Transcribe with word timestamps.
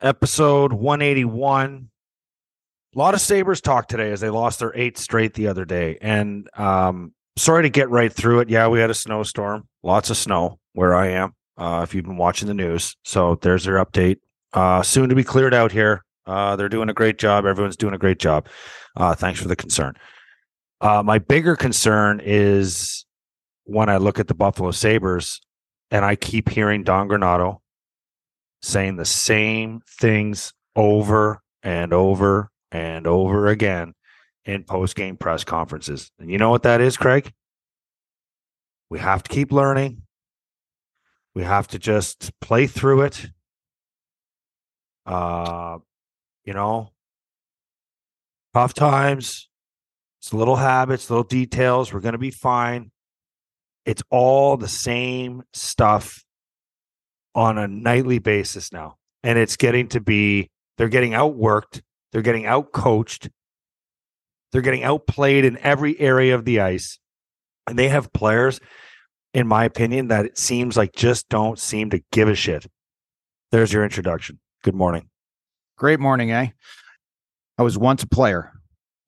episode 0.00 0.72
181. 0.72 1.90
A 2.94 2.98
lot 2.98 3.14
of 3.14 3.20
Sabres 3.20 3.60
talk 3.60 3.88
today 3.88 4.10
as 4.10 4.20
they 4.20 4.30
lost 4.30 4.58
their 4.58 4.76
eighth 4.76 4.98
straight 4.98 5.34
the 5.34 5.48
other 5.48 5.64
day. 5.64 5.98
And 6.00 6.48
um, 6.58 7.12
sorry 7.36 7.62
to 7.62 7.68
get 7.70 7.90
right 7.90 8.12
through 8.12 8.40
it. 8.40 8.50
Yeah, 8.50 8.68
we 8.68 8.80
had 8.80 8.90
a 8.90 8.94
snowstorm, 8.94 9.68
lots 9.82 10.10
of 10.10 10.16
snow 10.16 10.58
where 10.72 10.94
I 10.94 11.08
am, 11.08 11.34
uh, 11.56 11.80
if 11.84 11.94
you've 11.94 12.04
been 12.04 12.16
watching 12.16 12.48
the 12.48 12.54
news. 12.54 12.96
So 13.04 13.36
there's 13.36 13.64
their 13.64 13.84
update. 13.84 14.16
Uh, 14.52 14.82
soon 14.82 15.08
to 15.08 15.14
be 15.14 15.24
cleared 15.24 15.54
out 15.54 15.70
here. 15.72 16.04
Uh, 16.26 16.56
they're 16.56 16.68
doing 16.68 16.88
a 16.88 16.94
great 16.94 17.18
job. 17.18 17.46
Everyone's 17.46 17.76
doing 17.76 17.94
a 17.94 17.98
great 17.98 18.18
job. 18.18 18.46
Uh, 18.96 19.14
thanks 19.14 19.40
for 19.40 19.48
the 19.48 19.56
concern. 19.56 19.94
Uh, 20.80 21.02
my 21.02 21.18
bigger 21.18 21.56
concern 21.56 22.20
is 22.24 23.04
when 23.64 23.88
I 23.88 23.98
look 23.98 24.18
at 24.18 24.28
the 24.28 24.34
Buffalo 24.34 24.70
Sabres 24.70 25.40
and 25.90 26.04
I 26.04 26.16
keep 26.16 26.48
hearing 26.48 26.82
Don 26.82 27.08
Granato 27.08 27.58
saying 28.62 28.96
the 28.96 29.04
same 29.04 29.80
things 29.98 30.52
over 30.76 31.40
and 31.62 31.92
over 31.92 32.50
and 32.70 33.06
over 33.06 33.46
again 33.46 33.94
in 34.44 34.64
post 34.64 34.96
game 34.96 35.16
press 35.16 35.44
conferences. 35.44 36.10
And 36.18 36.30
you 36.30 36.38
know 36.38 36.50
what 36.50 36.62
that 36.62 36.80
is, 36.80 36.96
Craig? 36.96 37.32
We 38.88 38.98
have 38.98 39.22
to 39.22 39.30
keep 39.30 39.52
learning. 39.52 40.02
We 41.34 41.44
have 41.44 41.68
to 41.68 41.78
just 41.78 42.32
play 42.40 42.66
through 42.66 43.02
it. 43.02 43.26
Uh, 45.06 45.78
you 46.44 46.52
know, 46.52 46.92
tough 48.54 48.74
times. 48.74 49.48
It's 50.20 50.34
little 50.34 50.56
habits, 50.56 51.08
little 51.08 51.24
details. 51.24 51.92
We're 51.92 52.00
going 52.00 52.12
to 52.12 52.18
be 52.18 52.30
fine. 52.30 52.90
It's 53.86 54.02
all 54.10 54.56
the 54.56 54.68
same 54.68 55.44
stuff 55.54 56.24
on 57.34 57.58
a 57.58 57.68
nightly 57.68 58.18
basis 58.18 58.72
now. 58.72 58.96
And 59.22 59.38
it's 59.38 59.56
getting 59.56 59.88
to 59.88 60.00
be, 60.00 60.50
they're 60.76 60.88
getting 60.88 61.12
outworked, 61.12 61.82
they're 62.12 62.22
getting 62.22 62.44
outcoached, 62.44 63.30
they're 64.52 64.62
getting 64.62 64.82
outplayed 64.82 65.44
in 65.44 65.58
every 65.58 65.98
area 66.00 66.34
of 66.34 66.44
the 66.44 66.60
ice. 66.60 66.98
And 67.66 67.78
they 67.78 67.88
have 67.88 68.12
players, 68.12 68.60
in 69.32 69.46
my 69.46 69.64
opinion, 69.64 70.08
that 70.08 70.26
it 70.26 70.38
seems 70.38 70.76
like 70.76 70.92
just 70.94 71.28
don't 71.28 71.58
seem 71.58 71.90
to 71.90 72.02
give 72.10 72.28
a 72.28 72.34
shit. 72.34 72.66
There's 73.52 73.72
your 73.72 73.84
introduction. 73.84 74.40
Good 74.62 74.74
morning. 74.74 75.08
Great 75.76 76.00
morning, 76.00 76.30
eh? 76.30 76.48
I 77.58 77.62
was 77.62 77.76
once 77.76 78.02
a 78.02 78.06
player, 78.06 78.52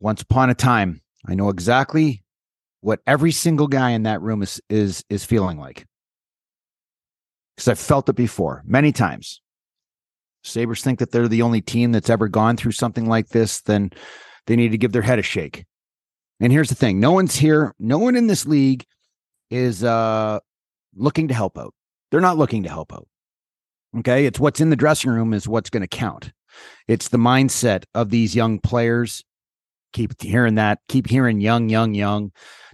once 0.00 0.23
upon 0.23 0.50
a 0.50 0.55
time. 0.55 1.00
I 1.27 1.34
know 1.34 1.48
exactly 1.48 2.23
what 2.81 3.00
every 3.06 3.33
single 3.33 3.69
guy 3.69 3.91
in 3.91 4.03
that 4.03 4.20
room 4.20 4.43
is 4.43 4.61
is 4.69 5.05
is 5.09 5.25
feeling 5.25 5.59
like 5.59 5.87
because 7.56 7.69
I've 7.69 7.78
felt 7.78 8.08
it 8.08 8.17
before 8.17 8.62
many 8.67 8.92
times. 8.92 9.41
Sabres 10.45 10.83
think 10.83 10.98
that 10.98 11.12
they're 11.12 11.28
the 11.28 11.42
only 11.42 11.61
team 11.61 11.92
that's 11.92 12.11
ever 12.11 12.28
gone 12.28 12.56
through 12.56 12.72
something 12.72 13.06
like 13.06 13.28
this, 13.28 13.61
then 13.61 13.91
they 14.47 14.56
need 14.56 14.72
to 14.72 14.78
give 14.78 14.92
their 14.92 15.03
head 15.03 15.19
a 15.19 15.22
shake. 15.22 15.64
And 16.41 16.53
here's 16.53 16.69
the 16.69 16.75
thing 16.75 16.98
no 16.98 17.12
one's 17.12 17.36
here, 17.36 17.75
no 17.78 17.98
one 17.98 18.17
in 18.17 18.27
this 18.27 18.47
league 18.47 18.84
is 19.50 19.84
uh, 19.84 20.41
looking 20.94 21.28
to 21.28 21.34
help 21.34 21.59
out. 21.59 21.75
They're 22.11 22.20
not 22.20 22.39
looking 22.39 22.64
to 22.64 22.69
help 22.69 22.92
out. 22.92 23.06
Okay. 23.98 24.27
It's 24.27 24.41
what's 24.41 24.61
in 24.61 24.70
the 24.70 24.77
dressing 24.77 25.11
room 25.11 25.33
is 25.34 25.47
what's 25.47 25.70
going 25.70 25.83
to 25.83 25.87
count. 25.87 26.33
It's 26.89 27.09
the 27.09 27.19
mindset 27.19 27.84
of 27.94 28.11
these 28.11 28.34
young 28.34 28.59
players. 28.59 29.22
Keep 29.92 30.20
hearing 30.22 30.55
that, 30.55 30.78
keep 30.89 31.06
hearing 31.06 31.41
young, 31.41 31.69
young, 31.69 31.94
young 31.94 32.33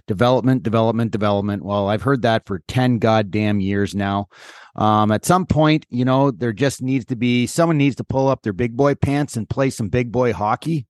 development, 0.09 0.63
development, 0.63 1.11
development. 1.11 1.63
Well, 1.63 1.87
I've 1.87 2.01
heard 2.01 2.23
that 2.23 2.47
for 2.47 2.63
10 2.67 2.97
goddamn 2.97 3.59
years 3.59 3.93
now. 3.93 4.27
Um, 4.75 5.11
at 5.11 5.23
some 5.23 5.45
point, 5.45 5.85
you 5.91 6.03
know, 6.03 6.31
there 6.31 6.51
just 6.51 6.81
needs 6.81 7.05
to 7.05 7.15
be 7.15 7.45
someone 7.45 7.77
needs 7.77 7.95
to 7.97 8.03
pull 8.03 8.27
up 8.27 8.41
their 8.41 8.51
big 8.51 8.75
boy 8.75 8.95
pants 8.95 9.37
and 9.37 9.47
play 9.47 9.69
some 9.69 9.87
big 9.87 10.11
boy 10.11 10.33
hockey. 10.33 10.87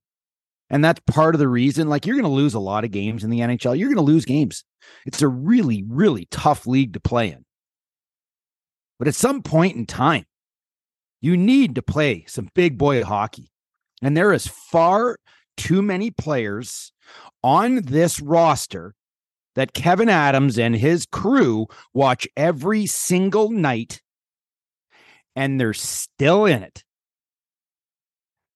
And 0.70 0.86
that's 0.86 1.02
part 1.02 1.36
of 1.36 1.40
the 1.40 1.50
reason. 1.50 1.90
Like, 1.90 2.06
you're 2.06 2.16
going 2.16 2.24
to 2.24 2.30
lose 2.30 2.54
a 2.54 2.60
lot 2.60 2.86
of 2.86 2.92
games 2.92 3.26
in 3.26 3.30
the 3.30 3.40
NHL. 3.40 3.78
You're 3.78 3.90
going 3.90 3.98
to 3.98 4.02
lose 4.02 4.24
games. 4.24 4.64
It's 5.06 5.22
a 5.22 5.28
really, 5.28 5.84
really 5.86 6.30
tough 6.32 6.66
league 6.66 6.94
to 6.94 7.02
play 7.02 7.28
in. 7.28 7.44
But 9.00 9.10
at 9.10 9.16
some 9.16 9.42
point 9.42 9.76
in 9.76 9.86
time, 9.86 10.26
you 11.20 11.36
need 11.36 11.76
to 11.76 11.82
play 11.82 12.24
some 12.28 12.48
big 12.56 12.78
boy 12.78 13.04
hockey. 13.04 13.52
And 14.02 14.16
there 14.16 14.32
is 14.32 14.48
far 14.48 15.18
too 15.58 15.82
many 15.82 16.10
players 16.10 16.94
on 17.44 17.82
this 17.82 18.22
roster 18.22 18.96
that 19.60 19.74
Kevyn 19.74 20.08
Adams 20.08 20.58
and 20.58 20.74
his 20.74 21.06
crew 21.06 21.68
watch 21.94 22.26
every 22.38 22.86
single 22.86 23.50
night 23.52 24.02
and 25.36 25.60
they're 25.60 25.74
still 25.74 26.46
in 26.46 26.64
it. 26.64 26.86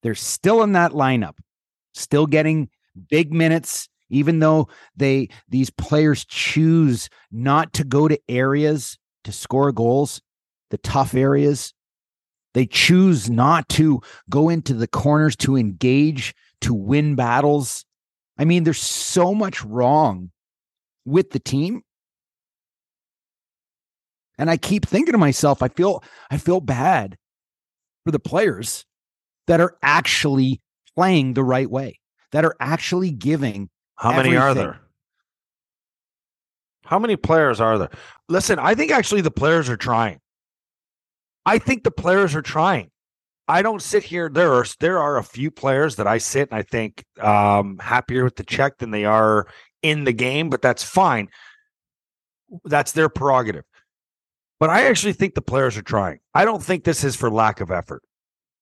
They're 0.01 0.15
still 0.15 0.63
in 0.63 0.71
that 0.71 0.93
lineup, 0.93 1.39
still 1.93 2.25
getting 2.25 2.69
big 3.09 3.33
minutes 3.33 3.89
even 4.11 4.39
though 4.39 4.69
they 4.95 5.27
these 5.49 5.69
players 5.71 6.23
choose 6.23 7.09
not 7.33 7.73
to 7.73 7.83
go 7.83 8.07
to 8.07 8.17
areas 8.29 8.97
to 9.25 9.33
score 9.33 9.73
goals, 9.73 10.21
the 10.69 10.77
tough 10.77 11.15
areas. 11.15 11.73
They 12.53 12.65
choose 12.65 13.29
not 13.29 13.67
to 13.69 13.99
go 14.29 14.47
into 14.47 14.73
the 14.73 14.87
corners 14.87 15.35
to 15.37 15.57
engage, 15.57 16.33
to 16.61 16.73
win 16.73 17.15
battles. 17.15 17.83
I 18.37 18.45
mean, 18.45 18.63
there's 18.63 18.79
so 18.79 19.33
much 19.33 19.65
wrong 19.65 20.29
with 21.05 21.31
the 21.31 21.39
team. 21.39 21.81
And 24.37 24.49
I 24.49 24.57
keep 24.57 24.85
thinking 24.85 25.11
to 25.11 25.17
myself, 25.17 25.61
I 25.61 25.67
feel 25.67 26.03
I 26.31 26.37
feel 26.37 26.59
bad 26.59 27.17
for 28.03 28.11
the 28.11 28.19
players 28.19 28.85
that 29.47 29.61
are 29.61 29.77
actually 29.81 30.61
playing 30.95 31.33
the 31.33 31.43
right 31.43 31.69
way, 31.69 31.99
that 32.31 32.43
are 32.43 32.55
actually 32.59 33.11
giving. 33.11 33.69
How 33.95 34.15
many 34.15 34.35
are 34.35 34.53
there? 34.53 34.79
How 36.85 36.99
many 36.99 37.15
players 37.15 37.61
are 37.61 37.77
there? 37.77 37.89
Listen, 38.27 38.59
I 38.59 38.75
think 38.75 38.91
actually 38.91 39.21
the 39.21 39.31
players 39.31 39.69
are 39.69 39.77
trying. 39.77 40.19
I 41.45 41.59
think 41.59 41.83
the 41.83 41.91
players 41.91 42.35
are 42.35 42.41
trying. 42.41 42.89
I 43.47 43.61
don't 43.61 43.81
sit 43.81 44.03
here. 44.03 44.29
There 44.29 44.53
are 44.53 44.65
there 44.79 44.99
are 44.99 45.17
a 45.17 45.23
few 45.23 45.51
players 45.51 45.97
that 45.97 46.07
I 46.07 46.17
sit 46.17 46.49
and 46.49 46.57
I 46.57 46.63
think 46.63 47.03
um, 47.19 47.77
happier 47.79 48.23
with 48.23 48.35
the 48.35 48.43
check 48.43 48.77
than 48.77 48.91
they 48.91 49.05
are 49.05 49.47
in 49.83 50.05
the 50.05 50.13
game, 50.13 50.49
but 50.49 50.61
that's 50.61 50.83
fine. 50.83 51.29
That's 52.65 52.93
their 52.93 53.09
prerogative. 53.09 53.65
But 54.59 54.69
I 54.69 54.87
actually 54.87 55.13
think 55.13 55.35
the 55.35 55.41
players 55.41 55.77
are 55.77 55.81
trying. 55.81 56.19
I 56.33 56.45
don't 56.45 56.63
think 56.63 56.83
this 56.83 57.03
is 57.03 57.15
for 57.15 57.29
lack 57.29 57.59
of 57.59 57.69
effort. 57.69 58.01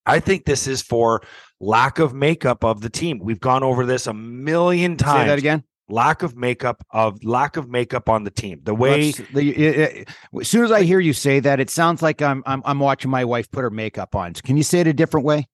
I 0.06 0.20
think 0.20 0.46
this 0.46 0.68
is 0.68 0.82
for 0.82 1.22
lack 1.59 2.00
of 2.00 2.14
makeup 2.14 2.64
of 2.64 2.82
the 2.82 2.90
team. 2.90 3.20
We've 3.20 3.40
gone 3.40 3.64
over 3.64 3.86
this 3.86 4.08
a 4.08 4.14
million 4.14 4.98
times. 4.98 5.22
Say 5.22 5.28
that 5.28 5.38
again. 5.38 5.64
Lack 5.90 6.24
of 6.24 6.36
makeup 6.36 6.84
of 6.92 7.24
lack 7.24 7.58
of 7.58 7.70
makeup 7.70 8.08
on 8.09 8.24
the 8.24 8.32
team. 8.32 8.62
The 8.64 8.74
way 8.74 9.12
the, 9.12 10.06
as 10.40 10.48
soon 10.48 10.64
as 10.64 10.72
I 10.72 10.84
hear 10.84 11.00
you 11.00 11.12
say 11.14 11.42
that, 11.42 11.59
it 11.59 11.70
sounds 11.70 12.02
like 12.02 12.22
I'm 12.22 12.42
I'm 12.46 12.62
I'm 12.66 12.80
watching 12.80 13.12
my 13.12 13.26
wife 13.26 13.52
put 13.52 13.62
her 13.62 13.70
makeup 13.70 14.16
on. 14.16 14.34
Can 14.34 14.56
you 14.58 14.64
say 14.64 14.80
it 14.80 14.88
a 14.88 14.94
different 14.94 15.26
way? 15.26 15.50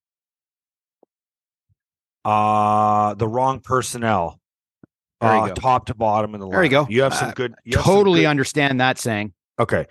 Uh 2.24 3.16
the 3.16 3.28
wrong 3.28 3.60
personnel 3.60 4.40
uh, 5.22 5.50
top 5.50 5.88
to 5.88 5.96
bottom 5.96 6.34
in 6.34 6.40
the 6.40 6.48
line. 6.48 6.54
There 6.54 6.64
you 6.64 6.70
go. 6.70 6.88
You 6.90 7.02
have 7.04 7.14
some 7.14 7.30
uh, 7.30 7.34
good. 7.34 7.56
You 7.64 7.74
totally 7.74 8.22
good, 8.22 8.28
understand 8.28 8.80
that 8.82 9.00
saying. 9.00 9.34
Okay. 9.60 9.88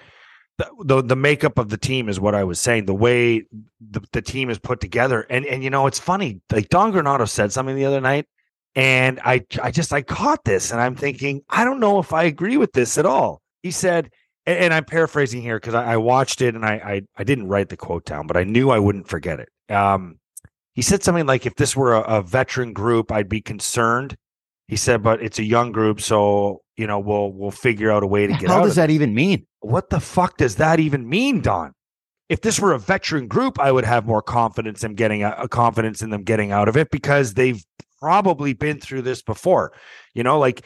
The, 0.59 0.71
the, 0.85 1.03
the 1.03 1.17
makeup 1.17 1.59
of 1.59 1.69
the 1.69 1.77
team 1.77 2.09
is 2.09 2.19
what 2.19 2.35
I 2.35 2.45
was 2.45 2.59
saying. 2.61 2.87
The 2.87 2.95
way 2.95 3.45
the, 3.81 4.01
the 4.13 4.23
team 4.23 4.49
is 4.49 4.59
put 4.59 4.81
together, 4.81 5.27
and 5.29 5.45
and 5.45 5.63
you 5.63 5.69
know 5.69 5.87
it's 5.87 5.99
funny. 5.99 6.41
Like 6.51 6.71
Don 6.71 6.93
Granato 6.93 7.29
said 7.29 7.53
something 7.53 7.77
the 7.77 7.85
other 7.85 8.01
night, 8.01 8.27
and 8.75 9.21
I 9.23 9.45
I 9.63 9.71
just 9.71 9.93
I 9.93 10.01
caught 10.01 10.45
this, 10.45 10.71
and 10.71 10.81
I'm 10.81 10.97
thinking 10.97 11.43
I 11.51 11.65
don't 11.65 11.81
know 11.81 11.99
if 11.99 12.15
I 12.15 12.23
agree 12.23 12.57
with 12.57 12.72
this 12.72 12.97
at 12.97 13.05
all. 13.05 13.43
He 13.63 13.71
said, 13.71 14.11
and, 14.47 14.59
and 14.59 14.75
I'm 14.75 14.87
paraphrasing 14.87 15.43
here 15.43 15.59
because 15.59 15.75
I, 15.75 15.95
I, 15.95 15.97
watched 15.99 16.41
it 16.41 16.55
and 16.55 16.65
I, 16.65 16.75
I 16.75 17.03
I 17.19 17.25
didn't 17.25 17.49
write 17.49 17.69
the 17.69 17.77
quote 17.77 18.07
down, 18.07 18.27
but 18.27 18.39
I 18.39 18.45
knew 18.45 18.71
I 18.71 18.79
wouldn't 18.79 19.09
forget 19.09 19.41
it. 19.41 19.49
Um, 19.75 20.19
he 20.75 20.81
said 20.81 21.03
something 21.03 21.27
like, 21.27 21.45
"If 21.45 21.57
this 21.57 21.77
were 21.77 21.95
a, 21.95 22.01
a 22.01 22.22
veteran 22.22 22.72
group, 22.72 23.13
I'd 23.13 23.29
be 23.29 23.43
concerned." 23.43 24.17
He 24.68 24.77
said, 24.77 25.03
but 25.03 25.22
it's 25.22 25.39
a 25.39 25.45
young 25.45 25.71
group, 25.71 26.01
so 26.01 26.63
you 26.77 26.86
know 26.86 26.98
we'll 26.98 27.33
we'll 27.33 27.51
figure 27.51 27.91
out 27.91 28.03
a 28.03 28.07
way 28.07 28.27
to 28.27 28.33
get 28.33 28.51
out. 28.51 28.59
How 28.59 28.63
does 28.63 28.74
that 28.77 28.91
even 28.91 29.15
mean? 29.15 29.47
What 29.60 29.91
the 29.91 30.01
fuck 30.01 30.36
does 30.36 30.57
that 30.57 30.80
even 30.80 31.09
mean, 31.09 31.41
Don? 31.41 31.72
If 32.28 32.41
this 32.41 32.59
were 32.59 32.72
a 32.72 32.78
veteran 32.78 33.28
group, 33.28 33.60
I 33.60 33.71
would 33.71 33.84
have 33.84 34.07
more 34.07 34.22
confidence 34.22 34.83
in 34.83 34.95
getting 34.95 35.22
a, 35.22 35.30
a 35.39 35.48
confidence 35.48 36.03
in 36.03 36.10
them 36.10 36.24
getting 36.24 36.51
out 36.51 36.68
of 36.68 36.77
it 36.77 36.91
because 36.91 37.34
they've 37.34 37.63
probably 38.01 38.53
been 38.53 38.80
through 38.80 39.03
this 39.03 39.22
before. 39.22 39.72
You 40.15 40.24
know, 40.24 40.39
like 40.39 40.65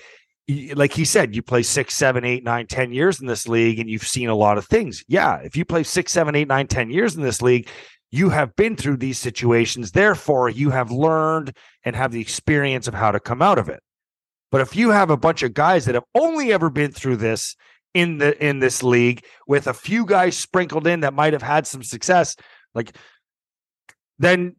like 0.74 0.92
he 0.92 1.04
said, 1.04 1.36
you 1.36 1.42
play 1.42 1.62
six, 1.62 1.94
seven, 1.94 2.24
eight, 2.24 2.42
nine, 2.42 2.66
ten 2.66 2.92
years 2.92 3.20
in 3.20 3.26
this 3.26 3.46
league, 3.46 3.78
and 3.78 3.88
you've 3.88 4.06
seen 4.06 4.28
a 4.28 4.34
lot 4.34 4.58
of 4.58 4.66
things. 4.66 5.04
Yeah, 5.08 5.36
if 5.36 5.56
you 5.56 5.64
play 5.64 5.82
six, 5.82 6.12
seven, 6.12 6.34
eight, 6.34 6.48
nine, 6.48 6.66
ten 6.66 6.90
years 6.90 7.16
in 7.16 7.22
this 7.22 7.42
league, 7.42 7.68
you 8.10 8.30
have 8.30 8.56
been 8.56 8.76
through 8.76 8.96
these 8.96 9.18
situations. 9.18 9.92
Therefore, 9.92 10.48
you 10.48 10.70
have 10.70 10.90
learned 10.90 11.56
and 11.84 11.94
have 11.94 12.12
the 12.12 12.20
experience 12.20 12.88
of 12.88 12.94
how 12.94 13.12
to 13.12 13.20
come 13.20 13.42
out 13.42 13.58
of 13.58 13.68
it. 13.68 13.80
But 14.50 14.60
if 14.60 14.74
you 14.74 14.90
have 14.90 15.10
a 15.10 15.16
bunch 15.16 15.42
of 15.42 15.54
guys 15.54 15.84
that 15.84 15.94
have 15.94 16.04
only 16.14 16.52
ever 16.52 16.70
been 16.70 16.92
through 16.92 17.16
this 17.16 17.56
in 17.94 18.18
the 18.18 18.44
in 18.44 18.60
this 18.60 18.82
league 18.82 19.24
with 19.46 19.66
a 19.66 19.74
few 19.74 20.04
guys 20.04 20.36
sprinkled 20.36 20.86
in 20.86 21.00
that 21.00 21.14
might 21.14 21.32
have 21.32 21.42
had 21.42 21.66
some 21.66 21.82
success, 21.82 22.36
like 22.74 22.96
then 24.18 24.56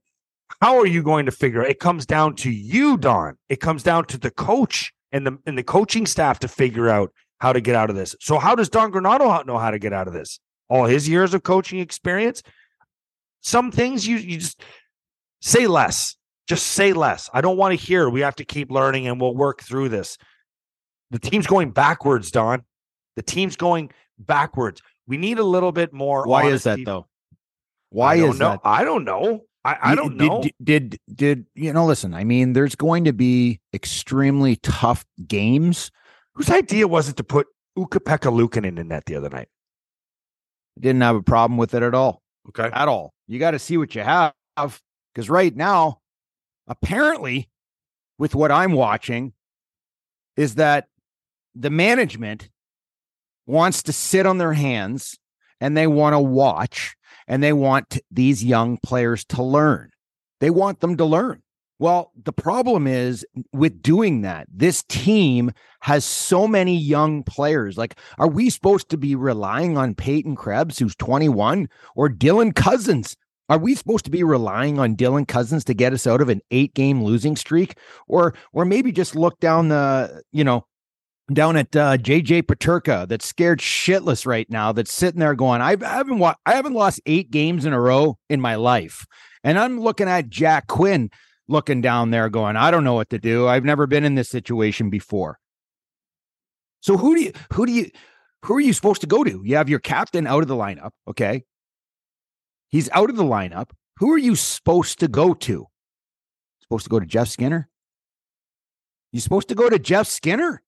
how 0.62 0.78
are 0.80 0.86
you 0.86 1.04
going 1.04 1.26
to 1.26 1.32
figure 1.32 1.64
it? 1.64 1.80
Comes 1.80 2.06
down 2.06 2.36
to 2.38 2.52
you, 2.52 2.98
Don. 2.98 3.38
It 3.50 3.60
comes 3.60 3.84
down 3.84 4.06
to 4.06 4.18
the 4.18 4.32
coach 4.32 4.92
and 5.12 5.26
the 5.26 5.38
and 5.46 5.58
the 5.58 5.64
coaching 5.64 6.06
staff 6.06 6.40
to 6.40 6.48
figure 6.48 6.90
out 6.90 7.12
how 7.40 7.54
to 7.54 7.62
get 7.62 7.76
out 7.76 7.90
of 7.90 7.96
this. 7.96 8.16
So 8.20 8.38
how 8.38 8.56
does 8.56 8.70
Don 8.70 8.92
Granato 8.92 9.46
know 9.46 9.58
how 9.58 9.72
to 9.72 9.80
get 9.80 9.94
out 9.94 10.08
of 10.08 10.14
this? 10.14 10.40
All 10.70 10.86
his 10.86 11.10
years 11.10 11.34
of 11.34 11.44
coaching 11.44 11.80
experience. 11.80 12.44
Some 13.42 13.72
things 13.72 14.08
you 14.08 14.18
you 14.18 14.38
just 14.38 14.64
say 15.42 15.68
less. 15.68 16.16
Just 16.48 16.68
say 16.68 16.94
less. 16.94 17.30
I 17.34 17.42
don't 17.42 17.58
want 17.58 17.78
to 17.78 17.86
hear 17.86 18.10
we 18.10 18.22
have 18.22 18.36
to 18.36 18.46
keep 18.46 18.72
learning 18.72 19.08
and 19.08 19.22
we'll 19.22 19.36
work 19.36 19.62
through 19.62 19.90
this. 19.90 20.18
The 21.12 21.20
team's 21.20 21.48
going 21.48 21.72
backwards, 21.72 22.32
Don. 22.32 22.64
The 23.16 23.24
team's 23.24 23.56
going 23.56 23.92
backwards. 24.18 24.82
We 25.08 25.18
need 25.18 25.40
a 25.40 25.44
little 25.44 25.72
bit 25.72 25.94
more. 25.94 26.26
Why 26.26 26.48
is 26.48 26.64
that 26.64 26.80
though? 26.86 27.08
Why 27.90 28.16
is 28.16 28.40
know. 28.40 28.52
that? 28.52 28.62
I 28.64 28.84
don't 28.84 29.04
know. 29.04 29.42
I, 29.64 29.78
I 29.82 29.96
don't 29.96 30.18
did, 30.18 30.28
know. 30.28 30.42
Did, 30.42 30.54
did 30.64 31.00
did 31.14 31.46
you 31.54 31.72
know? 31.74 31.86
Listen, 31.86 32.14
I 32.14 32.24
mean, 32.24 32.54
there's 32.54 32.76
going 32.76 33.04
to 33.04 33.14
be 33.14 33.60
extremely 33.74 34.56
tough 34.58 35.06
games. 35.28 35.92
Whose 36.34 36.50
idea 36.50 36.88
was 36.88 37.10
it 37.10 37.18
to 37.18 37.24
put 37.24 37.48
Ukko-Pekka 37.78 38.32
Luukkonen 38.32 38.66
in 38.66 38.76
the 38.76 38.84
net 38.84 39.06
the 39.06 39.16
other 39.16 39.30
night? 39.30 39.50
Didn't 40.80 41.02
have 41.02 41.16
a 41.16 41.22
problem 41.22 41.58
with 41.58 41.74
it 41.74 41.84
at 41.84 41.94
all. 41.94 42.22
Okay. 42.50 42.70
At 42.74 42.88
all. 42.88 43.14
You 43.28 43.38
got 43.38 43.52
to 43.52 43.60
see 43.60 43.78
what 43.78 43.94
you 43.94 44.02
have 44.02 44.34
because 44.56 45.30
right 45.30 45.56
now, 45.56 46.01
apparently, 46.72 47.50
with 48.18 48.34
what 48.34 48.52
I'm 48.52 48.72
watching, 48.72 49.34
is 50.38 50.56
that 50.56 50.88
the 51.54 51.70
management 51.70 52.50
wants 53.46 53.84
to 53.84 53.94
sit 53.94 54.26
on 54.26 54.38
their 54.38 54.54
hands 54.54 55.20
and 55.60 55.76
they 55.76 55.86
want 55.86 56.14
to 56.14 56.20
watch 56.20 56.96
and 57.28 57.44
they 57.44 57.52
want 57.52 58.00
these 58.10 58.44
young 58.44 58.78
players 58.78 59.26
to 59.26 59.44
learn. 59.44 59.92
They 60.40 60.50
want 60.50 60.80
them 60.80 60.96
to 60.98 61.06
learn. 61.06 61.44
Well, 61.78 62.12
the 62.24 62.32
problem 62.32 62.88
is 62.88 63.26
with 63.52 63.82
doing 63.82 64.22
that, 64.22 64.48
this 64.50 64.84
team 64.84 65.52
has 65.82 66.06
so 66.06 66.48
many 66.48 66.78
young 66.78 67.24
players. 67.24 67.78
Like, 67.78 67.98
are 68.18 68.28
we 68.28 68.50
supposed 68.50 68.90
to 68.90 68.98
be 68.98 69.16
relying 69.16 69.78
on 69.78 69.96
Peyton 69.96 70.36
Krebs, 70.36 70.80
who's 70.80 70.96
21, 70.96 71.68
or 71.96 72.08
Dylan 72.08 72.56
Cozens? 72.56 73.18
Are 73.52 73.58
we 73.58 73.76
supposed 73.76 74.06
to 74.06 74.12
be 74.12 74.24
relying 74.24 74.80
on 74.80 74.96
Dylan 74.96 75.28
Cozens 75.28 75.66
to 75.66 75.74
get 75.74 75.92
us 75.92 76.08
out 76.08 76.22
of 76.22 76.30
an 76.30 76.40
eight 76.52 76.74
game 76.74 77.04
losing 77.04 77.36
streak? 77.36 77.78
Or, 78.08 78.34
or 78.54 78.64
maybe 78.64 78.94
just 78.94 79.14
look 79.14 79.42
down 79.42 79.68
the, 79.68 80.24
you 80.32 80.46
know, 80.46 80.66
down 81.34 81.58
at 81.58 81.76
uh, 81.76 81.98
JJ 81.98 82.44
Peterka 82.44 83.10
that's 83.10 83.28
scared 83.28 83.60
shitless 83.60 84.26
right 84.26 84.50
now. 84.50 84.72
That's 84.72 84.94
sitting 84.94 85.20
there 85.20 85.36
going, 85.36 85.60
I 85.60 85.76
haven't 85.82 86.20
wa- 86.20 86.36
I 86.46 86.54
haven't 86.54 86.76
lost 86.76 87.02
eight 87.06 87.30
games 87.30 87.66
in 87.66 87.74
a 87.74 87.82
row 87.82 88.18
in 88.30 88.40
my 88.40 88.56
life, 88.56 89.06
and 89.44 89.60
I'm 89.60 89.82
looking 89.82 90.08
at 90.08 90.30
Jack 90.30 90.68
Quinn 90.68 91.10
looking 91.50 91.82
down 91.82 92.12
there 92.12 92.30
going, 92.30 92.56
I 92.56 92.72
don't 92.72 92.86
know 92.86 92.94
what 92.94 93.10
to 93.10 93.20
do. 93.20 93.50
I've 93.50 93.66
never 93.66 93.86
been 93.86 94.06
in 94.06 94.16
this 94.16 94.30
situation 94.30 94.90
before. 94.90 95.40
So 96.80 96.96
who 96.96 97.16
do 97.16 97.22
you 97.22 97.34
who 97.52 97.66
do 97.66 97.74
you 97.74 97.92
who 98.46 98.56
are 98.56 98.62
you 98.62 98.72
supposed 98.72 99.02
to 99.02 99.08
go 99.08 99.26
to? 99.26 99.42
You 99.44 99.58
have 99.58 99.68
your 99.68 99.80
captain 99.80 100.26
out 100.26 100.42
of 100.42 100.48
the 100.48 100.56
lineup, 100.56 100.92
okay? 101.06 101.44
He's 102.72 102.90
out 102.92 103.10
of 103.10 103.16
the 103.16 103.24
lineup. 103.24 103.72
Who 103.98 104.12
are 104.14 104.18
you 104.18 104.36
supposed 104.36 105.00
to 105.00 105.08
go 105.08 105.34
to? 105.34 105.68
Supposed 106.62 106.86
to 106.86 106.90
go 106.90 107.00
to 107.00 107.06
Jeff 107.06 107.28
Skinner? 107.28 107.70
You 109.12 109.20
supposed 109.20 109.50
to 109.50 109.56
go 109.56 109.70
to 109.70 109.78
Jeff 109.78 110.08
Skinner? 110.08 110.62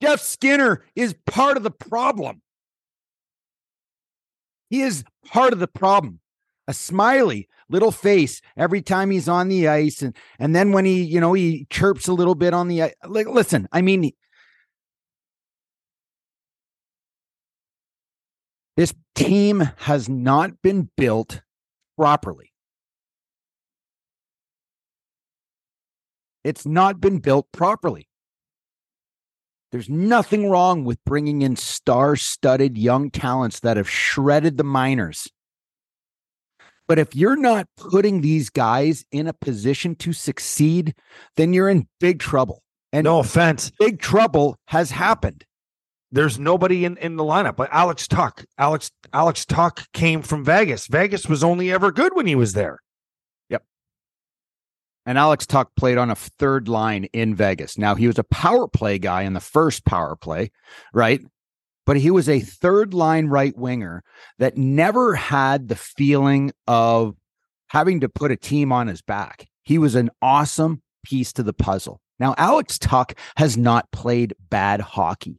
Jeff 0.00 0.20
Skinner 0.20 0.84
is 0.94 1.14
part 1.26 1.56
of 1.56 1.64
the 1.64 1.72
problem. 1.72 2.40
He 4.70 4.82
is 4.82 5.04
part 5.26 5.52
of 5.52 5.58
the 5.58 5.66
problem. 5.66 6.20
A 6.68 6.74
smiley 6.74 7.48
little 7.68 7.90
face 7.90 8.40
every 8.56 8.82
time 8.82 9.10
he's 9.10 9.28
on 9.28 9.48
the 9.48 9.68
ice, 9.68 10.02
and 10.02 10.14
and 10.38 10.54
then 10.54 10.72
when 10.72 10.84
he, 10.84 11.02
you 11.02 11.18
know, 11.18 11.32
he 11.32 11.66
chirps 11.70 12.08
a 12.08 12.12
little 12.12 12.34
bit 12.34 12.52
on 12.52 12.68
the 12.68 12.82
ice. 12.82 12.94
Like, 13.06 13.26
listen, 13.26 13.68
I 13.72 13.80
mean, 13.80 14.12
this 18.78 18.94
team 19.16 19.68
has 19.78 20.08
not 20.08 20.62
been 20.62 20.88
built 20.96 21.42
properly. 21.96 22.52
It's 26.44 26.64
not 26.64 27.00
been 27.00 27.18
built 27.18 27.50
properly. 27.50 28.08
There's 29.72 29.88
nothing 29.88 30.48
wrong 30.48 30.84
with 30.84 31.02
bringing 31.04 31.42
in 31.42 31.56
star 31.56 32.14
studded 32.14 32.78
young 32.78 33.10
talents 33.10 33.58
that 33.60 33.76
have 33.76 33.90
shredded 33.90 34.58
the 34.58 34.64
minors. 34.64 35.26
But 36.86 37.00
if 37.00 37.16
you're 37.16 37.34
not 37.34 37.66
putting 37.76 38.20
these 38.20 38.48
guys 38.48 39.04
in 39.10 39.26
a 39.26 39.32
position 39.32 39.96
to 39.96 40.12
succeed, 40.12 40.94
then 41.34 41.52
you're 41.52 41.68
in 41.68 41.88
big 41.98 42.20
trouble. 42.20 42.62
And 42.92 43.06
no 43.06 43.18
offense, 43.18 43.72
big 43.80 43.98
trouble 43.98 44.56
has 44.68 44.92
happened. 44.92 45.44
There's 46.10 46.38
nobody 46.38 46.84
in, 46.84 46.96
in 46.96 47.16
the 47.16 47.24
lineup, 47.24 47.56
but 47.56 47.68
Alex 47.70 48.08
Tuch. 48.08 48.44
Alex 48.56 48.90
Alex 49.12 49.44
Tuch 49.44 49.86
came 49.92 50.22
from 50.22 50.44
Vegas. 50.44 50.86
Vegas 50.86 51.28
was 51.28 51.44
only 51.44 51.70
ever 51.70 51.92
good 51.92 52.14
when 52.14 52.26
he 52.26 52.34
was 52.34 52.54
there. 52.54 52.78
Yep. 53.50 53.62
And 55.04 55.18
Alex 55.18 55.46
Tuch 55.46 55.68
played 55.76 55.98
on 55.98 56.10
a 56.10 56.14
third 56.14 56.66
line 56.68 57.04
in 57.12 57.34
Vegas. 57.34 57.76
Now 57.76 57.94
he 57.94 58.06
was 58.06 58.18
a 58.18 58.24
power 58.24 58.68
play 58.68 58.98
guy 58.98 59.22
in 59.22 59.34
the 59.34 59.40
first 59.40 59.84
power 59.84 60.16
play, 60.16 60.50
right? 60.94 61.20
But 61.84 61.98
he 61.98 62.10
was 62.10 62.28
a 62.28 62.40
third 62.40 62.94
line 62.94 63.26
right 63.26 63.56
winger 63.56 64.02
that 64.38 64.56
never 64.56 65.14
had 65.14 65.68
the 65.68 65.76
feeling 65.76 66.52
of 66.66 67.16
having 67.68 68.00
to 68.00 68.08
put 68.08 68.30
a 68.30 68.36
team 68.36 68.72
on 68.72 68.86
his 68.86 69.02
back. 69.02 69.46
He 69.62 69.78
was 69.78 69.94
an 69.94 70.10
awesome 70.22 70.82
piece 71.04 71.32
to 71.34 71.42
the 71.42 71.52
puzzle. 71.52 72.00
Now, 72.18 72.34
Alex 72.36 72.78
Tuck 72.78 73.14
has 73.36 73.56
not 73.56 73.90
played 73.92 74.34
bad 74.50 74.80
hockey. 74.80 75.38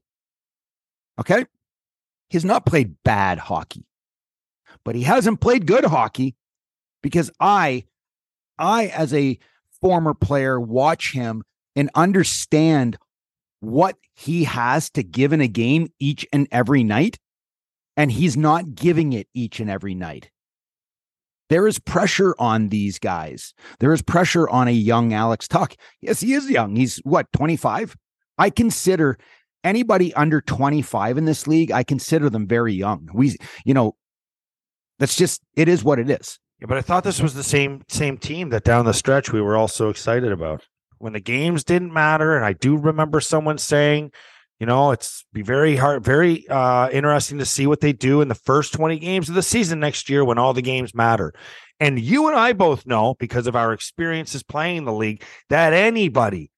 Okay. 1.20 1.46
He's 2.30 2.46
not 2.46 2.66
played 2.66 2.96
bad 3.04 3.40
hockey, 3.40 3.86
but 4.86 4.96
he 4.96 5.04
hasn't 5.04 5.42
played 5.42 5.66
good 5.66 5.86
hockey 5.86 6.36
because 7.02 7.32
I, 7.40 7.86
I, 8.58 8.88
as 8.88 9.14
a 9.14 9.40
former 9.82 10.14
player, 10.14 10.60
watch 10.60 11.12
him 11.12 11.44
and 11.76 11.90
understand 11.96 12.98
what 13.62 13.98
he 14.14 14.44
has 14.46 14.90
to 14.92 15.04
give 15.04 15.34
in 15.34 15.42
a 15.42 15.48
game 15.48 15.92
each 16.00 16.26
and 16.32 16.48
every 16.52 16.84
night. 16.84 17.18
And 17.98 18.12
he's 18.12 18.38
not 18.38 18.76
giving 18.76 19.12
it 19.12 19.28
each 19.34 19.60
and 19.60 19.70
every 19.70 19.96
night. 19.96 20.30
There 21.50 21.68
is 21.68 21.80
pressure 21.80 22.36
on 22.38 22.70
these 22.70 23.00
guys. 23.00 23.54
There 23.80 23.92
is 23.92 24.02
pressure 24.02 24.48
on 24.48 24.68
a 24.68 24.72
young 24.72 25.14
Alex 25.14 25.48
Tuch. 25.48 25.76
Yes, 26.00 26.22
he 26.22 26.34
is 26.34 26.50
young. 26.50 26.76
He's 26.76 26.98
what, 27.00 27.28
25? 27.34 27.98
I 28.38 28.50
consider 28.50 29.18
anybody 29.64 30.14
under 30.14 30.42
25 30.42 31.18
in 31.18 31.26
this 31.26 31.48
league, 31.48 31.72
I 31.72 31.84
consider 31.84 32.30
them 32.30 32.48
very 32.48 32.74
young. 32.74 33.10
We, 33.14 33.36
you 33.66 33.74
know, 33.74 33.96
that's 35.00 35.16
just, 35.16 35.42
it 35.56 35.68
is 35.68 35.84
what 35.84 36.00
it 36.00 36.10
is. 36.10 36.40
Yeah, 36.60 36.68
but 36.68 36.78
I 36.78 36.82
thought 36.82 37.04
this 37.04 37.22
was 37.22 37.34
the 37.34 37.44
same 37.44 37.84
same 37.88 38.18
team 38.18 38.50
that 38.50 38.66
down 38.66 38.86
the 38.86 38.94
stretch 38.94 39.32
we 39.32 39.42
were 39.42 39.56
all 39.56 39.70
so 39.70 39.88
excited 39.88 40.32
about 40.32 40.66
when 40.98 41.14
the 41.14 41.22
games 41.22 41.64
didn't 41.64 41.94
matter. 41.94 42.36
And 42.36 42.46
I 42.46 42.52
do 42.52 42.76
remember 42.76 43.22
someone 43.22 43.58
saying, 43.58 44.12
you 44.60 44.66
know, 44.66 44.92
it's 44.92 45.26
be 45.32 45.42
very 45.42 45.78
hard, 45.78 46.04
very 46.04 46.48
uh, 46.50 46.90
interesting 46.90 47.38
to 47.38 47.46
see 47.46 47.66
what 47.66 47.80
they 47.80 47.94
do 47.94 48.20
in 48.20 48.28
the 48.28 48.36
first 48.36 48.74
20 48.74 49.00
games 49.00 49.30
of 49.30 49.36
the 49.36 49.42
season 49.42 49.80
next 49.80 50.10
year 50.10 50.26
when 50.26 50.38
all 50.38 50.54
the 50.54 50.62
games 50.62 50.94
matter. 50.94 51.34
And 51.80 51.98
you 51.98 52.28
and 52.28 52.38
I 52.38 52.52
both 52.52 52.86
know 52.86 53.16
because 53.20 53.48
of 53.48 53.56
our 53.56 53.72
experiences 53.72 54.44
playing 54.44 54.84
the 54.84 54.92
league 54.92 55.24
that 55.48 55.72
anybody, 55.72 56.52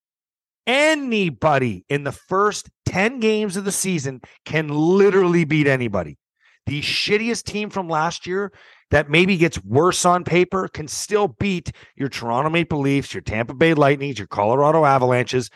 anybody 0.68 1.86
in 1.90 2.04
the 2.04 2.12
first 2.12 2.70
10 2.86 3.20
games 3.20 3.58
of 3.58 3.66
the 3.66 3.72
season 3.72 4.22
can 4.46 4.68
literally 4.68 5.46
beat 5.46 5.68
anybody. 5.68 6.18
The 6.66 6.82
shittiest 6.82 7.46
team 7.46 7.70
from 7.70 7.90
last 7.90 8.28
year 8.28 8.52
that 8.92 9.10
maybe 9.10 9.38
gets 9.38 9.64
worse 9.64 10.06
on 10.06 10.24
paper 10.24 10.68
can 10.68 10.88
still 10.88 11.28
beat 11.28 11.72
your 11.96 12.10
Toronto 12.10 12.50
Maple 12.50 12.80
Leafs, 12.80 13.14
your 13.14 13.22
Tampa 13.22 13.54
Bay 13.54 13.74
Lightnings, 13.74 14.20
your 14.20 14.28
Colorado 14.28 14.86
Avalanches 14.86 15.50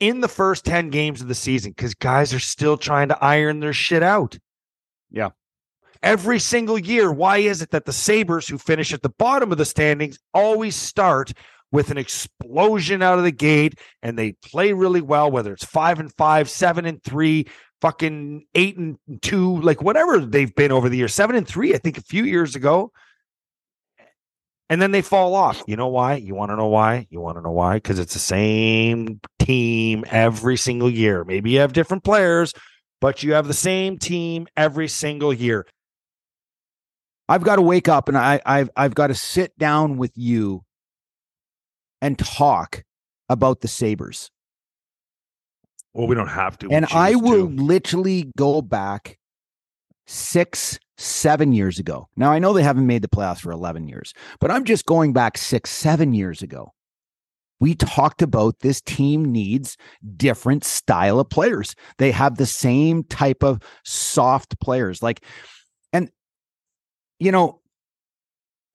in 0.00 0.20
the 0.20 0.28
first 0.28 0.64
10 0.64 0.90
games 0.90 1.20
of 1.20 1.28
the 1.28 1.34
season 1.34 1.72
because 1.72 1.94
guys 1.94 2.34
are 2.34 2.38
still 2.38 2.76
trying 2.76 3.08
to 3.08 3.24
iron 3.24 3.60
their 3.60 3.72
shit 3.72 4.02
out. 4.02 4.38
Yeah. 5.10 5.30
Every 6.02 6.38
single 6.38 6.78
year, 6.78 7.10
why 7.10 7.38
is 7.38 7.62
it 7.62 7.70
that 7.70 7.86
the 7.86 7.92
Sabres, 7.92 8.46
who 8.46 8.58
finish 8.58 8.92
at 8.92 9.00
the 9.00 9.14
bottom 9.18 9.50
of 9.50 9.58
the 9.58 9.64
standings, 9.64 10.18
always 10.34 10.76
start 10.76 11.32
with 11.74 11.90
an 11.90 11.98
explosion 11.98 13.02
out 13.02 13.18
of 13.18 13.24
the 13.24 13.32
gate 13.32 13.80
and 14.00 14.16
they 14.16 14.30
play 14.30 14.72
really 14.72 15.00
well, 15.00 15.28
whether 15.28 15.52
it's 15.52 15.64
five 15.64 15.98
and 15.98 16.14
five, 16.14 16.48
seven 16.48 16.86
and 16.86 17.02
three, 17.02 17.48
fucking 17.80 18.44
eight 18.54 18.76
and 18.76 18.96
two, 19.22 19.60
like 19.60 19.82
whatever 19.82 20.20
they've 20.20 20.54
been 20.54 20.70
over 20.70 20.88
the 20.88 20.96
years, 20.96 21.12
seven 21.12 21.34
and 21.34 21.48
three, 21.48 21.74
I 21.74 21.78
think 21.78 21.98
a 21.98 22.02
few 22.02 22.22
years 22.22 22.54
ago. 22.54 22.92
And 24.70 24.80
then 24.80 24.92
they 24.92 25.02
fall 25.02 25.34
off. 25.34 25.64
You 25.66 25.74
know 25.74 25.88
why? 25.88 26.14
You 26.14 26.36
want 26.36 26.52
to 26.52 26.56
know 26.56 26.68
why? 26.68 27.08
You 27.10 27.20
want 27.20 27.38
to 27.38 27.42
know 27.42 27.50
why? 27.50 27.74
Because 27.74 27.98
it's 27.98 28.14
the 28.14 28.20
same 28.20 29.20
team 29.40 30.04
every 30.08 30.56
single 30.56 30.88
year. 30.88 31.24
Maybe 31.24 31.50
you 31.50 31.58
have 31.58 31.72
different 31.72 32.04
players, 32.04 32.52
but 33.00 33.24
you 33.24 33.32
have 33.32 33.48
the 33.48 33.52
same 33.52 33.98
team 33.98 34.46
every 34.56 34.86
single 34.86 35.32
year. 35.32 35.66
I've 37.28 37.42
got 37.42 37.56
to 37.56 37.62
wake 37.62 37.88
up 37.88 38.08
and 38.08 38.16
I, 38.16 38.40
I've 38.46 38.70
I've 38.76 38.94
got 38.94 39.08
to 39.08 39.14
sit 39.16 39.58
down 39.58 39.96
with 39.96 40.12
you 40.14 40.62
and 42.04 42.18
talk 42.18 42.84
about 43.30 43.62
the 43.62 43.68
Sabres. 43.68 44.30
Well, 45.94 46.06
we 46.06 46.14
don't 46.14 46.28
have 46.28 46.58
to. 46.58 46.68
and 46.70 46.84
I 46.92 47.14
will 47.14 47.48
to. 47.48 47.54
literally 47.56 48.30
go 48.36 48.60
back 48.60 49.16
six, 50.06 50.78
seven 50.98 51.52
years 51.52 51.78
ago. 51.78 52.08
Now 52.14 52.30
I 52.30 52.38
know 52.38 52.52
they 52.52 52.62
haven't 52.62 52.86
made 52.86 53.00
the 53.00 53.08
playoffs 53.08 53.40
for 53.40 53.52
11 53.52 53.88
years, 53.88 54.12
but 54.38 54.50
I'm 54.50 54.64
just 54.64 54.84
going 54.84 55.14
back 55.14 55.38
six, 55.38 55.70
seven 55.70 56.12
years 56.12 56.42
ago. 56.42 56.72
We 57.58 57.74
talked 57.74 58.20
about 58.20 58.60
this 58.60 58.82
team 58.82 59.24
needs 59.24 59.78
different 60.16 60.64
style 60.64 61.20
of 61.20 61.30
players. 61.30 61.74
They 61.96 62.10
have 62.10 62.36
the 62.36 62.44
same 62.44 63.04
type 63.04 63.42
of 63.42 63.62
soft 63.84 64.60
players. 64.60 65.02
Like, 65.02 65.24
and 65.92 66.10
you 67.18 67.32
know, 67.32 67.60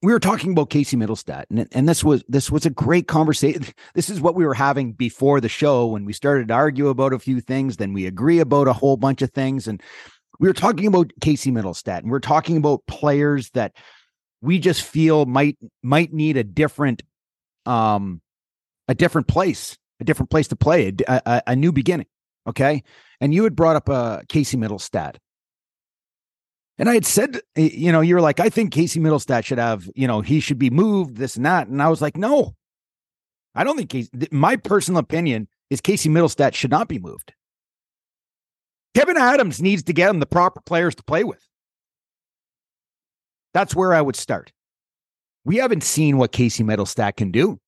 we 0.02 0.12
were 0.12 0.20
talking 0.20 0.52
about 0.52 0.70
Casey 0.70 0.96
Mittelstadt, 0.96 1.44
and, 1.50 1.68
and 1.72 1.88
this 1.88 2.02
was 2.02 2.24
this 2.28 2.50
was 2.50 2.64
a 2.64 2.70
great 2.70 3.06
conversation. 3.06 3.64
This 3.94 4.08
is 4.08 4.20
what 4.20 4.34
we 4.34 4.46
were 4.46 4.54
having 4.54 4.92
before 4.92 5.40
the 5.40 5.48
show 5.48 5.86
when 5.86 6.04
we 6.04 6.12
started 6.12 6.48
to 6.48 6.54
argue 6.54 6.88
about 6.88 7.12
a 7.12 7.18
few 7.18 7.40
things, 7.40 7.76
then 7.76 7.92
we 7.92 8.06
agree 8.06 8.38
about 8.38 8.68
a 8.68 8.72
whole 8.72 8.96
bunch 8.96 9.20
of 9.20 9.30
things. 9.32 9.68
And 9.68 9.82
we 10.38 10.48
were 10.48 10.54
talking 10.54 10.86
about 10.86 11.12
Casey 11.20 11.50
Mittelstadt, 11.50 11.98
and 11.98 12.10
we 12.10 12.16
are 12.16 12.20
talking 12.20 12.56
about 12.56 12.86
players 12.86 13.50
that 13.50 13.72
we 14.40 14.58
just 14.58 14.82
feel 14.82 15.26
might 15.26 15.58
might 15.82 16.12
need 16.12 16.36
a 16.36 16.44
different 16.44 17.02
um 17.66 18.22
a 18.88 18.94
different 18.94 19.28
place, 19.28 19.76
a 20.00 20.04
different 20.04 20.30
place 20.30 20.48
to 20.48 20.56
play, 20.56 20.92
a, 21.06 21.22
a, 21.26 21.42
a 21.48 21.56
new 21.56 21.72
beginning. 21.72 22.06
Okay. 22.46 22.82
And 23.20 23.34
you 23.34 23.44
had 23.44 23.54
brought 23.54 23.76
up 23.76 23.88
uh, 23.88 24.22
Casey 24.28 24.56
Mittelstadt. 24.56 25.16
And 26.80 26.88
I 26.88 26.94
had 26.94 27.04
said, 27.04 27.42
you 27.56 27.92
know, 27.92 28.00
you 28.00 28.14
were 28.14 28.22
like, 28.22 28.40
I 28.40 28.48
think 28.48 28.72
Casey 28.72 29.00
Mittelstadt 29.00 29.44
should 29.44 29.58
have, 29.58 29.90
you 29.94 30.08
know, 30.08 30.22
he 30.22 30.40
should 30.40 30.58
be 30.58 30.70
moved, 30.70 31.16
this 31.16 31.36
and 31.36 31.44
that. 31.44 31.68
And 31.68 31.82
I 31.82 31.90
was 31.90 32.00
like, 32.00 32.16
no, 32.16 32.54
I 33.54 33.64
don't 33.64 33.76
think 33.76 33.90
Casey, 33.90 34.08
my 34.30 34.56
personal 34.56 34.98
opinion 34.98 35.46
is 35.68 35.82
Casey 35.82 36.08
Mittelstadt 36.08 36.54
should 36.54 36.70
not 36.70 36.88
be 36.88 36.98
moved. 36.98 37.34
Kevyn 38.96 39.16
Adams 39.16 39.60
needs 39.60 39.82
to 39.84 39.92
get 39.92 40.08
him 40.08 40.20
the 40.20 40.26
proper 40.26 40.62
players 40.62 40.94
to 40.94 41.02
play 41.02 41.22
with. 41.22 41.46
That's 43.52 43.76
where 43.76 43.92
I 43.92 44.00
would 44.00 44.16
start. 44.16 44.50
We 45.44 45.56
haven't 45.56 45.82
seen 45.82 46.16
what 46.16 46.32
Casey 46.32 46.64
Mittelstadt 46.64 47.14
can 47.16 47.30
do. 47.30 47.58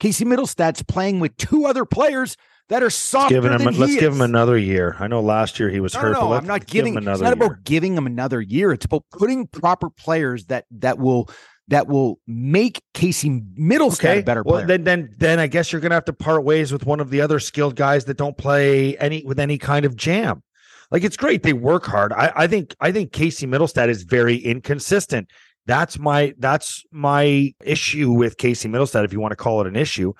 Casey 0.00 0.24
Mittelstadt's 0.24 0.82
playing 0.82 1.20
with 1.20 1.36
two 1.36 1.66
other 1.66 1.84
players 1.84 2.38
that 2.68 2.82
are 2.82 2.90
softer 2.90 3.34
Giving 3.34 3.52
him, 3.52 3.64
than 3.64 3.78
let's 3.78 3.94
give 3.94 4.12
is. 4.12 4.16
him 4.16 4.22
another 4.22 4.56
year. 4.56 4.96
I 4.98 5.06
know 5.06 5.20
last 5.20 5.58
year 5.60 5.68
he 5.68 5.80
was 5.80 5.94
No, 5.94 6.00
hurt. 6.00 6.12
no, 6.12 6.20
but 6.20 6.24
no, 6.24 6.30
let's 6.30 6.42
I'm 6.42 6.48
not 6.48 6.60
give 6.60 6.68
giving. 6.68 6.94
him 6.94 7.08
It's 7.08 7.20
not 7.20 7.36
year. 7.36 7.46
about 7.46 7.64
giving 7.64 7.94
him 7.96 8.06
another 8.06 8.40
year. 8.40 8.72
It's 8.72 8.84
about 8.84 9.04
putting 9.10 9.46
proper 9.46 9.90
players 9.90 10.46
that 10.46 10.64
that 10.78 10.98
will 10.98 11.28
that 11.68 11.86
will 11.86 12.18
make 12.26 12.82
Casey 12.92 13.30
Mittelstadt 13.58 14.18
a 14.18 14.22
better 14.22 14.42
well, 14.42 14.66
then, 14.66 14.84
then, 14.84 15.14
then 15.18 15.38
I 15.38 15.46
guess 15.46 15.70
you're 15.72 15.80
gonna 15.80 15.94
have 15.94 16.04
to 16.06 16.12
part 16.12 16.44
ways 16.44 16.72
with 16.72 16.84
one 16.86 17.00
of 17.00 17.10
the 17.10 17.20
other 17.20 17.38
skilled 17.40 17.76
guys 17.76 18.04
that 18.06 18.16
don't 18.16 18.36
play 18.36 18.96
any 18.98 19.22
with 19.24 19.38
any 19.38 19.58
kind 19.58 19.84
of 19.84 19.96
jam. 19.96 20.42
Like 20.90 21.04
it's 21.04 21.16
great 21.16 21.42
they 21.42 21.52
work 21.54 21.86
hard. 21.86 22.12
I, 22.12 22.32
I 22.34 22.46
think 22.46 22.74
I 22.80 22.92
think 22.92 23.12
Casey 23.12 23.46
Mittelstadt 23.46 23.88
is 23.88 24.02
very 24.02 24.36
inconsistent. 24.36 25.30
That's 25.66 25.98
my 25.98 26.34
that's 26.38 26.84
my 26.90 27.54
issue 27.64 28.10
with 28.10 28.36
Casey 28.36 28.68
Mittelstadt, 28.68 29.04
if 29.04 29.12
you 29.12 29.20
want 29.20 29.32
to 29.32 29.36
call 29.36 29.60
it 29.60 29.66
an 29.66 29.76
issue, 29.76 30.12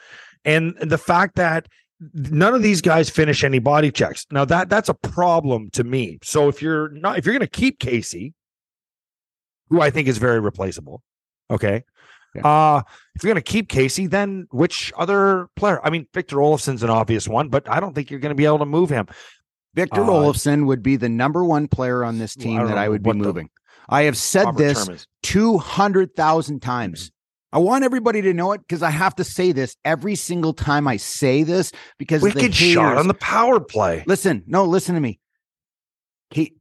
and 0.45 0.77
the 0.81 0.99
fact 0.99 1.35
that 1.37 1.67
none 2.13 2.55
of 2.55 2.63
these 2.63 2.81
guys 2.81 3.11
finish 3.11 3.45
any 3.45 3.59
body 3.59 3.91
checks. 3.91 4.27
Now 4.31 4.45
that 4.47 4.69
that's 4.69 4.89
a 4.89 4.95
problem 4.95 5.71
to 5.71 5.85
me. 5.85 6.19
So 6.23 6.49
if 6.49 6.63
you're 6.63 6.91
not 6.91 7.19
if 7.19 7.27
you're 7.27 7.35
going 7.35 7.41
to 7.41 7.47
keep 7.47 7.79
Casey, 7.79 8.35
who 9.69 9.81
I 9.81 9.91
think 9.91 10.09
is 10.09 10.19
very 10.19 10.41
replaceable, 10.41 11.03
okay. 11.51 11.85
Uh 12.43 12.83
if 13.15 13.23
you're 13.23 13.33
going 13.33 13.43
to 13.43 13.53
keep 13.53 13.69
Casey, 13.69 14.07
then 14.07 14.47
which 14.51 14.93
other 14.97 15.49
player? 15.57 15.81
I 15.85 15.91
mean, 15.91 16.07
Victor 16.15 16.37
Olofsson's 16.37 16.83
an 16.83 16.91
obvious 16.91 17.29
one, 17.29 17.49
but 17.49 17.69
I 17.69 17.79
don't 17.79 17.95
think 17.95 18.11
you're 18.11 18.21
going 18.21 18.31
to 18.31 18.35
be 18.35 18.47
able 18.47 18.61
to 18.61 18.67
move 18.67 18.89
him. 18.89 19.07
Victor 19.75 20.03
uh, 20.03 20.07
Olofsson 20.07 20.67
would 20.67 20.83
be 20.83 20.97
the 20.97 21.09
number 21.09 21.45
one 21.45 21.69
player 21.69 22.05
on 22.05 22.19
this 22.19 22.37
I 22.39 22.43
team 22.43 22.59
don't 22.59 22.69
that 22.69 22.79
I 22.79 22.89
would 22.89 23.03
be 23.03 23.09
what 23.09 23.19
the 23.19 23.25
moving. 23.25 23.51
I 23.89 24.03
have 24.03 24.17
said 24.17 24.57
this 24.57 25.07
200,000 25.23 26.61
times. 26.61 27.11
I 27.53 27.59
want 27.59 27.85
everybody 27.85 28.23
to 28.23 28.33
know 28.33 28.53
it 28.53 28.63
because 28.63 28.83
I 28.83 28.91
have 28.91 29.15
to 29.17 29.25
say 29.25 29.53
this 29.53 29.77
every 29.85 30.15
single 30.15 30.55
time 30.55 30.89
I 30.89 30.97
say 30.97 31.43
this 31.43 31.71
because 31.99 32.23
the 32.23 32.31
Wicked 32.35 32.55
shot 32.55 32.97
on 32.97 33.09
the 33.09 33.15
power 33.15 33.61
play. 33.61 34.05
Listen, 34.07 34.43
no, 34.47 34.65
listen 34.65 34.95
to 34.95 35.01
me. 35.01 35.21
He 36.31 36.55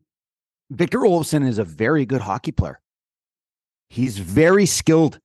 Victor 0.69 0.99
Olofsson 0.99 1.47
is 1.47 1.59
a 1.59 1.63
very 1.63 2.05
good 2.05 2.21
hockey 2.21 2.51
player. 2.51 2.81
He's 3.89 4.17
very 4.17 4.65
skilled. 4.65 5.19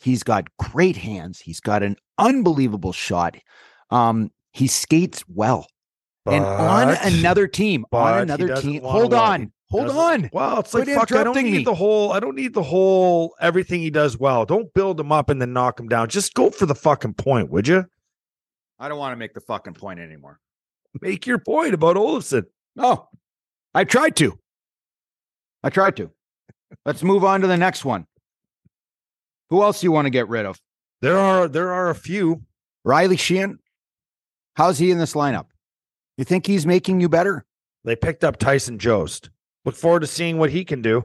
He's 0.00 0.22
got 0.22 0.46
great 0.58 0.96
hands. 0.96 1.40
He's 1.40 1.60
got 1.60 1.82
an 1.82 1.96
unbelievable 2.18 2.92
shot. 2.92 3.36
Um, 3.90 4.30
he 4.52 4.66
skates 4.66 5.24
well. 5.28 5.66
and 6.26 6.44
on 6.44 6.90
another 7.02 7.46
team, 7.46 7.86
but 7.90 8.14
on 8.14 8.22
another 8.22 8.56
team. 8.56 8.82
Hold 8.82 9.14
on. 9.14 9.52
He 9.70 9.76
Hold 9.76 9.90
on. 9.90 10.30
Well, 10.32 10.60
it's 10.60 10.72
like 10.72 10.88
fuck. 10.88 11.12
I 11.12 11.24
don't 11.24 11.36
need 11.36 11.52
me. 11.52 11.64
the 11.64 11.74
whole. 11.74 12.12
I 12.12 12.20
don't 12.20 12.34
need 12.34 12.54
the 12.54 12.62
whole 12.62 13.34
everything 13.38 13.80
he 13.80 13.90
does 13.90 14.18
well. 14.18 14.46
Don't 14.46 14.72
build 14.72 14.98
him 14.98 15.12
up 15.12 15.28
and 15.28 15.42
then 15.42 15.52
knock 15.52 15.78
him 15.78 15.88
down. 15.88 16.08
Just 16.08 16.32
go 16.32 16.50
for 16.50 16.64
the 16.64 16.74
fucking 16.74 17.14
point, 17.14 17.50
would 17.50 17.68
you? 17.68 17.84
I 18.78 18.88
don't 18.88 18.98
want 18.98 19.12
to 19.12 19.16
make 19.16 19.34
the 19.34 19.40
fucking 19.40 19.74
point 19.74 20.00
anymore. 20.00 20.40
Make 21.02 21.26
your 21.26 21.38
point 21.38 21.74
about 21.74 21.96
Olofsson. 21.96 22.44
No, 22.76 23.08
I 23.74 23.84
tried 23.84 24.16
to. 24.16 24.38
I 25.62 25.68
tried 25.68 25.96
to. 25.96 26.10
Let's 26.86 27.02
move 27.02 27.24
on 27.24 27.42
to 27.42 27.46
the 27.46 27.56
next 27.56 27.84
one. 27.84 28.06
Who 29.50 29.62
else 29.62 29.80
do 29.80 29.86
you 29.86 29.92
want 29.92 30.06
to 30.06 30.10
get 30.10 30.28
rid 30.28 30.46
of? 30.46 30.58
There 31.02 31.18
are 31.18 31.46
there 31.46 31.72
are 31.72 31.90
a 31.90 31.94
few. 31.94 32.42
Riley 32.84 33.16
Sheahan. 33.16 33.56
How's 34.54 34.78
he 34.78 34.90
in 34.90 34.98
this 34.98 35.14
lineup? 35.14 35.46
You 36.16 36.24
think 36.24 36.46
he's 36.46 36.66
making 36.66 37.00
you 37.00 37.08
better? 37.08 37.44
They 37.84 37.96
picked 37.96 38.24
up 38.24 38.38
Tyson 38.38 38.78
Jost. 38.78 39.30
Look 39.68 39.76
forward 39.76 40.00
to 40.00 40.06
seeing 40.06 40.38
what 40.38 40.50
he 40.50 40.64
can 40.64 40.82
do. 40.82 41.04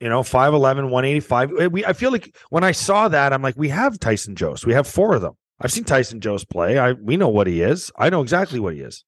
You 0.00 0.08
know, 0.08 0.22
5'11, 0.22 0.90
185. 0.90 1.52
Eh, 1.58 1.66
We, 1.68 1.84
I 1.84 1.92
feel 1.92 2.12
like 2.12 2.36
when 2.50 2.64
I 2.64 2.72
saw 2.72 3.08
that, 3.08 3.32
I'm 3.32 3.42
like, 3.42 3.56
we 3.56 3.68
have 3.68 3.98
Tyson 3.98 4.34
Jost. 4.34 4.66
We 4.66 4.74
have 4.74 4.86
four 4.86 5.14
of 5.14 5.22
them. 5.22 5.34
I've 5.60 5.72
seen 5.72 5.84
Tyson 5.84 6.20
Jost 6.20 6.50
play. 6.50 6.78
I 6.78 6.92
we 6.92 7.16
know 7.16 7.28
what 7.28 7.46
he 7.46 7.62
is. 7.62 7.90
I 7.96 8.10
know 8.10 8.20
exactly 8.20 8.60
what 8.60 8.74
he 8.74 8.80
is. 8.80 9.04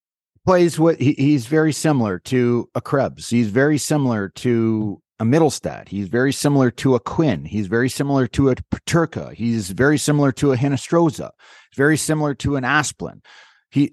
Plays 0.47 0.79
what 0.79 0.99
he, 0.99 1.13
he's 1.13 1.47
very 1.47 1.73
similar 1.73 2.19
to 2.21 2.71
a 2.75 2.81
Krebs. 2.81 3.29
He's 3.29 3.49
very 3.51 3.77
similar 3.77 4.31
to 4.37 5.03
a 5.19 5.25
Mittelstadt. 5.25 5.89
He's 5.89 6.09
very 6.09 6.33
similar 6.33 6.71
to 6.71 6.95
a 6.95 7.01
Quinn. 7.01 7.45
He's 7.45 7.67
very 7.67 7.91
similar 7.91 8.27
to 8.29 8.51
a 8.51 8.55
Peterka. 8.55 9.35
He's 9.35 9.71
very 9.71 9.99
similar 9.99 10.33
to 10.33 10.53
a 10.53 10.57
Hinostroza. 10.57 11.31
He's 11.71 11.77
very 11.77 11.97
similar 11.97 12.35
to 12.37 12.57
an 12.57 12.65
Asplund. 12.65 13.25
He, 13.71 13.93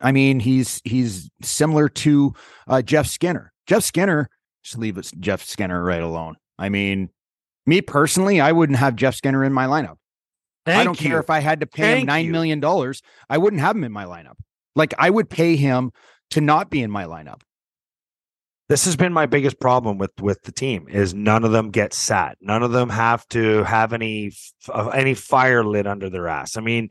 I 0.00 0.12
mean, 0.12 0.40
he's 0.40 0.80
he's 0.84 1.30
similar 1.42 1.88
to 1.88 2.34
uh, 2.68 2.82
Jeff 2.82 3.06
Skinner. 3.06 3.49
Jeff 3.66 3.82
Skinner, 3.82 4.28
just 4.62 4.78
leave 4.78 4.98
us 4.98 5.12
Jeff 5.20 5.42
Skinner 5.42 5.82
right 5.82 6.02
alone. 6.02 6.36
I 6.58 6.68
mean, 6.68 7.10
me 7.66 7.80
personally, 7.82 8.40
I 8.40 8.52
wouldn't 8.52 8.78
have 8.78 8.96
Jeff 8.96 9.14
Skinner 9.14 9.44
in 9.44 9.52
my 9.52 9.66
lineup. 9.66 9.96
I 10.66 10.84
don't 10.84 11.00
you. 11.00 11.08
care 11.10 11.20
if 11.20 11.30
I 11.30 11.40
had 11.40 11.60
to 11.60 11.66
pay 11.66 11.82
him 11.92 11.96
Thank 11.98 12.06
nine 12.06 12.26
you. 12.26 12.32
million 12.32 12.60
dollars. 12.60 13.02
I 13.28 13.38
wouldn't 13.38 13.60
have 13.62 13.76
him 13.76 13.84
in 13.84 13.92
my 13.92 14.04
lineup. 14.04 14.36
Like 14.76 14.94
I 14.98 15.10
would 15.10 15.28
pay 15.30 15.56
him 15.56 15.90
to 16.30 16.40
not 16.40 16.70
be 16.70 16.82
in 16.82 16.90
my 16.90 17.04
lineup. 17.04 17.40
this 18.68 18.84
has 18.84 18.94
been 18.96 19.12
my 19.12 19.26
biggest 19.26 19.58
problem 19.58 19.98
with 19.98 20.12
with 20.20 20.40
the 20.42 20.52
team 20.52 20.86
is 20.88 21.12
none 21.12 21.42
of 21.44 21.50
them 21.50 21.70
get 21.70 21.92
sat 21.92 22.38
none 22.40 22.62
of 22.62 22.70
them 22.70 22.88
have 22.88 23.26
to 23.28 23.64
have 23.64 23.92
any 23.92 24.28
f- 24.28 24.70
uh, 24.72 24.88
any 24.90 25.12
fire 25.14 25.64
lit 25.64 25.88
under 25.88 26.08
their 26.08 26.28
ass 26.28 26.56
i 26.56 26.60
mean 26.60 26.88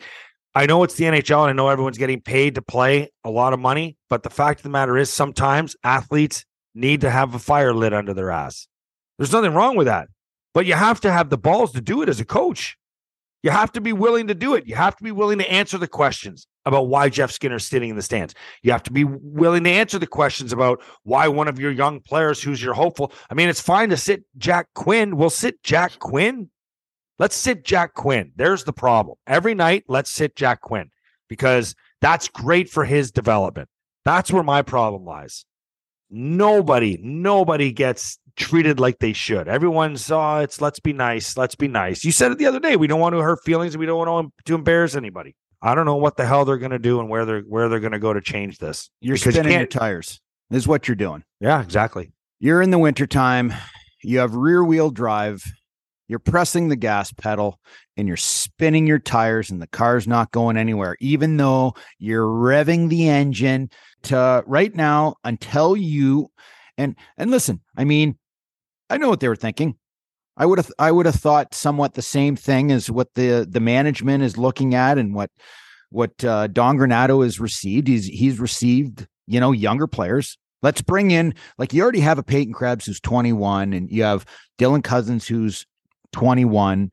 i 0.56 0.66
know 0.66 0.84
it's 0.84 0.96
the 0.96 1.06
nhl 1.06 1.42
and 1.44 1.50
i 1.52 1.54
know 1.54 1.70
everyone's 1.70 1.98
getting 1.98 2.20
paid 2.20 2.56
to 2.56 2.62
play 2.62 3.10
a 3.24 3.30
lot 3.30 3.54
of 3.54 3.60
money 3.62 3.96
but 4.10 4.24
the 4.24 4.30
fact 4.30 4.60
of 4.60 4.64
the 4.64 4.70
matter 4.70 4.98
is 4.98 5.10
sometimes 5.10 5.74
athletes 5.86 6.44
need 6.80 7.02
to 7.02 7.10
have 7.10 7.34
a 7.36 7.40
fire 7.40 7.74
lit 7.74 7.94
under 7.94 8.14
their 8.14 8.32
ass 8.32 8.68
there's 9.18 9.34
nothing 9.34 9.54
wrong 9.54 9.76
with 9.76 9.88
that 9.88 10.08
but 10.54 10.66
you 10.66 10.74
have 10.74 11.00
to 11.02 11.12
have 11.12 11.30
the 11.30 11.38
balls 11.38 11.72
to 11.72 11.82
do 11.82 12.02
it 12.02 12.10
as 12.10 12.20
a 12.20 12.26
coach 12.26 12.78
you 13.44 13.52
have 13.52 13.72
to 13.72 13.82
be 13.82 13.94
willing 13.94 14.28
to 14.28 14.36
do 14.36 14.56
it 14.56 14.66
you 14.68 14.76
have 14.76 14.96
to 14.96 15.04
be 15.04 15.12
willing 15.12 15.38
to 15.38 15.52
answer 15.52 15.78
the 15.78 15.88
questions 15.88 16.48
about 16.66 16.88
why 16.88 17.10
jeff 17.10 17.32
skinner's 17.32 17.66
sitting 17.66 17.90
in 17.90 17.96
the 17.96 18.02
stands 18.02 18.34
you 18.62 18.72
have 18.72 18.84
to 18.84 18.92
be 18.92 19.04
willing 19.04 19.64
to 19.64 19.70
answer 19.70 20.00
the 20.00 20.08
questions 20.08 20.52
about 20.52 20.82
why 21.04 21.28
one 21.28 21.48
of 21.48 21.60
your 21.60 21.72
young 21.72 22.00
players 22.00 22.42
who's 22.42 22.62
your 22.62 22.74
hopeful. 22.74 23.12
I 23.30 23.34
mean, 23.34 23.50
it's 23.50 23.62
fine 23.62 23.90
to 23.90 23.98
sit 23.98 24.24
Jack 24.38 24.68
Quinn. 24.76 25.18
We'll 25.18 25.30
sit 25.30 25.62
Jack 25.64 26.00
Quinn. 26.00 26.50
Let's 27.18 27.36
sit 27.36 27.66
Jack 27.66 27.94
Quinn. 27.94 28.32
There's 28.36 28.64
the 28.64 28.74
problem. 28.74 29.18
Every 29.28 29.54
night, 29.54 29.86
let's 29.88 30.10
sit 30.10 30.36
Jack 30.36 30.62
Quinn 30.62 30.92
because 31.28 31.76
that's 32.02 32.28
great 32.28 32.70
for 32.70 32.86
his 32.86 33.12
development. 33.12 33.70
That's 34.06 34.32
where 34.32 34.44
my 34.44 34.62
problem 34.62 35.04
lies. 35.04 35.46
Nobody, 36.10 37.00
nobody 37.02 37.72
gets 37.72 38.18
treated 38.36 38.80
like 38.80 39.00
they 39.00 39.14
should. 39.14 39.48
Everyone's, 39.48 40.10
oh, 40.12 40.38
it's 40.38 40.62
let's 40.62 40.80
be 40.80 40.94
nice. 40.94 41.38
Let's 41.38 41.56
be 41.56 41.68
nice. 41.68 42.04
You 42.04 42.12
said 42.12 42.32
it 42.32 42.38
the 42.38 42.46
other 42.46 42.60
day. 42.60 42.76
We 42.76 42.88
don't 42.88 43.00
want 43.00 43.14
to 43.16 43.22
hurt 43.22 43.44
feelings. 43.44 43.78
We 43.78 43.86
don't 43.86 43.98
want 43.98 44.34
to 44.46 44.56
embarrass 44.56 44.96
anybody. 44.96 45.36
I 45.62 45.76
don't 45.76 45.86
know 45.86 45.98
what 45.98 46.16
the 46.18 46.26
hell 46.26 46.46
they're 46.46 46.58
going 46.58 46.72
to 46.72 46.80
do 46.80 47.00
and 47.00 47.10
where 47.10 47.26
they're 47.26 47.42
where 47.42 47.68
they're 47.68 47.82
going 47.82 47.92
to 47.92 48.00
go 48.00 48.14
to 48.14 48.22
change 48.22 48.60
this. 48.60 48.90
You're 49.02 49.16
Because 49.16 49.36
you 49.36 49.42
spinning 49.42 49.58
your 49.58 49.68
tires. 49.68 50.22
This 50.50 50.64
is 50.64 50.68
what 50.68 50.88
you're 50.88 50.96
doing. 50.96 51.24
Yeah, 51.42 51.62
exactly. 51.62 52.12
You're 52.40 52.62
in 52.62 52.72
the 52.72 52.80
wintertime. 52.80 53.54
you 54.04 54.20
have 54.20 54.36
rear 54.36 54.64
wheel 54.64 54.90
drive, 54.90 55.44
you're 56.10 56.20
pressing 56.20 56.68
the 56.68 56.76
gas 56.76 57.14
pedal, 57.14 57.60
and 57.96 58.08
you're 58.08 58.18
spinning 58.18 58.86
your 58.86 59.00
tires, 59.00 59.50
and 59.50 59.62
the 59.62 59.68
car's 59.68 60.08
not 60.08 60.32
going 60.32 60.58
anywhere, 60.58 60.98
even 61.00 61.38
though 61.38 61.76
you're 62.00 62.28
revving 62.28 62.90
the 62.90 63.08
engine 63.08 63.70
to 64.04 64.44
right 64.46 64.76
now 64.76 65.16
until 65.24 65.78
you 65.78 66.30
and 66.78 66.96
and 67.18 67.30
listen, 67.30 67.62
I 67.78 67.84
mean, 67.84 68.18
I 68.90 68.98
know 68.98 69.10
what 69.10 69.20
they 69.20 69.28
were 69.28 69.36
thinking. 69.36 69.76
I 70.36 70.46
would 70.46 70.58
have 70.58 70.72
I 70.80 70.92
would 70.92 71.06
have 71.06 71.16
thought 71.16 71.54
somewhat 71.54 71.94
the 71.94 72.02
same 72.02 72.36
thing 72.36 72.72
as 72.72 72.90
what 72.90 73.14
the 73.14 73.46
the 73.48 73.60
management 73.60 74.24
is 74.24 74.38
looking 74.38 74.74
at 74.74 74.98
and 74.98 75.14
what 75.14 75.30
what 75.90 76.24
uh, 76.24 76.48
Don 76.48 76.78
Granato 76.78 77.24
has 77.24 77.40
received. 77.40 77.88
He's 77.88 78.06
he's 78.06 78.40
received 78.40 79.08
you 79.28 79.40
know 79.40 79.52
younger 79.52 79.88
players. 79.88 80.38
Let's 80.62 80.82
bring 80.82 81.12
in 81.12 81.36
like 81.58 81.74
you 81.74 81.84
already 81.84 82.00
have 82.00 82.18
a 82.18 82.24
Peyton 82.24 82.54
Krebs 82.54 82.86
who's 82.86 83.02
21, 83.02 83.74
and 83.74 83.92
you 83.92 84.04
have 84.04 84.26
Dylan 84.58 84.84
Cozens 84.84 85.28
who's 85.28 85.66
21, 86.14 86.92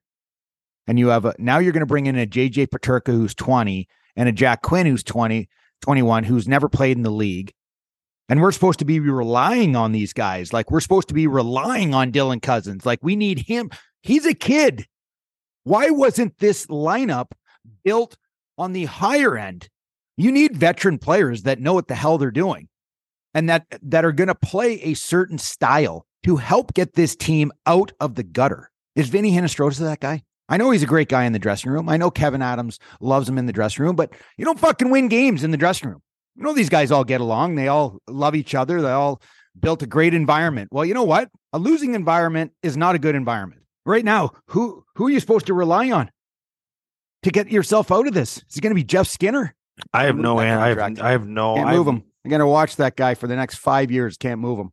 and 0.87 0.99
you 0.99 1.08
have 1.08 1.25
a 1.25 1.35
now 1.38 1.58
you're 1.58 1.73
going 1.73 1.80
to 1.80 1.87
bring 1.87 2.06
in 2.06 2.18
a 2.18 2.26
JJ 2.26 2.68
Peterka 2.68 3.12
who's 3.12 3.35
20 3.35 3.88
and 4.16 4.28
a 4.28 4.32
Jack 4.32 4.62
Quinn 4.62 4.87
who's 4.87 5.02
20 5.02 5.49
21 5.82 6.25
who's 6.25 6.49
never 6.49 6.68
played 6.68 6.96
in 6.96 7.02
the 7.02 7.11
league. 7.11 7.52
And 8.28 8.40
we're 8.40 8.52
supposed 8.52 8.80
to 8.80 8.85
be 8.85 8.99
relying 8.99 9.76
on 9.76 9.92
these 9.92 10.12
guys. 10.12 10.52
Like 10.52 10.70
we're 10.70 10.80
supposed 10.80 11.08
to 11.08 11.14
be 11.14 11.26
relying 11.26 11.94
on 11.94 12.12
Dylan 12.12 12.42
Cozens. 12.42 12.85
Like 12.85 12.99
we 13.02 13.14
need 13.14 13.40
him. 13.40 13.70
He's 14.02 14.26
a 14.26 14.35
kid. 14.35 14.87
Why 15.64 15.90
wasn't 15.90 16.38
this 16.38 16.66
lineup 16.66 17.32
built 17.85 18.16
on 18.58 18.73
the 18.73 18.87
higher 18.87 19.37
end? 19.37 19.68
You 20.16 20.32
need 20.32 20.56
veteran 20.56 20.99
players 20.99 21.42
that 21.42 21.61
know 21.61 21.75
what 21.75 21.88
the 21.88 21.94
hell 21.94 22.18
they're 22.18 22.30
doing 22.30 22.68
and 23.35 23.50
that 23.50 23.66
that 23.82 24.04
are 24.04 24.12
going 24.12 24.28
to 24.28 24.35
play 24.35 24.80
a 24.80 24.94
certain 24.94 25.38
style 25.38 26.06
to 26.25 26.37
help 26.37 26.73
get 26.75 26.94
this 26.94 27.14
team 27.14 27.52
out 27.66 27.92
of 28.00 28.14
the 28.14 28.23
gutter. 28.23 28.70
Is 28.97 29.11
Vinny 29.11 29.31
Hinostroza 29.31 29.81
that 29.81 30.00
guy? 30.00 30.23
I 30.49 30.57
know 30.57 30.71
he's 30.71 30.83
a 30.83 30.87
great 30.87 31.09
guy 31.09 31.25
in 31.25 31.33
the 31.33 31.38
dressing 31.38 31.71
room. 31.71 31.88
I 31.88 31.97
know 31.97 32.11
Kevyn 32.11 32.43
Adams 32.43 32.79
loves 33.00 33.29
him 33.29 33.37
in 33.37 33.47
the 33.47 33.53
dressing 33.53 33.85
room, 33.85 33.95
but 33.95 34.12
you 34.37 34.45
don't 34.45 34.59
fucking 34.59 34.91
win 34.91 35.09
games 35.09 35.45
in 35.45 35.50
the 35.50 35.57
dressing 35.57 35.91
room. 35.91 36.03
You 36.37 36.45
know 36.45 36.55
these 36.55 36.69
guys 36.69 36.91
all 36.91 37.05
get 37.05 37.21
along. 37.21 37.57
They 37.57 37.69
all 37.69 37.99
love 38.09 38.35
each 38.35 38.55
other. 38.55 38.81
They 38.81 38.91
all 38.91 39.21
built 39.59 39.83
a 39.83 39.87
great 39.87 40.15
environment. 40.15 40.69
Well, 40.73 40.85
you 40.85 40.95
know 40.95 41.05
what? 41.05 41.31
A 41.53 41.59
losing 41.59 41.95
environment 41.95 42.53
is 42.62 42.76
not 42.76 42.95
a 42.95 42.99
good 42.99 43.15
environment. 43.15 43.62
Right 43.85 44.05
now, 44.05 44.33
who 44.49 44.85
who 44.97 45.07
are 45.07 45.11
you 45.11 45.21
supposed 45.21 45.47
to 45.47 45.55
rely 45.55 45.91
on 45.91 46.11
to 47.23 47.31
get 47.31 47.50
yourself 47.50 47.91
out 47.91 48.07
of 48.07 48.15
this? 48.15 48.38
Is 48.50 48.57
it 48.57 48.61
going 48.61 48.71
to 48.71 48.75
be 48.75 48.85
Jeff 48.85 49.07
Skinner? 49.09 49.55
I 49.93 50.05
have 50.05 50.17
no 50.17 50.41
an- 50.41 50.59
I 50.59 50.69
have 50.69 51.00
I 51.00 51.11
have 51.11 51.26
no 51.26 51.55
Can't 51.55 51.71
move 51.71 51.87
him. 51.87 52.03
I'm 52.25 52.31
going 52.31 52.41
to 52.41 52.47
watch 52.47 52.76
that 52.76 52.97
guy 52.97 53.15
for 53.15 53.26
the 53.26 53.37
next 53.37 53.57
five 53.57 53.91
years. 53.91 54.17
Can't 54.17 54.41
move 54.41 54.59
him. 54.59 54.73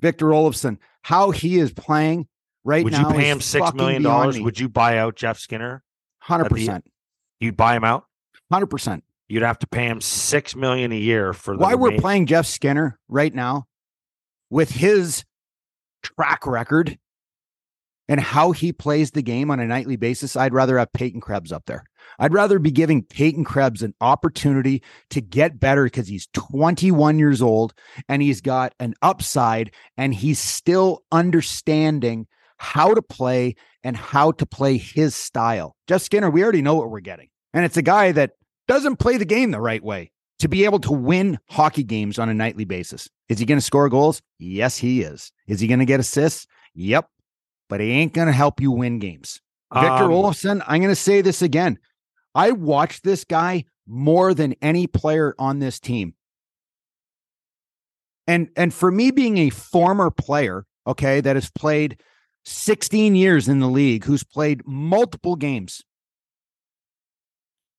Victor 0.00 0.26
Olofsson, 0.26 0.78
how 1.02 1.30
he 1.30 1.58
is 1.58 1.72
playing 1.72 2.26
right 2.64 2.84
Would 2.84 2.92
now. 2.92 3.08
you 3.08 3.14
pay 3.14 3.30
him 3.30 3.40
six 3.40 3.72
million 3.74 4.02
dollars? 4.02 4.40
Would 4.40 4.58
you 4.58 4.68
buy 4.68 4.98
out 4.98 5.16
Jeff 5.16 5.38
Skinner? 5.38 5.82
Hundred 6.18 6.50
percent. 6.50 6.84
You'd 7.40 7.56
buy 7.56 7.76
him 7.76 7.84
out? 7.84 8.06
Hundred 8.50 8.68
percent. 8.68 9.04
You'd 9.28 9.42
have 9.42 9.58
to 9.60 9.66
pay 9.66 9.86
him 9.86 10.00
six 10.00 10.54
million 10.54 10.92
a 10.92 10.98
year 10.98 11.32
for 11.32 11.56
the 11.56 11.62
Why 11.62 11.74
we're 11.74 11.98
playing 11.98 12.26
Jeff 12.26 12.46
Skinner 12.46 12.98
right 13.08 13.34
now 13.34 13.66
with 14.50 14.70
his 14.70 15.24
track 16.02 16.46
record 16.46 16.98
and 18.08 18.20
how 18.20 18.52
he 18.52 18.72
plays 18.72 19.12
the 19.12 19.22
game 19.22 19.50
on 19.50 19.60
a 19.60 19.66
nightly 19.66 19.96
basis, 19.96 20.36
I'd 20.36 20.52
rather 20.52 20.78
have 20.78 20.92
Peyton 20.92 21.20
Krebs 21.20 21.52
up 21.52 21.64
there. 21.66 21.84
I'd 22.18 22.34
rather 22.34 22.58
be 22.58 22.70
giving 22.70 23.02
Peyton 23.02 23.44
Krebs 23.44 23.82
an 23.82 23.94
opportunity 24.00 24.82
to 25.10 25.20
get 25.20 25.58
better 25.58 25.84
because 25.84 26.06
he's 26.06 26.28
21 26.34 27.18
years 27.18 27.40
old 27.40 27.72
and 28.08 28.20
he's 28.20 28.42
got 28.42 28.74
an 28.78 28.94
upside 29.00 29.72
and 29.96 30.14
he's 30.14 30.38
still 30.38 31.02
understanding 31.10 32.26
how 32.56 32.94
to 32.94 33.02
play 33.02 33.54
and 33.82 33.96
how 33.96 34.32
to 34.32 34.46
play 34.46 34.76
his 34.76 35.14
style. 35.14 35.76
Jeff 35.86 36.02
Skinner, 36.02 36.30
we 36.30 36.42
already 36.42 36.62
know 36.62 36.74
what 36.74 36.90
we're 36.90 37.00
getting. 37.00 37.28
And 37.52 37.64
it's 37.64 37.76
a 37.76 37.82
guy 37.82 38.12
that 38.12 38.32
doesn't 38.66 38.96
play 38.96 39.16
the 39.16 39.24
game 39.24 39.50
the 39.50 39.60
right 39.60 39.82
way 39.82 40.10
to 40.38 40.48
be 40.48 40.64
able 40.64 40.80
to 40.80 40.92
win 40.92 41.38
hockey 41.50 41.84
games 41.84 42.18
on 42.18 42.28
a 42.28 42.34
nightly 42.34 42.64
basis. 42.64 43.08
Is 43.28 43.38
he 43.38 43.46
going 43.46 43.58
to 43.58 43.64
score 43.64 43.88
goals? 43.88 44.22
Yes, 44.38 44.76
he 44.76 45.02
is. 45.02 45.32
Is 45.46 45.60
he 45.60 45.66
going 45.66 45.78
to 45.78 45.84
get 45.84 46.00
assists? 46.00 46.46
Yep. 46.74 47.08
But 47.68 47.80
he 47.80 47.90
ain't 47.90 48.12
going 48.12 48.26
to 48.26 48.32
help 48.32 48.60
you 48.60 48.70
win 48.70 48.98
games. 48.98 49.40
Victor 49.72 50.04
Um, 50.04 50.10
Olofsson, 50.10 50.62
I'm 50.66 50.80
going 50.80 50.92
to 50.92 50.96
say 50.96 51.20
this 51.20 51.42
again. 51.42 51.78
I 52.34 52.50
watched 52.50 53.04
this 53.04 53.24
guy 53.24 53.64
more 53.86 54.34
than 54.34 54.54
any 54.60 54.86
player 54.86 55.34
on 55.38 55.58
this 55.58 55.78
team. 55.80 56.14
And 58.26 58.48
and 58.56 58.72
for 58.72 58.90
me 58.90 59.10
being 59.10 59.38
a 59.38 59.50
former 59.50 60.10
player, 60.10 60.64
okay, 60.86 61.20
that 61.20 61.36
has 61.36 61.50
played 61.50 62.00
16 62.44 63.14
years 63.14 63.48
in 63.48 63.60
the 63.60 63.68
league, 63.68 64.04
who's 64.04 64.22
played 64.22 64.62
multiple 64.66 65.36
games. 65.36 65.82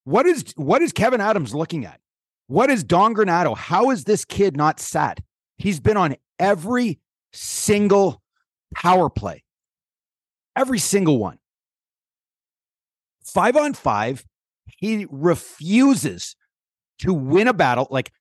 What 0.04 0.26
is 0.26 0.54
what 0.56 0.82
is 0.82 0.94
Kevyn 0.94 1.20
Adams 1.20 1.54
looking 1.54 1.86
at? 1.86 2.00
What 2.48 2.70
is 2.70 2.84
Don 2.84 3.16
Granato? 3.16 3.58
How 3.58 3.90
is 3.90 4.04
this 4.04 4.24
kid 4.24 4.56
not 4.56 4.80
sat? 4.80 5.20
He's 5.58 5.80
been 5.80 5.98
on 5.98 6.16
every 6.40 7.00
single 7.34 8.22
power 8.76 9.10
play. 9.10 9.44
Every 10.56 10.80
single 10.80 11.18
one. 11.18 11.40
Five 13.24 13.58
on 13.58 13.74
five, 13.74 14.26
he 14.78 15.08
refuses 15.10 16.36
to 17.00 17.14
win 17.14 17.48
a 17.48 17.54
battle. 17.54 17.88
Like, 17.90 18.12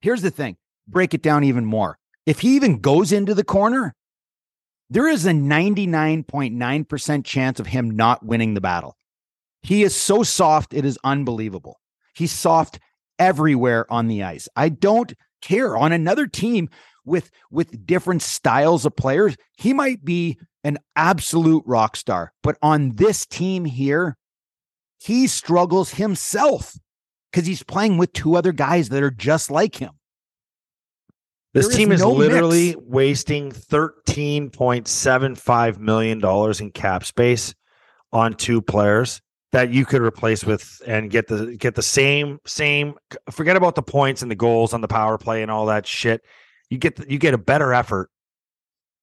here's 0.00 0.22
the 0.22 0.30
thing 0.30 0.56
break 0.86 1.12
it 1.12 1.22
down 1.22 1.44
even 1.44 1.64
more. 1.64 1.98
If 2.24 2.40
he 2.40 2.56
even 2.56 2.78
goes 2.78 3.12
into 3.12 3.34
the 3.34 3.44
corner, 3.44 3.94
there 4.90 5.08
is 5.08 5.26
a 5.26 5.30
99.9% 5.30 7.24
chance 7.24 7.60
of 7.60 7.66
him 7.66 7.90
not 7.90 8.24
winning 8.24 8.54
the 8.54 8.60
battle. 8.60 8.96
He 9.62 9.82
is 9.82 9.94
so 9.94 10.22
soft, 10.22 10.72
it 10.72 10.84
is 10.84 10.98
unbelievable. 11.04 11.80
He's 12.14 12.32
soft 12.32 12.78
everywhere 13.18 13.90
on 13.92 14.08
the 14.08 14.22
ice. 14.22 14.48
I 14.56 14.68
don't 14.70 15.12
care. 15.42 15.76
On 15.76 15.92
another 15.92 16.26
team 16.26 16.68
with 17.04 17.30
with 17.50 17.86
different 17.86 18.22
styles 18.22 18.84
of 18.84 18.96
players, 18.96 19.36
he 19.56 19.72
might 19.72 20.04
be 20.04 20.38
an 20.64 20.78
absolute 20.96 21.64
rock 21.66 21.96
star. 21.96 22.32
But 22.42 22.56
on 22.62 22.92
this 22.96 23.26
team 23.26 23.64
here, 23.64 24.16
he 25.00 25.26
struggles 25.26 25.90
himself 25.90 26.76
because 27.30 27.46
he's 27.46 27.62
playing 27.62 27.98
with 27.98 28.12
two 28.12 28.36
other 28.36 28.52
guys 28.52 28.88
that 28.88 29.02
are 29.02 29.10
just 29.10 29.50
like 29.50 29.76
him. 29.76 29.97
This 31.54 31.64
There 31.66 31.70
is 31.72 31.76
team 31.76 31.92
is 31.92 32.00
no 32.00 32.12
literally 32.12 32.68
mix. 32.76 32.80
wasting 32.86 33.50
thirteen 33.50 34.50
point 34.50 34.86
seven 34.86 35.34
five 35.34 35.80
million 35.80 36.18
dollars 36.18 36.60
in 36.60 36.70
cap 36.70 37.04
space 37.04 37.54
on 38.12 38.34
two 38.34 38.60
players 38.60 39.20
that 39.52 39.70
you 39.70 39.86
could 39.86 40.02
replace 40.02 40.44
with 40.44 40.82
and 40.86 41.10
get 41.10 41.26
the 41.26 41.56
get 41.56 41.74
the 41.74 41.82
same 41.82 42.38
same. 42.46 42.94
Forget 43.30 43.56
about 43.56 43.76
the 43.76 43.82
points 43.82 44.20
and 44.22 44.30
the 44.30 44.34
goals 44.36 44.74
on 44.74 44.82
the 44.82 44.88
power 44.88 45.16
play 45.16 45.40
and 45.42 45.50
all 45.50 45.66
that 45.66 45.86
shit. 45.86 46.22
You 46.68 46.76
get 46.76 46.96
the, 46.96 47.10
you 47.10 47.18
get 47.18 47.32
a 47.32 47.38
better 47.38 47.72
effort 47.72 48.10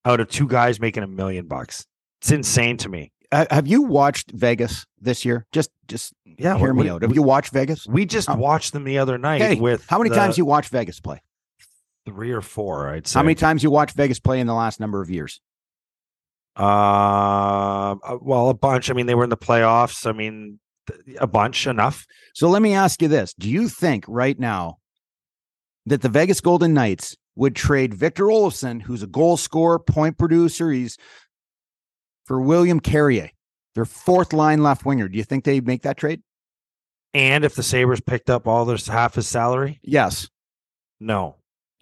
out 0.06 0.20
of 0.20 0.30
two 0.30 0.48
guys 0.48 0.80
making 0.80 1.02
a 1.02 1.08
million 1.08 1.48
bucks. 1.48 1.88
It's 2.22 2.30
insane 2.32 2.78
to 2.78 2.90
me. 2.90 3.12
Ha- 3.34 3.48
Have 3.50 3.66
you 3.66 3.82
watched 3.82 4.30
Vegas 4.32 4.86
this 5.02 5.26
year? 5.26 5.48
Just 5.52 5.72
just 5.88 6.14
Yeah, 6.38 6.60
hear 6.60 6.76
we- 6.76 6.84
me 6.84 6.90
out. 6.92 7.02
we- 7.02 7.08
Have 7.08 7.16
you 7.16 7.24
watched 7.24 7.52
Vegas? 7.54 7.88
We 7.88 8.06
just 8.06 8.30
Oh. 8.30 8.36
watched 8.36 8.72
them 8.74 8.84
the 8.84 9.00
other 9.00 9.18
night 9.18 9.42
Hey, 9.42 9.56
with 9.56 9.88
How 9.90 9.98
many 9.98 10.12
the 10.12 10.16
times 10.16 10.38
you 10.38 10.46
watch 10.46 10.70
Vegas 10.70 11.00
play? 11.00 11.22
Three 12.06 12.32
or 12.32 12.42
four? 12.42 12.90
I'd 12.90 13.08
say. 13.08 13.20
How 13.20 13.24
many 13.24 13.36
times 13.36 13.64
you 13.64 13.72
watch 13.72 13.94
Vegas 13.94 14.20
play 14.20 14.40
in 14.40 14.48
the 14.48 14.54
last 14.54 14.80
number 14.80 15.02
of 15.02 15.10
years? 15.10 15.42
Uh, 16.56 17.96
well, 18.22 18.50
a 18.50 18.54
bunch. 18.54 18.90
I 18.90 18.94
mean, 18.94 19.08
they 19.08 19.16
were 19.16 19.26
in 19.26 19.30
the 19.30 19.38
playoffs. 19.38 20.08
I 20.08 20.14
mean, 20.14 20.60
a 21.20 21.28
bunch, 21.28 21.68
enough. 21.68 22.06
So 22.34 22.48
let 22.50 22.62
me 22.62 22.74
ask 22.74 23.02
you 23.02 23.08
this. 23.08 23.34
Do 23.34 23.50
you 23.50 23.68
think 23.68 24.06
right 24.08 24.40
now 24.40 24.78
that 25.86 26.02
the 26.02 26.10
Vegas 26.10 26.42
Golden 26.42 26.74
Knights 26.74 27.16
would 27.36 27.56
trade 27.56 27.94
Victor 27.94 28.26
Olofsson, 28.26 28.82
who's 28.82 29.04
a 29.04 29.08
goal 29.08 29.38
scorer, 29.38 29.80
point 29.80 30.18
producer, 30.18 30.72
he's 30.72 30.98
for 32.26 32.40
William 32.40 32.80
Carrier, 32.80 33.30
their 33.76 33.86
fourth 33.86 34.32
line 34.32 34.64
left 34.64 34.86
winger? 34.86 35.10
Do 35.10 35.18
you 35.18 35.24
think 35.24 35.44
they'd 35.44 35.68
make 35.68 35.84
that 35.84 35.98
trade? 35.98 36.22
And 37.14 37.46
if 37.46 37.56
the 37.56 37.64
Sabres 37.64 38.02
picked 38.02 38.30
up 38.30 38.48
all 38.48 38.66
their 38.66 38.78
half 38.88 39.16
his 39.16 39.28
salary, 39.28 39.80
Yes, 39.84 40.30
no, 41.00 41.36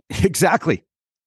exactly. 0.24 0.84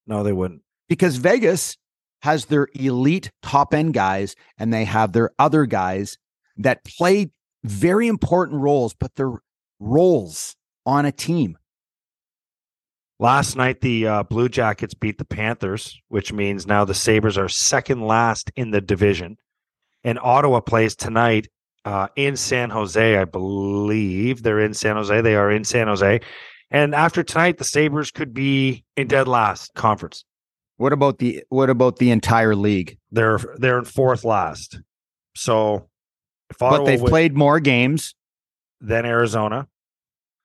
no, 0.06 0.22
they 0.22 0.32
wouldn't. 0.32 0.62
Because 0.88 1.16
Vegas 1.16 1.76
has 2.22 2.46
their 2.46 2.68
elite 2.74 3.30
top 3.42 3.74
end 3.74 3.94
guys 3.94 4.36
and 4.58 4.72
they 4.72 4.84
have 4.84 5.12
their 5.12 5.30
other 5.38 5.66
guys 5.66 6.16
that 6.56 6.84
play 6.84 7.30
very 7.64 8.06
important 8.06 8.60
roles, 8.60 8.94
but 8.94 9.14
they're 9.16 9.34
roles 9.80 10.56
on 10.84 11.04
a 11.04 11.12
team. 11.12 11.58
Last 13.18 13.56
night, 13.56 13.80
the 13.80 14.06
uh, 14.06 14.22
Blue 14.24 14.48
Jackets 14.48 14.92
beat 14.94 15.18
the 15.18 15.24
Panthers, 15.24 15.98
which 16.08 16.32
means 16.32 16.66
now 16.66 16.84
the 16.84 16.94
Sabres 16.94 17.38
are 17.38 17.48
second 17.48 18.02
last 18.02 18.50
in 18.56 18.70
the 18.70 18.80
division. 18.80 19.38
And 20.04 20.18
Ottawa 20.22 20.60
plays 20.60 20.94
tonight 20.94 21.48
uh, 21.86 22.08
in 22.16 22.36
San 22.36 22.68
Jose, 22.70 23.16
I 23.16 23.24
believe. 23.24 24.42
They're 24.42 24.60
in 24.60 24.74
San 24.74 24.96
Jose. 24.96 25.20
They 25.22 25.34
are 25.34 25.50
in 25.50 25.64
San 25.64 25.86
Jose. 25.86 26.20
And 26.70 26.94
after 26.94 27.22
tonight, 27.22 27.58
the 27.58 27.64
Sabres 27.64 28.10
could 28.10 28.34
be 28.34 28.84
in 28.96 29.06
dead 29.06 29.28
last 29.28 29.74
conference. 29.74 30.24
What 30.78 30.92
about 30.92 31.18
the 31.18 31.44
what 31.48 31.70
about 31.70 31.96
the 31.96 32.10
entire 32.10 32.54
league? 32.54 32.98
They're 33.10 33.38
they're 33.56 33.78
in 33.78 33.84
fourth 33.84 34.24
last. 34.24 34.80
So 35.34 35.88
if 36.50 36.58
but 36.58 36.84
they've 36.84 37.00
win, 37.00 37.10
played 37.10 37.36
more 37.36 37.60
games 37.60 38.14
than 38.80 39.06
Arizona, 39.06 39.68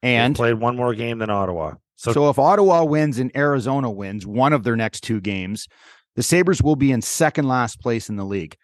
and 0.01 0.36
played 0.36 0.55
one 0.55 0.75
more 0.75 0.93
game 0.93 1.19
than 1.19 1.29
Ottawa. 1.29 1.75
So, 1.95 2.13
so 2.13 2.29
if 2.29 2.39
Ottawa 2.39 2.84
wins 2.84 3.19
and 3.19 3.36
Arizona 3.36 3.91
wins 3.91 4.25
one 4.25 4.53
of 4.53 4.63
their 4.63 4.75
next 4.75 5.01
two 5.01 5.21
games, 5.21 5.67
the 6.15 6.23
Sabres 6.23 6.62
will 6.62 6.75
be 6.75 6.91
in 6.91 7.01
second 7.01 7.47
last 7.47 7.79
place 7.79 8.10
in 8.10 8.15
the 8.15 8.25
league. 8.25 8.55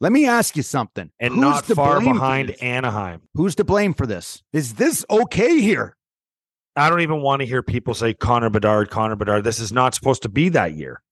Let 0.00 0.12
me 0.12 0.26
ask 0.26 0.56
you 0.56 0.62
something. 0.62 1.10
And 1.20 1.34
Who's 1.34 1.40
not 1.40 1.64
far 1.66 2.00
behind 2.00 2.50
Anaheim. 2.62 3.20
Who's 3.34 3.54
to 3.56 3.64
blame 3.64 3.92
for 3.92 4.06
this? 4.06 4.42
Is 4.52 4.74
this 4.74 5.04
okay 5.10 5.60
here? 5.60 5.96
I 6.76 6.88
don't 6.88 7.00
even 7.00 7.20
want 7.20 7.40
to 7.40 7.46
hear 7.46 7.62
people 7.62 7.94
say 7.94 8.14
Connor 8.14 8.50
Bedard, 8.50 8.90
Connor 8.90 9.16
Bedard. 9.16 9.44
This 9.44 9.58
is 9.58 9.72
not 9.72 9.94
supposed 9.94 10.22
to 10.22 10.28
be 10.28 10.48
that 10.50 10.74
year. 10.74 11.02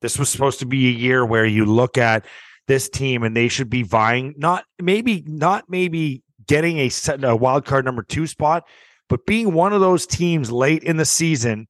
This 0.00 0.18
was 0.18 0.28
supposed 0.28 0.60
to 0.60 0.66
be 0.66 0.88
a 0.88 0.92
year 0.92 1.24
where 1.24 1.46
you 1.46 1.64
look 1.64 1.98
at 1.98 2.24
this 2.66 2.88
team 2.88 3.22
and 3.22 3.36
they 3.36 3.48
should 3.48 3.70
be 3.70 3.82
vying, 3.82 4.34
not 4.36 4.64
maybe, 4.80 5.24
not 5.26 5.64
maybe 5.68 6.22
getting 6.46 6.78
a, 6.78 6.88
set, 6.88 7.24
a 7.24 7.34
wild 7.34 7.64
card 7.64 7.84
number 7.84 8.02
two 8.02 8.26
spot, 8.26 8.64
but 9.08 9.26
being 9.26 9.52
one 9.52 9.72
of 9.72 9.80
those 9.80 10.06
teams 10.06 10.52
late 10.52 10.84
in 10.84 10.98
the 10.98 11.04
season 11.04 11.66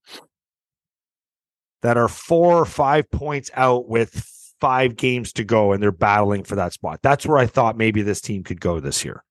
that 1.83 1.97
are 1.97 2.09
four 2.09 2.59
or 2.59 2.67
five 2.67 3.09
points 3.11 3.51
out 3.55 3.89
with 3.89 4.27
five 4.61 4.97
games 4.97 5.33
to 5.35 5.45
go 5.45 5.73
and 5.73 5.81
they're 5.83 5.93
battling 5.93 6.43
for 6.43 6.57
that 6.57 6.73
spot. 6.73 6.99
That's 7.03 7.25
where 7.25 7.39
I 7.39 7.47
thought 7.47 7.77
maybe 7.77 8.03
this 8.03 8.21
team 8.21 8.43
could 8.43 8.61
go 8.61 8.81
this 8.81 9.05
year. 9.05 9.23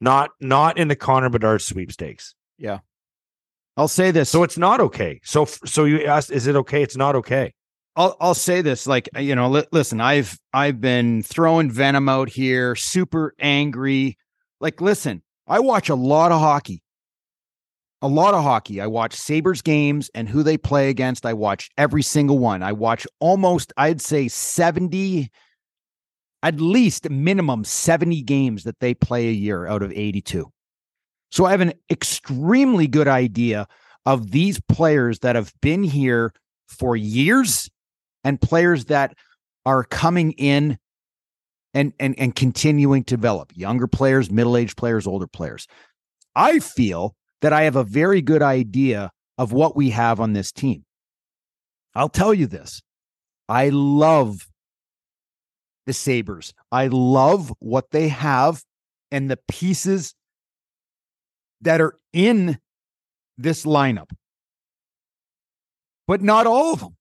Not 0.00 0.30
not 0.40 0.78
in 0.78 0.88
the 0.88 0.96
Connor 0.96 1.28
Bedard 1.28 1.62
sweepstakes. 1.62 2.34
Yeah. 2.58 2.78
I'll 3.76 3.88
say 3.88 4.10
this. 4.10 4.28
So 4.28 4.42
it's 4.42 4.58
not 4.58 4.80
okay. 4.80 5.20
So 5.24 5.44
so 5.44 5.84
you 5.84 6.04
asked 6.04 6.30
is 6.30 6.46
it 6.46 6.56
okay? 6.56 6.82
It's 6.82 6.96
not 6.96 7.16
okay. 7.16 7.54
I'll 7.96 8.16
I'll 8.20 8.34
say 8.34 8.62
this 8.62 8.86
like 8.86 9.08
uh, 9.16 9.20
you 9.20 9.34
know 9.34 9.48
li- 9.50 9.66
listen, 9.72 10.00
I've 10.00 10.38
I've 10.52 10.80
been 10.80 11.22
throwing 11.22 11.70
venom 11.70 12.08
out 12.08 12.28
here, 12.28 12.74
super 12.76 13.34
angry. 13.38 14.16
Like 14.60 14.80
listen, 14.80 15.22
I 15.46 15.60
watch 15.60 15.88
a 15.88 15.94
lot 15.94 16.32
of 16.32 16.40
hockey 16.40 16.82
a 18.02 18.08
lot 18.08 18.34
of 18.34 18.42
hockey. 18.42 18.80
I 18.80 18.86
watch 18.86 19.14
Sabres 19.14 19.62
games 19.62 20.10
and 20.14 20.28
who 20.28 20.42
they 20.42 20.56
play 20.56 20.88
against. 20.88 21.26
I 21.26 21.34
watch 21.34 21.70
every 21.76 22.02
single 22.02 22.38
one. 22.38 22.62
I 22.62 22.72
watch 22.72 23.06
almost, 23.18 23.72
I'd 23.76 24.00
say 24.00 24.28
70, 24.28 25.30
at 26.42 26.60
least 26.60 27.10
minimum 27.10 27.64
70 27.64 28.22
games 28.22 28.64
that 28.64 28.80
they 28.80 28.94
play 28.94 29.28
a 29.28 29.32
year 29.32 29.66
out 29.66 29.82
of 29.82 29.92
82. 29.92 30.50
So 31.30 31.44
I 31.44 31.50
have 31.50 31.60
an 31.60 31.74
extremely 31.90 32.86
good 32.86 33.08
idea 33.08 33.66
of 34.06 34.30
these 34.30 34.60
players 34.60 35.20
that 35.20 35.36
have 35.36 35.52
been 35.60 35.82
here 35.82 36.32
for 36.68 36.96
years 36.96 37.68
and 38.24 38.40
players 38.40 38.86
that 38.86 39.14
are 39.66 39.84
coming 39.84 40.32
in 40.32 40.78
and 41.74 41.92
and 42.00 42.18
and 42.18 42.34
continuing 42.34 43.04
to 43.04 43.16
develop 43.16 43.52
younger 43.54 43.86
players, 43.86 44.30
middle-aged 44.30 44.76
players, 44.76 45.06
older 45.06 45.26
players. 45.26 45.68
I 46.34 46.58
feel 46.58 47.14
that 47.42 47.52
I 47.52 47.62
have 47.62 47.76
a 47.76 47.84
very 47.84 48.22
good 48.22 48.42
idea 48.42 49.10
of 49.38 49.52
what 49.52 49.76
we 49.76 49.90
have 49.90 50.20
on 50.20 50.32
this 50.32 50.50
team. 50.50 50.84
I'll 51.94 52.08
tell 52.08 52.34
you 52.34 52.46
this 52.46 52.82
I 53.48 53.68
love 53.68 54.48
the 55.90 55.94
Sabres. 55.94 56.54
I 56.70 56.86
love 56.86 57.52
what 57.58 57.90
they 57.90 58.06
have 58.10 58.62
and 59.10 59.28
the 59.28 59.40
pieces 59.48 60.14
that 61.62 61.80
are 61.80 61.98
in 62.12 62.60
this 63.36 63.64
lineup, 63.64 64.12
but 66.06 66.22
not 66.22 66.46
all 66.46 66.74
of 66.74 66.78
them. 66.78 66.96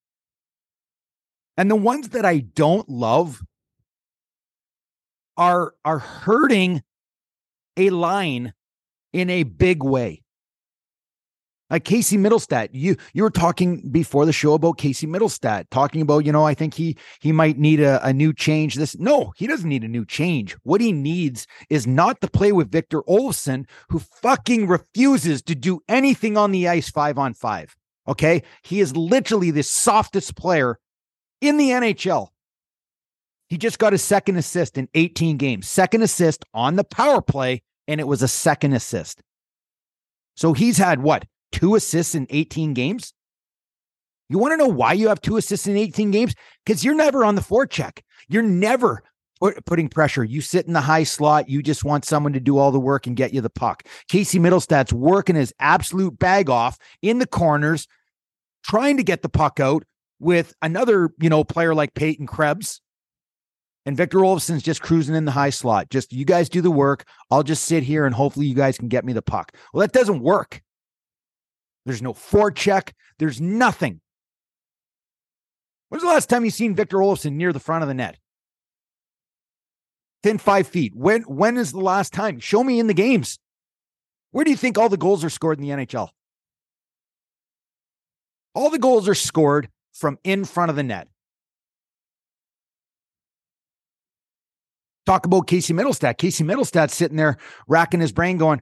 And 1.56 1.70
the 1.70 1.76
ones 1.76 2.10
that 2.10 2.26
I 2.26 2.40
don't 2.40 2.90
love 2.90 3.44
are, 5.38 5.76
are 5.86 6.00
hurting 6.00 6.82
a 7.78 7.92
line 7.92 8.54
in 9.14 9.30
a 9.30 9.44
big 9.44 9.84
way. 9.84 10.24
Like 11.70 11.84
Casey 11.84 12.18
Mittelstadt, 12.18 12.70
you 12.72 12.96
you 13.14 13.22
were 13.22 13.30
talking 13.30 13.90
before 13.92 14.26
the 14.26 14.34
show 14.34 14.54
about 14.56 14.78
Casey 14.78 15.06
Mittelstadt, 15.06 15.66
talking 15.70 16.02
about, 16.02 16.26
you 16.26 16.32
know, 16.32 16.44
I 16.44 16.56
think 16.56 16.74
he 16.74 16.98
he 17.20 17.32
might 17.32 17.60
need 17.60 17.80
a, 17.80 18.06
a 18.06 18.12
new 18.12 18.34
change. 18.34 18.76
This 18.76 18.98
no, 18.98 19.34
he 19.38 19.46
doesn't 19.46 19.70
need 19.70 19.84
a 19.84 19.88
new 19.88 20.06
change. 20.06 20.54
What 20.64 20.82
he 20.82 20.92
needs 20.92 21.46
is 21.70 21.86
not 21.86 22.22
to 22.22 22.30
play 22.30 22.52
with 22.52 22.72
Victor 22.72 23.04
Olofsson, 23.04 23.66
who 23.90 24.00
fucking 24.00 24.68
refuses 24.68 25.42
to 25.44 25.56
do 25.56 25.82
anything 25.88 26.38
on 26.38 26.52
the 26.52 26.68
ice 26.68 26.90
five 26.90 27.18
on 27.20 27.34
five. 27.36 27.76
Okay. 28.08 28.42
He 28.64 28.80
is 28.80 28.96
literally 28.98 29.52
the 29.52 29.64
softest 29.64 30.36
player 30.36 30.80
in 31.42 31.58
the 31.58 31.70
NHL. 31.70 32.30
He 33.48 33.58
just 33.58 33.80
got 33.80 33.94
his 33.94 34.04
second 34.04 34.38
assist 34.38 34.78
in 34.78 34.90
18 34.94 35.38
games, 35.38 35.68
second 35.68 36.02
assist 36.02 36.46
on 36.54 36.76
the 36.76 36.84
power 36.84 37.22
play, 37.22 37.64
and 37.88 38.00
it 38.00 38.08
was 38.08 38.22
a 38.22 38.28
second 38.28 38.74
assist. 38.74 39.22
So 40.36 40.54
he's 40.54 40.78
had 40.78 41.02
what? 41.02 41.26
Two 41.52 41.76
assists 41.76 42.16
in 42.16 42.28
18 42.30 42.74
games? 42.74 43.14
You 44.30 44.38
want 44.38 44.54
to 44.54 44.58
know 44.58 44.68
why 44.68 44.94
you 44.94 45.08
have 45.10 45.22
two 45.22 45.38
assists 45.38 45.68
in 45.68 45.76
18 45.76 46.12
games? 46.12 46.36
Because 46.66 46.86
you're 46.86 46.96
never 46.96 47.26
on 47.26 47.36
the 47.36 47.42
forecheck. 47.42 48.00
You're 48.28 48.44
never 48.44 49.04
putting 49.66 49.90
pressure. 49.90 50.24
You 50.24 50.42
sit 50.42 50.68
in 50.68 50.74
the 50.74 50.82
high 50.82 51.04
slot. 51.04 51.50
You 51.50 51.64
just 51.64 51.84
want 51.84 52.06
someone 52.06 52.34
to 52.34 52.40
do 52.40 52.58
all 52.58 52.72
the 52.72 52.80
work 52.80 53.08
and 53.08 53.16
get 53.16 53.34
you 53.34 53.42
the 53.42 53.50
puck. 53.50 53.84
Casey 54.08 54.40
Mittelstadt's 54.40 54.94
working 54.94 55.36
his 55.36 55.54
absolute 55.60 56.20
bag 56.20 56.50
off 56.50 56.78
in 57.02 57.20
the 57.20 57.28
corners, 57.28 57.88
trying 58.64 58.98
to 58.98 59.04
get 59.04 59.22
the 59.22 59.30
puck 59.30 59.60
out 59.60 59.84
with 60.20 60.54
another, 60.62 61.12
you 61.20 61.30
know, 61.30 61.44
player 61.44 61.74
like 61.74 61.94
Peyton 61.94 62.28
Krebs. 62.28 62.82
And 63.86 63.96
Victor 63.98 64.20
Olofsson's 64.20 64.62
just 64.62 64.82
cruising 64.82 65.16
in 65.16 65.26
the 65.26 65.32
high 65.32 65.50
slot. 65.50 65.90
Just 65.90 66.14
you 66.14 66.26
guys 66.26 66.50
do 66.50 66.62
the 66.62 66.70
work. 66.70 67.06
I'll 67.32 67.44
just 67.44 67.64
sit 67.64 67.82
here 67.82 68.06
and 68.06 68.14
hopefully 68.14 68.46
you 68.46 68.54
guys 68.54 68.78
can 68.78 68.90
get 68.90 69.06
me 69.06 69.14
the 69.14 69.22
puck. 69.22 69.56
Well, 69.74 69.82
that 69.82 69.94
doesn't 69.94 70.22
work. 70.22 70.62
There's 71.86 72.02
no 72.02 72.14
forecheck. 72.14 72.92
There's 73.18 73.42
nothing. 73.42 74.02
When's 75.90 76.04
the 76.04 76.10
last 76.10 76.30
time 76.30 76.46
you 76.46 76.52
seen 76.52 76.76
Victor 76.76 76.98
Olofsson 76.98 77.34
near 77.34 77.52
the 77.52 77.60
front 77.60 77.82
of 77.82 77.88
the 77.88 77.94
net? 77.94 78.18
Within 80.24 80.38
five 80.38 80.68
feet. 80.68 80.94
When 80.96 81.24
when 81.24 81.58
is 81.58 81.72
the 81.72 81.80
last 81.80 82.14
time? 82.14 82.40
Show 82.40 82.64
me 82.64 82.80
in 82.80 82.88
the 82.88 82.94
games. 82.94 83.40
Where 84.32 84.46
do 84.46 84.52
you 84.52 84.58
think 84.58 84.78
all 84.78 84.90
the 84.90 84.98
goals 84.98 85.24
are 85.24 85.30
scored 85.30 85.60
in 85.60 85.64
the 85.64 85.72
NHL? 85.72 86.10
All 88.54 88.70
the 88.70 88.80
goals 88.80 89.08
are 89.08 89.16
scored 89.16 89.70
from 89.94 90.20
in 90.24 90.46
front 90.46 90.70
of 90.70 90.76
the 90.76 90.84
net. 90.84 91.08
Talk 95.06 95.26
about 95.26 95.48
Casey 95.48 95.74
Mittelstadt. 95.74 96.18
Casey 96.18 96.44
Mittelstadt 96.44 96.92
sitting 96.92 97.18
there 97.18 97.38
racking 97.68 98.00
his 98.00 98.12
brain, 98.12 98.38
going, 98.38 98.62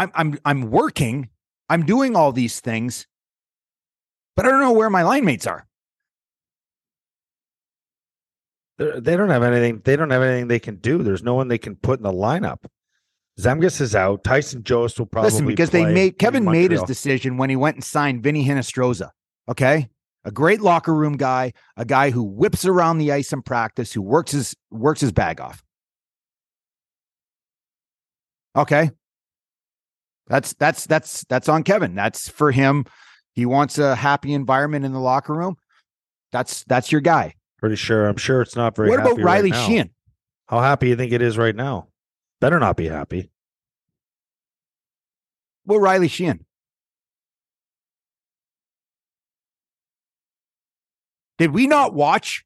I'm 0.00 0.10
I'm 0.14 0.38
I'm 0.46 0.70
working, 0.70 1.28
I'm 1.68 1.84
doing 1.84 2.16
all 2.16 2.32
these 2.32 2.60
things, 2.60 3.06
but 4.34 4.46
I 4.46 4.48
don't 4.48 4.60
know 4.60 4.72
where 4.72 4.88
my 4.88 5.02
line 5.02 5.26
mates 5.26 5.46
are. 5.46 5.66
They're, 8.78 8.98
they 8.98 9.12
do 9.14 9.26
not 9.26 9.30
have 9.30 9.42
anything. 9.42 9.82
They 9.84 9.96
don't 9.96 10.08
have 10.08 10.22
anything 10.22 10.48
they 10.48 10.58
can 10.58 10.76
do. 10.76 11.02
There's 11.02 11.22
no 11.22 11.34
one 11.34 11.48
they 11.48 11.58
can 11.58 11.76
put 11.76 11.98
in 11.98 12.02
the 12.04 12.12
lineup. 12.12 12.64
Zemgus 13.38 13.78
is 13.82 13.94
out. 13.94 14.24
Tyson 14.24 14.62
Jost 14.62 14.98
will 14.98 15.04
probably 15.04 15.30
listen 15.32 15.46
because 15.46 15.68
they 15.68 15.84
made 15.84 16.18
Kevyn 16.18 16.50
made 16.50 16.70
his 16.70 16.82
decision 16.84 17.36
when 17.36 17.50
he 17.50 17.56
went 17.56 17.76
and 17.76 17.84
signed 17.84 18.22
Vinny 18.22 18.46
Hinostroza. 18.46 19.10
Okay, 19.50 19.90
a 20.24 20.30
great 20.30 20.62
locker 20.62 20.94
room 20.94 21.18
guy, 21.18 21.52
a 21.76 21.84
guy 21.84 22.10
who 22.10 22.22
whips 22.22 22.64
around 22.64 22.98
the 22.98 23.12
ice 23.12 23.34
in 23.34 23.42
practice, 23.42 23.92
who 23.92 24.00
works 24.00 24.32
his 24.32 24.56
works 24.70 25.02
his 25.02 25.12
bag 25.12 25.42
off. 25.42 25.62
Okay, 28.56 28.92
that's 30.30 30.54
that's 30.54 30.86
that's 30.86 31.24
that's 31.28 31.48
on 31.48 31.64
Kevyn. 31.64 31.96
That's 31.96 32.28
for 32.28 32.52
him. 32.52 32.86
He 33.34 33.44
wants 33.44 33.78
a 33.78 33.96
happy 33.96 34.32
environment 34.32 34.84
in 34.84 34.92
the 34.92 35.00
locker 35.00 35.34
room. 35.34 35.56
That's 36.30 36.62
that's 36.64 36.92
your 36.92 37.00
guy. 37.00 37.34
Pretty 37.58 37.74
sure. 37.74 38.06
I'm 38.06 38.16
sure 38.16 38.40
it's 38.40 38.54
not 38.54 38.76
very. 38.76 38.88
What 38.88 39.00
about 39.00 39.20
Riley 39.20 39.50
right 39.50 39.68
Sheahan? 39.68 39.90
How 40.46 40.60
happy 40.60 40.88
you 40.88 40.96
think 40.96 41.12
it 41.12 41.20
is 41.20 41.36
right 41.36 41.54
now? 41.54 41.88
Better 42.40 42.60
not 42.60 42.76
be 42.76 42.88
happy. 42.88 43.30
Well, 45.66 45.80
Riley 45.80 46.08
Sheahan. 46.08 46.40
Did 51.38 51.52
we 51.52 51.66
not 51.66 51.92
watch 51.92 52.44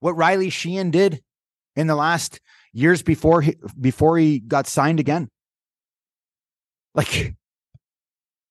what 0.00 0.16
Riley 0.16 0.50
Sheahan 0.50 0.90
did 0.90 1.22
in 1.76 1.86
the 1.86 1.94
last 1.94 2.40
years 2.72 3.02
before 3.02 3.40
he, 3.40 3.56
before 3.80 4.18
he 4.18 4.38
got 4.38 4.66
signed 4.66 5.00
again? 5.00 5.30
Like 6.94 7.34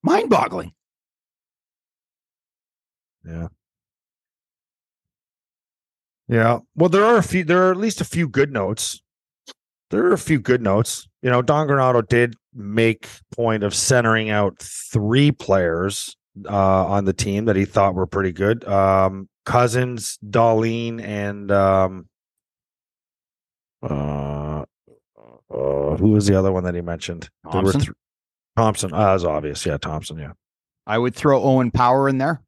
mind 0.03 0.29
boggling. 0.29 0.73
Yeah. 3.25 3.47
Yeah. 6.27 6.59
Well, 6.75 6.89
there 6.89 7.03
are 7.03 7.17
a 7.17 7.23
few, 7.23 7.43
there 7.43 7.67
are 7.67 7.71
at 7.71 7.77
least 7.77 8.01
a 8.01 8.05
few 8.05 8.27
good 8.27 8.51
notes. 8.51 9.01
There 9.89 10.05
are 10.05 10.13
a 10.13 10.17
few 10.17 10.39
good 10.39 10.61
notes. 10.61 11.07
You 11.21 11.29
know, 11.29 11.41
Don 11.41 11.67
Granato 11.67 12.07
did 12.07 12.35
make 12.53 13.07
point 13.35 13.63
of 13.63 13.75
centering 13.75 14.29
out 14.29 14.57
three 14.59 15.31
players 15.31 16.15
uh, 16.47 16.85
on 16.85 17.05
the 17.05 17.13
team 17.13 17.45
that 17.45 17.57
he 17.57 17.65
thought 17.65 17.93
were 17.93 18.07
pretty 18.07 18.31
good. 18.31 18.65
Um, 18.65 19.27
Cozens, 19.45 20.17
Dahlin, 20.25 21.01
and 21.01 21.51
um, 21.51 22.07
uh, 23.83 24.63
uh, 25.53 25.95
who 25.97 26.11
was 26.11 26.27
the 26.27 26.39
other 26.39 26.51
one 26.51 26.63
that 26.63 26.75
he 26.75 26.81
mentioned? 26.81 27.29
There 27.51 27.61
were 27.61 27.73
th- 27.73 27.95
Thompson. 28.57 28.93
Uh, 28.93 29.13
as 29.13 29.23
obvious. 29.23 29.65
Yeah, 29.65 29.77
Thompson. 29.77 30.17
Yeah. 30.17 30.33
I 30.85 30.97
would 30.97 31.15
throw 31.15 31.41
Owen 31.41 31.71
Power 31.71 32.09
in 32.09 32.17
there. 32.17 32.41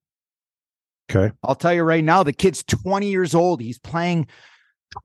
Okay. 1.10 1.34
I'll 1.44 1.56
tell 1.56 1.74
you 1.74 1.84
right 1.84 2.04
now, 2.04 2.24
the 2.24 2.34
kid's 2.34 2.63
20 2.63 3.10
years 3.10 3.36
old. 3.36 3.62
He's 3.62 3.80
playing 3.80 4.28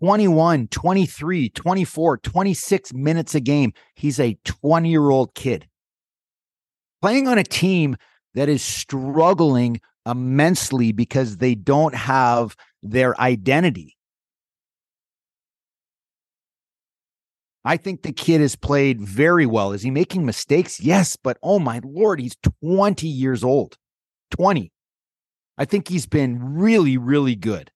21, 0.01 0.69
23, 0.69 1.49
24, 1.51 2.19
26 2.19 2.95
minutes 2.95 3.35
a 3.35 3.41
game. 3.41 3.73
He's 3.95 4.19
a 4.21 4.39
20 4.45 4.91
year 4.91 5.11
old 5.11 5.35
kid 5.35 5.69
playing 7.01 7.29
on 7.29 7.39
a 7.39 7.45
team 7.45 7.97
that 8.35 8.49
is 8.49 8.63
struggling 8.63 9.81
immensely 10.07 10.93
because 10.93 11.37
they 11.37 11.55
don't 11.55 11.95
have 11.95 12.57
their 12.83 13.19
identity. 13.21 13.97
I 17.65 17.77
think 17.77 18.03
the 18.03 18.13
kid 18.13 18.41
has 18.41 18.57
played 18.57 19.01
very 19.01 19.47
well. 19.47 19.73
Is 19.73 19.83
he 19.83 19.91
making 19.91 20.25
mistakes? 20.25 20.81
Yes, 20.81 21.17
but 21.17 21.39
oh 21.43 21.59
my 21.59 21.81
lord, 21.85 22.21
he's 22.21 22.37
20 22.63 23.07
years 23.07 23.45
old. 23.45 23.77
20. 24.31 24.73
I 25.57 25.65
think 25.65 25.89
he's 25.89 26.07
been 26.07 26.57
really, 26.57 26.97
really 26.97 27.35
good. 27.35 27.71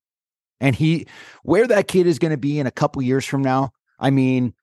And 0.60 0.76
he, 0.76 1.06
where 1.42 1.66
that 1.66 1.88
kid 1.88 2.06
is 2.06 2.20
going 2.20 2.30
to 2.30 2.36
be 2.36 2.60
in 2.60 2.66
a 2.66 2.70
couple 2.70 3.02
years 3.02 3.26
from 3.26 3.42
now, 3.42 3.72
I 3.98 4.10
mean, 4.10 4.54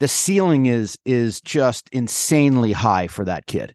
the 0.00 0.08
ceiling 0.08 0.66
is 0.66 0.98
is 1.04 1.40
just 1.40 1.88
insanely 1.92 2.72
high 2.72 3.06
for 3.06 3.24
that 3.26 3.46
kid. 3.46 3.74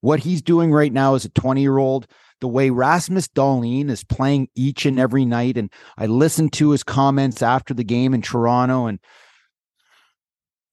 What 0.00 0.20
he's 0.20 0.40
doing 0.40 0.72
right 0.72 0.92
now 0.92 1.16
as 1.16 1.24
a 1.24 1.30
20 1.30 1.60
year 1.60 1.76
old, 1.76 2.06
the 2.40 2.48
way 2.48 2.70
Rasmus 2.70 3.28
Dahlin 3.28 3.90
is 3.90 4.04
playing 4.04 4.48
each 4.54 4.86
and 4.86 4.98
every 4.98 5.24
night, 5.24 5.56
and 5.56 5.70
I 5.96 6.06
listened 6.06 6.52
to 6.54 6.70
his 6.70 6.82
comments 6.82 7.42
after 7.42 7.74
the 7.74 7.84
game 7.84 8.14
in 8.14 8.22
Toronto, 8.22 8.86
and 8.86 8.98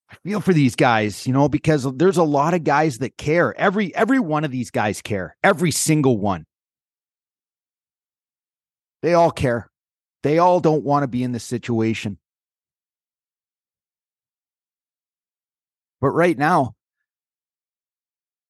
I 0.10 0.16
feel 0.24 0.42
for 0.42 0.54
these 0.54 0.76
guys, 0.76 1.26
you 1.26 1.34
know, 1.34 1.50
because 1.50 1.92
there's 1.96 2.18
a 2.18 2.24
lot 2.24 2.54
of 2.54 2.64
guys 2.64 3.00
that 3.00 3.18
care. 3.18 3.58
Every 3.58 3.96
every 3.96 4.20
one 4.20 4.44
of 4.44 4.52
these 4.52 4.70
guys 4.70 5.02
care. 5.02 5.36
Every 5.44 5.72
single 5.72 6.18
one. 6.18 6.46
They 9.02 9.16
all 9.16 9.32
care. 9.32 9.70
They 10.22 10.38
all 10.38 10.60
don't 10.60 10.84
want 10.84 11.04
to 11.04 11.08
be 11.08 11.24
in 11.24 11.32
this 11.32 11.44
situation. 11.44 12.18
But 16.00 16.10
right 16.10 16.38
now, 16.38 16.76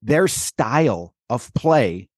their 0.01 0.27
style 0.27 1.13
of 1.29 1.53
play 1.53 2.09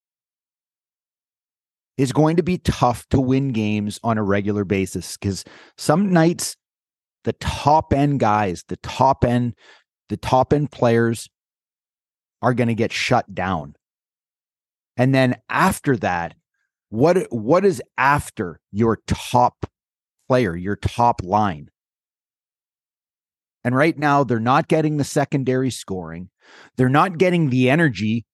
is 1.97 2.11
going 2.11 2.35
to 2.37 2.43
be 2.43 2.57
tough 2.57 3.07
to 3.09 3.19
win 3.19 3.49
games 3.49 3.99
on 4.03 4.17
a 4.17 4.23
regular 4.23 4.65
basis 4.65 5.17
because 5.17 5.43
some 5.77 6.11
nights 6.11 6.57
the 7.25 7.33
top 7.33 7.91
end 7.91 8.19
guys, 8.19 8.63
the 8.67 8.77
top 8.77 9.25
end, 9.25 9.55
the 10.09 10.17
top 10.17 10.53
end 10.53 10.71
players 10.71 11.27
are 12.41 12.53
going 12.53 12.67
to 12.67 12.75
get 12.75 12.93
shut 12.93 13.33
down. 13.33 13.75
And 14.95 15.13
then 15.13 15.35
after 15.49 15.97
that, 15.97 16.35
what 16.89 17.27
what 17.31 17.65
is 17.65 17.81
after 17.97 18.61
your 18.71 18.99
top 19.07 19.65
player, 20.29 20.55
your 20.55 20.75
top 20.75 21.21
line? 21.23 21.69
And 23.63 23.75
right 23.75 23.97
now 23.97 24.23
they're 24.23 24.39
not 24.39 24.67
getting 24.67 24.97
the 24.97 25.03
secondary 25.03 25.71
scoring. 25.71 26.29
They're 26.77 26.87
not 26.87 27.17
getting 27.17 27.49
the 27.49 27.69
energy. 27.69 28.25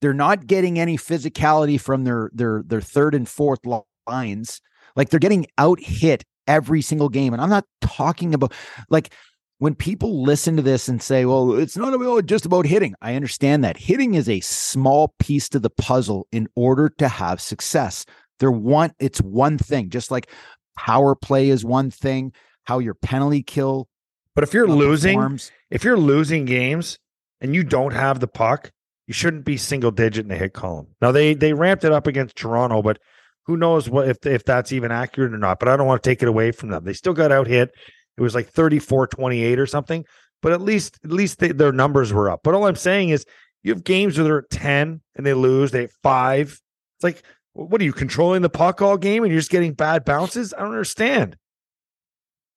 They're 0.00 0.14
not 0.14 0.46
getting 0.46 0.78
any 0.78 0.96
physicality 0.96 1.80
from 1.80 2.04
their 2.04 2.30
their 2.32 2.62
their 2.64 2.80
third 2.80 3.14
and 3.14 3.28
fourth 3.28 3.60
lines. 4.06 4.60
Like 4.96 5.10
they're 5.10 5.20
getting 5.20 5.46
out 5.58 5.80
hit 5.80 6.24
every 6.46 6.82
single 6.82 7.08
game. 7.08 7.32
And 7.32 7.42
I'm 7.42 7.50
not 7.50 7.66
talking 7.80 8.34
about 8.34 8.52
like 8.90 9.12
when 9.58 9.74
people 9.74 10.22
listen 10.22 10.56
to 10.56 10.62
this 10.62 10.88
and 10.88 11.02
say, 11.02 11.24
well, 11.24 11.54
it's 11.54 11.76
not 11.76 11.92
about 11.92 12.26
just 12.26 12.46
about 12.46 12.66
hitting. 12.66 12.94
I 13.02 13.14
understand 13.14 13.64
that 13.64 13.76
hitting 13.76 14.14
is 14.14 14.28
a 14.28 14.40
small 14.40 15.14
piece 15.18 15.48
to 15.50 15.58
the 15.58 15.70
puzzle 15.70 16.26
in 16.32 16.48
order 16.54 16.88
to 16.98 17.08
have 17.08 17.40
success. 17.40 18.06
They're 18.38 18.52
one, 18.52 18.92
it's 19.00 19.20
one 19.20 19.58
thing, 19.58 19.90
just 19.90 20.10
like 20.10 20.30
power 20.76 21.16
play 21.16 21.50
is 21.50 21.64
one 21.64 21.90
thing, 21.90 22.32
how 22.64 22.78
your 22.78 22.94
penalty 22.94 23.42
kill. 23.42 23.88
But 24.36 24.44
if 24.44 24.54
you're 24.54 24.68
losing, 24.68 25.16
performs. 25.16 25.50
if 25.70 25.82
you're 25.82 25.98
losing 25.98 26.44
games 26.44 26.98
and 27.40 27.54
you 27.54 27.64
don't 27.64 27.92
have 27.92 28.20
the 28.20 28.28
puck, 28.28 28.70
you 29.08 29.14
shouldn't 29.14 29.46
be 29.46 29.56
single 29.56 29.90
digit 29.90 30.26
in 30.26 30.28
the 30.28 30.36
hit 30.36 30.52
column. 30.52 30.86
Now 31.00 31.10
they 31.10 31.34
they 31.34 31.54
ramped 31.54 31.82
it 31.82 31.92
up 31.92 32.06
against 32.06 32.36
Toronto, 32.36 32.82
but 32.82 32.98
who 33.46 33.56
knows 33.56 33.88
what 33.88 34.06
if 34.06 34.24
if 34.26 34.44
that's 34.44 34.70
even 34.70 34.92
accurate 34.92 35.32
or 35.32 35.38
not. 35.38 35.58
But 35.58 35.68
I 35.68 35.76
don't 35.76 35.86
want 35.86 36.02
to 36.02 36.08
take 36.08 36.22
it 36.22 36.28
away 36.28 36.52
from 36.52 36.68
them. 36.68 36.84
They 36.84 36.92
still 36.92 37.14
got 37.14 37.32
out 37.32 37.46
hit. 37.46 37.70
It 38.18 38.22
was 38.22 38.34
like 38.34 38.52
34-28 38.52 39.58
or 39.58 39.66
something. 39.66 40.04
But 40.42 40.52
at 40.52 40.60
least 40.60 40.98
at 41.04 41.10
least 41.10 41.38
they, 41.38 41.48
their 41.48 41.72
numbers 41.72 42.12
were 42.12 42.30
up. 42.30 42.40
But 42.44 42.54
all 42.54 42.66
I'm 42.66 42.76
saying 42.76 43.08
is 43.08 43.24
you 43.62 43.72
have 43.72 43.82
games 43.82 44.18
where 44.18 44.24
they're 44.24 44.38
at 44.40 44.50
10 44.50 45.00
and 45.16 45.26
they 45.26 45.34
lose, 45.34 45.70
they 45.70 45.82
have 45.82 45.92
five. 46.02 46.60
It's 46.98 47.04
like, 47.04 47.22
what 47.54 47.80
are 47.80 47.84
you 47.84 47.92
controlling 47.94 48.42
the 48.42 48.50
puck 48.50 48.82
all 48.82 48.98
game 48.98 49.24
and 49.24 49.32
you're 49.32 49.40
just 49.40 49.50
getting 49.50 49.72
bad 49.72 50.04
bounces? 50.04 50.52
I 50.52 50.58
don't 50.58 50.72
understand. 50.72 51.36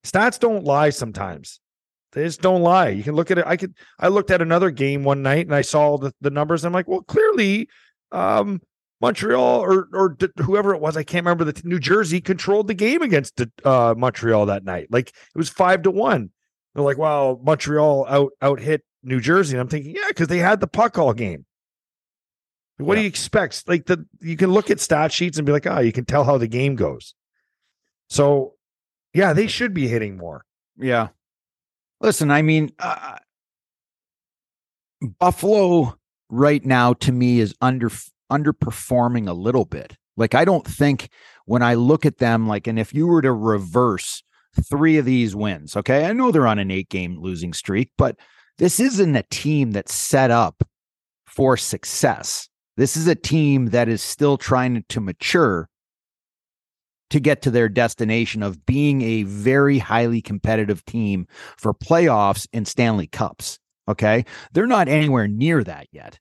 Stats 0.03 0.37
don't 0.37 0.65
lie 0.65 0.89
sometimes. 0.89 1.61
They 2.13 2.24
just 2.24 2.41
don't 2.41 2.62
lie. 2.62 2.89
You 2.89 3.04
can 3.04 3.15
look 3.15 3.32
at 3.32 3.38
it. 3.38 3.45
I 3.47 3.58
could. 3.58 3.74
I 4.00 4.10
looked 4.10 4.32
at 4.32 4.41
another 4.41 4.69
game 4.69 5.04
one 5.04 5.21
night 5.21 5.45
and 5.45 5.56
I 5.56 5.62
saw 5.62 5.97
the, 5.97 6.13
the 6.21 6.30
numbers. 6.30 6.65
I'm 6.65 6.74
like, 6.74 6.88
well, 6.88 7.02
clearly, 7.02 7.69
um, 8.12 8.62
Montreal 9.00 9.62
or 9.62 9.88
or 9.93 10.10
d- 10.10 10.28
whoever 10.41 10.76
it 10.76 10.82
was, 10.82 10.97
I 10.97 11.04
can't 11.04 11.26
remember. 11.26 11.45
The 11.45 11.62
New 11.63 11.80
Jersey 11.80 12.21
controlled 12.21 12.67
the 12.67 12.74
game 12.74 13.02
against 13.02 13.41
uh, 13.63 13.95
Montreal 13.97 14.45
that 14.47 14.63
night. 14.63 14.88
Like 14.91 15.10
it 15.10 15.38
was 15.38 15.50
five 15.50 15.84
to 15.84 15.91
one. 15.91 16.32
They're 16.76 16.84
like, 16.84 16.97
wow, 16.97 17.39
Montreal 17.43 18.06
out 18.08 18.32
out 18.41 18.60
hit 18.60 18.84
New 19.04 19.19
Jersey. 19.19 19.56
And 19.56 19.62
I'm 19.62 19.67
thinking, 19.67 19.95
yeah, 19.95 20.08
because 20.10 20.28
they 20.28 20.38
had 20.38 20.60
the 20.60 20.67
puck 20.67 20.97
all 20.97 21.13
game. 21.13 21.45
What 22.78 22.95
do 22.95 23.02
you 23.02 23.08
expect? 23.08 23.67
Like 23.67 23.86
the 23.86 24.06
you 24.21 24.36
can 24.36 24.52
look 24.52 24.69
at 24.69 24.80
stat 24.80 25.12
sheets 25.12 25.38
and 25.38 25.45
be 25.45 25.52
like, 25.52 25.67
oh, 25.67 25.80
you 25.80 25.91
can 25.91 26.06
tell 26.06 26.24
how 26.24 26.38
the 26.38 26.47
game 26.47 26.76
goes. 26.76 27.13
So, 28.10 28.56
yeah, 29.13 29.34
they 29.34 29.47
should 29.47 29.74
be 29.74 29.88
hitting 29.88 30.17
more. 30.17 30.45
Yeah. 30.78 31.10
Listen, 32.01 32.31
I 32.31 32.41
mean, 32.41 32.71
uh, 32.79 33.17
Buffalo 35.19 35.95
right 36.29 36.65
now 36.65 36.93
to 36.93 37.11
me 37.11 37.39
is 37.39 37.53
under 37.61 37.89
underperforming 38.31 39.27
a 39.27 39.33
little 39.33 39.65
bit. 39.65 39.95
Like 40.17 40.33
I 40.33 40.43
don't 40.45 40.65
think 40.65 41.09
when 41.45 41.61
I 41.61 41.75
look 41.75 42.05
at 42.05 42.17
them 42.17 42.47
like 42.47 42.67
and 42.67 42.79
if 42.79 42.93
you 42.93 43.07
were 43.07 43.21
to 43.21 43.31
reverse 43.31 44.23
3 44.69 44.97
of 44.97 45.05
these 45.05 45.35
wins, 45.35 45.77
okay? 45.77 46.05
I 46.05 46.13
know 46.13 46.31
they're 46.31 46.47
on 46.47 46.59
an 46.59 46.71
8 46.71 46.89
game 46.89 47.17
losing 47.19 47.53
streak, 47.53 47.91
but 47.97 48.17
this 48.57 48.79
isn't 48.79 49.15
a 49.15 49.23
team 49.23 49.71
that's 49.71 49.93
set 49.93 50.31
up 50.31 50.63
for 51.25 51.55
success. 51.55 52.49
This 52.77 52.97
is 52.97 53.07
a 53.07 53.15
team 53.15 53.67
that 53.67 53.87
is 53.87 54.01
still 54.01 54.37
trying 54.37 54.83
to 54.89 55.01
mature 55.01 55.69
to 57.12 57.19
get 57.19 57.41
to 57.43 57.52
their 57.52 57.69
destination 57.69 58.41
of 58.41 58.65
being 58.65 59.02
a 59.02 59.24
very 59.24 59.78
highly 59.78 60.21
competitive 60.21 60.84
team 60.86 61.28
for 61.58 61.74
playoffs 61.74 62.47
and 62.52 62.67
Stanley 62.67 63.08
Cups. 63.08 63.60
Okay. 63.88 64.26
They're 64.54 64.67
not 64.67 64.88
anywhere 64.88 65.28
near 65.28 65.63
that 65.63 65.88
yet. 65.91 66.19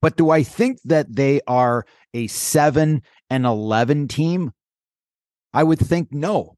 But 0.00 0.16
do 0.16 0.30
I 0.30 0.44
think 0.44 0.78
that 0.84 1.14
they 1.14 1.40
are 1.46 1.84
a 2.14 2.28
7 2.28 3.02
and 3.30 3.46
11 3.46 4.08
team? 4.08 4.52
I 5.52 5.64
would 5.64 5.80
think 5.80 6.12
no. 6.12 6.54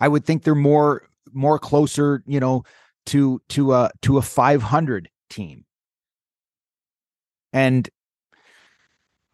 I 0.00 0.08
would 0.08 0.24
think 0.24 0.42
they're 0.42 0.54
more 0.54 1.06
more 1.32 1.58
closer, 1.58 2.22
you 2.26 2.40
know, 2.40 2.64
to 3.06 3.40
to 3.50 3.72
a 3.72 3.90
to 4.02 4.18
a 4.18 4.22
500 4.22 5.08
team. 5.30 5.64
And 7.52 7.88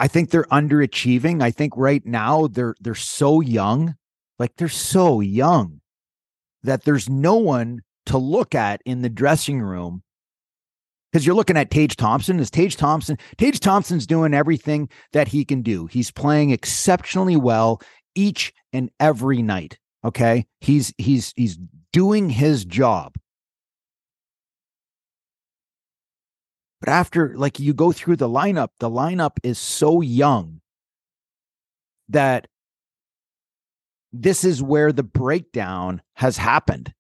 I 0.01 0.09
think 0.09 0.31
they're 0.31 0.45
underachieving. 0.45 1.43
I 1.43 1.51
think 1.51 1.75
right 1.77 2.05
now 2.07 2.47
they're 2.47 2.75
they're 2.81 2.95
so 2.95 3.43
young, 3.43 3.97
like 4.39 4.57
they're 4.57 4.69
so 4.69 5.21
young 5.21 5.83
that 6.63 6.85
there's 6.85 7.09
no 7.09 7.37
one 7.37 7.83
to 8.07 8.17
look 8.17 8.55
at 8.55 8.81
in 8.87 9.03
the 9.03 9.11
dressing 9.11 9.61
room. 9.61 10.03
Because 11.13 11.27
you're 11.27 11.35
looking 11.35 11.57
at 11.59 11.71
Tage 11.71 11.97
Thompson. 11.97 12.41
Is 12.41 12.51
Tage 12.51 12.77
Thompson? 12.77 13.19
Tage 13.37 13.61
Thompson's 13.61 14.07
doing 14.07 14.33
everything 14.33 14.89
that 15.13 15.29
he 15.29 15.45
can 15.45 15.61
do. 15.61 15.87
He's 15.87 16.11
playing 16.11 16.51
exceptionally 16.51 17.37
well 17.37 17.83
each 18.15 18.55
and 18.73 18.91
every 19.01 19.43
night. 19.43 19.79
Okay. 20.03 20.47
He's 20.61 20.95
he's 20.97 21.35
he's 21.37 21.59
doing 21.93 22.31
his 22.31 22.65
job. 22.65 23.13
But 26.81 26.89
after, 26.89 27.37
like, 27.37 27.61
you 27.61 27.75
go 27.75 27.93
through 27.93 28.17
the 28.17 28.29
lineup, 28.29 28.71
the 28.79 28.91
lineup 28.91 29.33
is 29.43 29.59
so 29.59 30.01
young 30.01 30.61
that 32.09 32.49
this 34.13 34.45
is 34.45 34.63
where 34.63 34.93
the 34.93 35.03
breakdown 35.03 36.03
has 36.15 36.37
happened. 36.37 36.93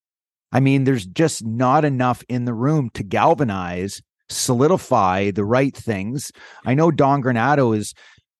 I 0.52 0.60
mean, 0.60 0.84
there's 0.84 1.06
just 1.06 1.44
not 1.44 1.84
enough 1.84 2.22
in 2.28 2.44
the 2.44 2.54
room 2.54 2.90
to 2.94 3.02
galvanize 3.02 4.02
solidify 4.30 5.30
the 5.32 5.44
right 5.44 5.76
things. 5.76 6.32
I 6.64 6.74
know 6.74 6.90
Don 6.90 7.22
Granato 7.22 7.76
is 7.76 7.94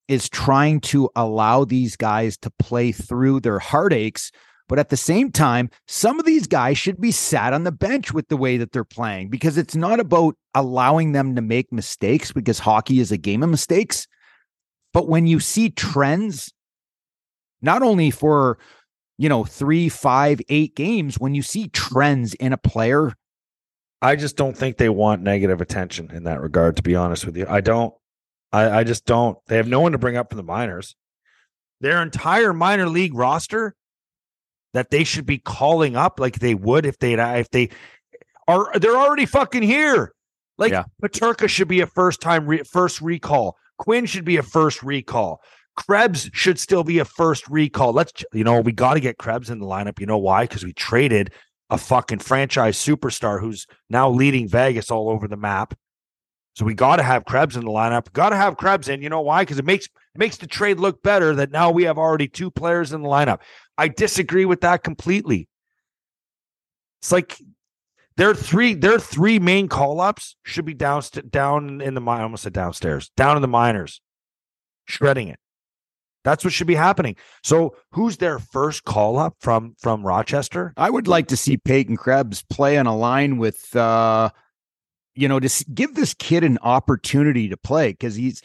is 0.08 0.28
trying 0.28 0.80
to 0.80 1.08
allow 1.14 1.64
these 1.64 1.94
guys 1.94 2.36
to 2.36 2.50
play 2.58 2.90
through 2.90 3.38
their 3.38 3.60
heartaches 3.60 4.32
but 4.70 4.78
at 4.78 4.88
the 4.88 4.96
same 4.96 5.32
time, 5.32 5.68
some 5.88 6.20
of 6.20 6.24
these 6.24 6.46
guys 6.46 6.78
should 6.78 7.00
be 7.00 7.10
sat 7.10 7.52
on 7.52 7.64
the 7.64 7.72
bench 7.72 8.12
with 8.12 8.28
the 8.28 8.36
way 8.36 8.56
that 8.56 8.70
they're 8.70 8.84
playing 8.84 9.28
because 9.28 9.58
it's 9.58 9.74
not 9.74 9.98
about 9.98 10.36
allowing 10.54 11.10
them 11.10 11.34
to 11.34 11.42
make 11.42 11.72
mistakes 11.72 12.30
because 12.30 12.60
hockey 12.60 13.00
is 13.00 13.10
a 13.10 13.16
game 13.16 13.42
of 13.42 13.50
mistakes. 13.50 14.06
But 14.94 15.08
when 15.08 15.26
you 15.26 15.40
see 15.40 15.70
trends, 15.70 16.52
not 17.60 17.82
only 17.82 18.12
for, 18.12 18.58
you 19.18 19.28
know, 19.28 19.42
three, 19.42 19.88
five, 19.88 20.40
eight 20.48 20.76
games, 20.76 21.18
when 21.18 21.34
you 21.34 21.42
see 21.42 21.66
trends 21.66 22.34
in 22.34 22.52
a 22.52 22.56
player, 22.56 23.12
I 24.00 24.14
just 24.14 24.36
don't 24.36 24.56
think 24.56 24.76
they 24.76 24.88
want 24.88 25.20
negative 25.20 25.60
attention 25.60 26.12
in 26.12 26.22
that 26.24 26.40
regard, 26.40 26.76
to 26.76 26.82
be 26.84 26.94
honest 26.94 27.26
with 27.26 27.36
you. 27.36 27.44
I 27.48 27.60
don't. 27.60 27.92
I, 28.52 28.70
I 28.70 28.84
just 28.84 29.04
don't. 29.04 29.36
They 29.48 29.56
have 29.56 29.68
no 29.68 29.80
one 29.80 29.92
to 29.92 29.98
bring 29.98 30.16
up 30.16 30.30
from 30.30 30.36
the 30.36 30.44
minors. 30.44 30.94
Their 31.80 32.00
entire 32.02 32.52
minor 32.52 32.88
league 32.88 33.14
roster 33.14 33.74
that 34.74 34.90
they 34.90 35.04
should 35.04 35.26
be 35.26 35.38
calling 35.38 35.96
up 35.96 36.20
like 36.20 36.38
they 36.38 36.54
would 36.54 36.86
if 36.86 36.98
they 36.98 37.14
if 37.14 37.50
they 37.50 37.70
are 38.48 38.78
they're 38.78 38.96
already 38.96 39.26
fucking 39.26 39.62
here. 39.62 40.12
Like 40.58 40.72
yeah. 40.72 40.84
Peterka 41.02 41.48
should 41.48 41.68
be 41.68 41.80
a 41.80 41.86
first 41.86 42.20
time 42.20 42.46
re- 42.46 42.62
first 42.62 43.00
recall. 43.00 43.56
Quinn 43.78 44.06
should 44.06 44.24
be 44.24 44.36
a 44.36 44.42
first 44.42 44.82
recall. 44.82 45.40
Krebs 45.76 46.28
should 46.32 46.58
still 46.58 46.84
be 46.84 46.98
a 46.98 47.04
first 47.04 47.48
recall. 47.48 47.92
Let's 47.92 48.12
you 48.32 48.44
know 48.44 48.60
we 48.60 48.72
got 48.72 48.94
to 48.94 49.00
get 49.00 49.18
Krebs 49.18 49.50
in 49.50 49.58
the 49.58 49.66
lineup. 49.66 49.98
You 49.98 50.06
know 50.06 50.18
why? 50.18 50.44
Because 50.44 50.64
we 50.64 50.72
traded 50.72 51.32
a 51.70 51.78
fucking 51.78 52.18
franchise 52.18 52.76
superstar 52.76 53.40
who's 53.40 53.66
now 53.88 54.10
leading 54.10 54.48
Vegas 54.48 54.90
all 54.90 55.08
over 55.08 55.26
the 55.28 55.36
map. 55.36 55.74
So 56.54 56.64
we 56.64 56.74
got 56.74 56.96
to 56.96 57.02
have 57.02 57.24
Krebs 57.24 57.56
in 57.56 57.64
the 57.64 57.70
lineup. 57.70 58.12
Got 58.12 58.30
to 58.30 58.36
have 58.36 58.56
Krebs 58.56 58.88
in. 58.88 59.00
You 59.02 59.08
know 59.08 59.20
why? 59.20 59.42
Because 59.42 59.58
it 59.58 59.64
makes 59.64 59.86
it 59.86 60.18
makes 60.18 60.36
the 60.36 60.46
trade 60.46 60.78
look 60.78 61.02
better 61.02 61.34
that 61.36 61.52
now 61.52 61.70
we 61.70 61.84
have 61.84 61.96
already 61.96 62.28
two 62.28 62.50
players 62.50 62.92
in 62.92 63.02
the 63.02 63.08
lineup. 63.08 63.38
I 63.80 63.88
disagree 63.88 64.44
with 64.44 64.60
that 64.60 64.84
completely. 64.84 65.48
It's 67.00 67.10
like 67.10 67.38
their 68.18 68.34
three 68.34 68.74
their 68.74 68.98
three 68.98 69.38
main 69.38 69.68
call 69.68 70.02
ups 70.02 70.36
should 70.44 70.66
be 70.66 70.74
down 70.74 71.02
down 71.30 71.80
in 71.80 71.94
the 71.94 72.02
I 72.02 72.20
almost 72.20 72.42
said 72.42 72.52
downstairs 72.52 73.10
down 73.16 73.36
in 73.36 73.42
the 73.42 73.48
minors, 73.48 74.02
shredding 74.84 75.28
it. 75.28 75.38
That's 76.24 76.44
what 76.44 76.52
should 76.52 76.66
be 76.66 76.74
happening. 76.74 77.16
So, 77.42 77.74
who's 77.92 78.18
their 78.18 78.38
first 78.38 78.84
call 78.84 79.18
up 79.18 79.36
from 79.40 79.74
from 79.78 80.06
Rochester? 80.06 80.74
I 80.76 80.90
would 80.90 81.08
like 81.08 81.28
to 81.28 81.36
see 81.36 81.56
Peyton 81.56 81.96
Krebs 81.96 82.44
play 82.50 82.76
on 82.76 82.86
a 82.86 82.94
line 82.94 83.38
with, 83.38 83.74
uh, 83.74 84.28
you 85.14 85.26
know, 85.26 85.40
to 85.40 85.64
give 85.72 85.94
this 85.94 86.12
kid 86.12 86.44
an 86.44 86.58
opportunity 86.60 87.48
to 87.48 87.56
play 87.56 87.92
because 87.92 88.16
he's 88.16 88.42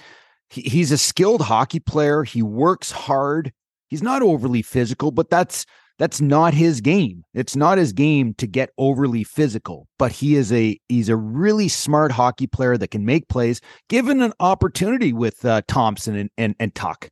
he, 0.49 0.61
he's 0.61 0.93
a 0.93 0.97
skilled 0.97 1.41
hockey 1.41 1.81
player. 1.81 2.23
He 2.23 2.41
works 2.41 2.91
hard. 2.91 3.51
He's 3.89 4.03
not 4.03 4.21
overly 4.21 4.61
physical, 4.61 5.11
but 5.11 5.29
that's 5.29 5.65
that's 5.97 6.19
not 6.19 6.53
his 6.53 6.81
game. 6.81 7.23
It's 7.33 7.55
not 7.55 7.77
his 7.77 7.93
game 7.93 8.33
to 8.35 8.47
get 8.47 8.71
overly 8.77 9.23
physical, 9.23 9.87
but 9.97 10.11
he 10.11 10.35
is 10.35 10.51
a 10.51 10.77
he's 10.89 11.09
a 11.09 11.15
really 11.15 11.67
smart 11.67 12.11
hockey 12.11 12.47
player 12.47 12.77
that 12.77 12.89
can 12.89 13.05
make 13.05 13.29
plays. 13.29 13.61
Given 13.89 14.21
an 14.21 14.33
opportunity 14.39 15.13
with 15.13 15.45
uh, 15.45 15.61
Thompson 15.67 16.15
and, 16.15 16.29
and 16.37 16.55
and 16.59 16.75
Tuch, 16.75 17.09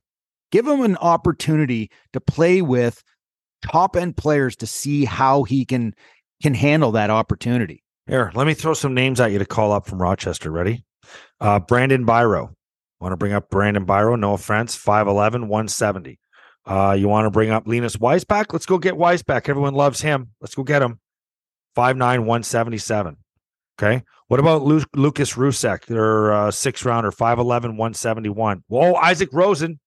give 0.50 0.66
him 0.66 0.82
an 0.82 0.96
opportunity 0.98 1.90
to 2.12 2.20
play 2.20 2.60
with 2.60 3.02
top 3.64 3.96
end 3.96 4.16
players 4.16 4.56
to 4.56 4.66
see 4.66 5.04
how 5.04 5.44
he 5.44 5.64
can 5.64 5.94
can 6.42 6.54
handle 6.54 6.92
that 6.92 7.10
opportunity. 7.10 7.82
Here, 8.06 8.30
let 8.34 8.46
me 8.46 8.52
throw 8.52 8.74
some 8.74 8.92
names 8.92 9.18
at 9.18 9.32
you 9.32 9.38
to 9.38 9.46
call 9.46 9.72
up 9.72 9.86
from 9.86 10.00
Rochester. 10.00 10.50
Ready? 10.50 10.84
Uh, 11.40 11.58
Brandon 11.60 12.04
Biro. 12.04 12.50
Want 13.00 13.12
to 13.12 13.16
bring 13.16 13.32
up 13.32 13.50
Brandon 13.50 13.86
Biro? 13.86 14.18
No 14.18 14.34
offense. 14.34 14.76
5'11, 14.76 15.46
170. 15.48 16.18
Uh, 16.66 16.96
you 16.98 17.08
want 17.08 17.26
to 17.26 17.30
bring 17.30 17.50
up 17.50 17.66
Linus 17.66 17.96
Weissbach? 17.96 18.52
Let's 18.52 18.66
go 18.66 18.78
get 18.78 18.94
Weissbach. 18.94 19.48
Everyone 19.48 19.74
loves 19.74 20.00
him. 20.00 20.30
Let's 20.40 20.54
go 20.54 20.62
get 20.62 20.82
him. 20.82 20.98
Five 21.74 21.96
nine 21.96 22.24
one 22.24 22.42
seventy 22.42 22.78
seven. 22.78 23.16
Okay. 23.78 24.02
What 24.28 24.40
about 24.40 24.62
Lu- 24.62 24.82
Lucas 24.94 25.34
Rousek, 25.34 25.84
their 25.86 26.32
uh, 26.32 26.50
six 26.50 26.84
rounder, 26.84 27.10
5'11, 27.10 27.76
171? 27.76 28.64
Whoa, 28.68 28.98
Isak 29.02 29.30
Rosén, 29.32 29.78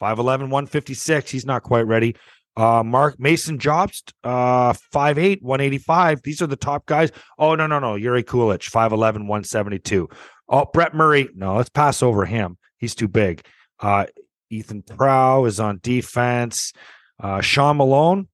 5'11, 0.00 0.42
156. 0.42 1.30
He's 1.30 1.44
not 1.44 1.62
quite 1.62 1.86
ready. 1.86 2.14
Uh, 2.56 2.82
Mark 2.84 3.18
Mason 3.18 3.58
Jobst, 3.58 4.12
uh, 4.22 4.72
5'8, 4.94 5.42
185. 5.42 6.22
These 6.22 6.42
are 6.42 6.46
the 6.46 6.56
top 6.56 6.86
guys. 6.86 7.10
Oh, 7.38 7.54
no, 7.54 7.66
no, 7.66 7.78
no. 7.78 7.94
Jiri 7.94 8.22
Kulich, 8.22 8.70
5'11, 8.70 9.26
172. 9.26 10.08
Oh, 10.48 10.66
Brett 10.72 10.94
Murray. 10.94 11.28
No, 11.34 11.56
let's 11.56 11.70
pass 11.70 12.02
over 12.02 12.24
him. 12.24 12.58
He's 12.78 12.94
too 12.94 13.08
big. 13.08 13.42
Uh, 13.78 14.06
Ethan 14.50 14.82
Prow 14.82 15.44
is 15.44 15.60
on 15.60 15.80
defense. 15.82 16.72
Uh, 17.18 17.40
Sean 17.40 17.76
Malone. 17.76 18.28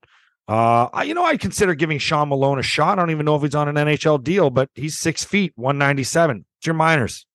Uh, 0.48 0.88
I, 0.92 1.02
you 1.04 1.14
know, 1.14 1.24
I'd 1.24 1.40
consider 1.40 1.74
giving 1.74 1.98
Sean 1.98 2.28
Malone 2.28 2.58
a 2.58 2.62
shot. 2.62 2.98
I 2.98 3.02
don't 3.02 3.10
even 3.10 3.26
know 3.26 3.34
if 3.36 3.42
he's 3.42 3.54
on 3.54 3.68
an 3.68 3.74
NHL 3.74 4.22
deal, 4.22 4.50
but 4.50 4.70
he's 4.74 4.96
six 4.96 5.24
feet, 5.24 5.52
197. 5.56 6.44
It's 6.58 6.66
your 6.66 6.74
minors. 6.74 7.26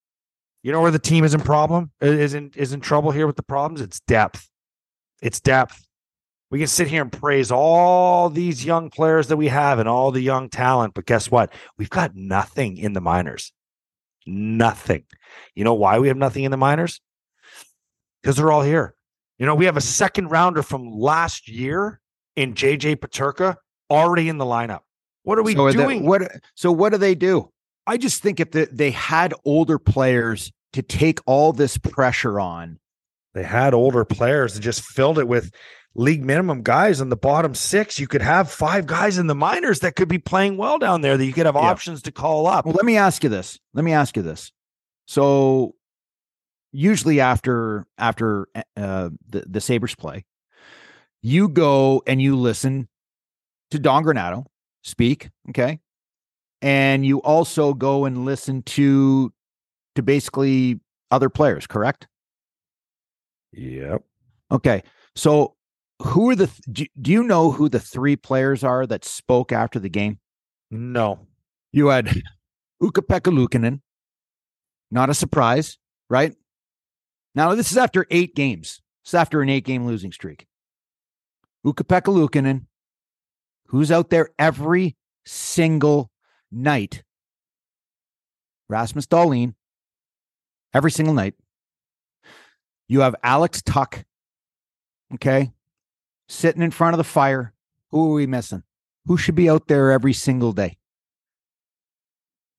You 0.64 0.72
know 0.72 0.82
where 0.82 0.92
the 0.92 1.00
team 1.00 1.24
is 1.24 1.34
in 1.34 1.42
problem, 1.42 1.92
is 2.00 2.36
in 2.36 2.52
is 2.56 2.72
in 2.72 2.82
trouble 2.82 3.12
here 3.12 3.26
with 3.26 3.36
the 3.36 3.44
problems? 3.44 3.82
It's 3.82 4.00
depth. 4.02 4.48
It's 5.22 5.40
depth. 5.40 5.88
We 6.52 6.60
can 6.60 6.68
sit 6.68 6.88
here 6.88 7.02
and 7.02 7.12
praise 7.12 7.52
all 7.52 8.30
these 8.30 8.64
young 8.64 8.90
players 8.90 9.28
that 9.28 9.38
we 9.38 9.48
have 9.48 9.80
and 9.80 9.90
all 9.90 10.12
the 10.12 10.22
young 10.22 10.50
talent, 10.50 10.94
but 10.94 11.06
guess 11.06 11.32
what? 11.32 11.52
We've 11.78 11.90
got 11.90 12.16
nothing 12.16 12.78
in 12.78 12.94
the 12.94 13.02
minors. 13.02 13.54
Nothing. 14.28 15.06
You 15.56 15.64
know 15.64 15.74
why 15.74 15.98
we 15.98 16.10
have 16.10 16.18
nothing 16.18 16.44
in 16.44 16.52
the 16.52 16.58
minors? 16.58 17.02
Because 18.22 18.38
they're 18.38 18.52
all 18.52 18.62
here. 18.62 18.96
You 19.38 19.46
know, 19.46 19.56
we 19.56 19.66
have 19.66 19.78
a 19.78 19.82
second 19.82 20.28
rounder 20.28 20.62
from 20.62 20.92
last 20.92 21.48
year 21.48 22.00
in 22.36 22.54
JJ 22.54 22.98
Peterka 22.98 23.56
already 23.90 24.30
in 24.30 24.38
the 24.38 24.46
lineup. 24.46 24.82
What 25.24 25.38
are 25.38 25.44
we 25.44 25.56
so 25.56 25.72
doing? 25.72 26.06
What 26.06 26.32
so 26.56 26.72
what 26.72 26.92
do 26.92 26.98
they 26.98 27.16
do? 27.16 27.52
I 27.88 27.98
just 27.98 28.22
think 28.22 28.40
if 28.40 28.52
the, 28.52 28.70
they 28.72 28.92
had 28.92 29.34
older 29.46 29.80
players 29.80 30.52
to 30.74 30.82
take 30.82 31.20
all 31.26 31.54
this 31.54 31.78
pressure 31.78 32.40
on. 32.40 32.80
They 33.34 33.44
had 33.44 33.74
older 33.74 34.06
players 34.06 34.56
and 34.56 34.64
just 34.64 34.84
filled 34.84 35.18
it 35.18 35.28
with 35.28 35.52
league 35.96 36.24
minimum 36.24 36.64
guys 36.64 37.02
in 37.02 37.10
the 37.10 37.16
bottom 37.16 37.56
six. 37.56 38.00
You 38.00 38.08
could 38.08 38.22
have 38.22 38.52
five 38.52 38.86
guys 38.86 39.18
in 39.18 39.28
the 39.28 39.36
minors 39.36 39.80
that 39.80 39.96
could 39.96 40.08
be 40.08 40.20
playing 40.20 40.58
well 40.58 40.80
down 40.80 41.02
there 41.02 41.18
that 41.18 41.26
you 41.26 41.34
could 41.34 41.46
have 41.46 41.56
yeah. 41.56 41.62
options 41.62 42.02
to 42.04 42.12
call 42.12 42.48
up. 42.48 42.66
Well, 42.66 42.76
let 42.76 42.86
me 42.86 42.98
ask 42.98 43.24
you 43.24 43.30
this. 43.30 43.60
Let 43.74 43.84
me 43.84 43.94
ask 43.94 44.16
you 44.16 44.24
this. 44.24 44.52
So 45.06 45.76
usually 46.72 47.20
after 47.20 47.86
after 47.98 48.48
uh, 48.76 49.10
the 49.30 49.44
the 49.48 49.62
Sabres 49.62 49.96
play, 49.96 50.26
you 51.22 51.48
go 51.50 52.02
and 52.08 52.22
you 52.22 52.36
listen 52.36 52.88
to 53.72 53.80
Don 53.80 54.04
Granato 54.04 54.46
speak, 54.84 55.30
okay, 55.50 55.80
and 56.62 57.06
you 57.06 57.22
also 57.22 57.74
go 57.74 58.06
and 58.06 58.26
listen 58.26 58.64
to 58.64 59.34
to 59.96 60.04
basically 60.04 60.80
other 61.10 61.30
players, 61.30 61.68
correct? 61.68 62.08
Yep. 63.54 64.04
Okay, 64.52 64.84
so 65.16 65.56
who 66.02 66.30
are 66.30 66.36
the 66.36 66.50
do, 66.72 66.86
do 67.02 67.12
you 67.12 67.24
know 67.24 67.52
who 67.52 67.70
the 67.70 67.80
three 67.80 68.16
players 68.16 68.64
are 68.64 68.86
that 68.88 69.06
spoke 69.06 69.52
after 69.52 69.80
the 69.80 69.90
game? 69.90 70.20
No. 70.70 71.28
You 71.72 71.88
had 71.88 72.10
Ukko-Pekka 72.82 73.80
Not 74.90 75.10
a 75.10 75.14
surprise, 75.14 75.78
right? 76.10 76.34
Now, 77.34 77.56
this 77.56 77.72
is 77.72 77.78
after 77.78 78.06
eight 78.12 78.36
games. 78.36 78.82
It's 79.04 79.14
after 79.14 79.42
an 79.42 79.50
eight 79.50 79.66
game 79.66 79.86
losing 79.86 80.12
streak. 80.12 80.48
Ukko-Pekka 81.66 82.14
Luukkonen, 82.14 82.66
who's 83.68 83.92
out 83.92 84.10
there 84.10 84.30
every 84.38 84.98
single 85.26 86.12
night. 86.52 87.04
Rasmus 88.68 89.08
Dahlin, 89.08 89.54
every 90.74 90.92
single 90.92 91.14
night. 91.14 91.36
You 92.88 93.02
have 93.02 93.16
Alex 93.24 93.62
Tuch, 93.62 94.04
okay, 95.14 95.54
sitting 96.28 96.62
in 96.62 96.72
front 96.72 96.94
of 96.94 96.98
the 96.98 97.04
fire. 97.04 97.54
Who 97.92 98.12
are 98.12 98.16
we 98.16 98.28
missing? 98.28 98.64
Who 99.06 99.18
should 99.18 99.36
be 99.36 99.50
out 99.50 99.68
there 99.68 99.92
every 99.92 100.14
single 100.14 100.52
day? 100.52 100.78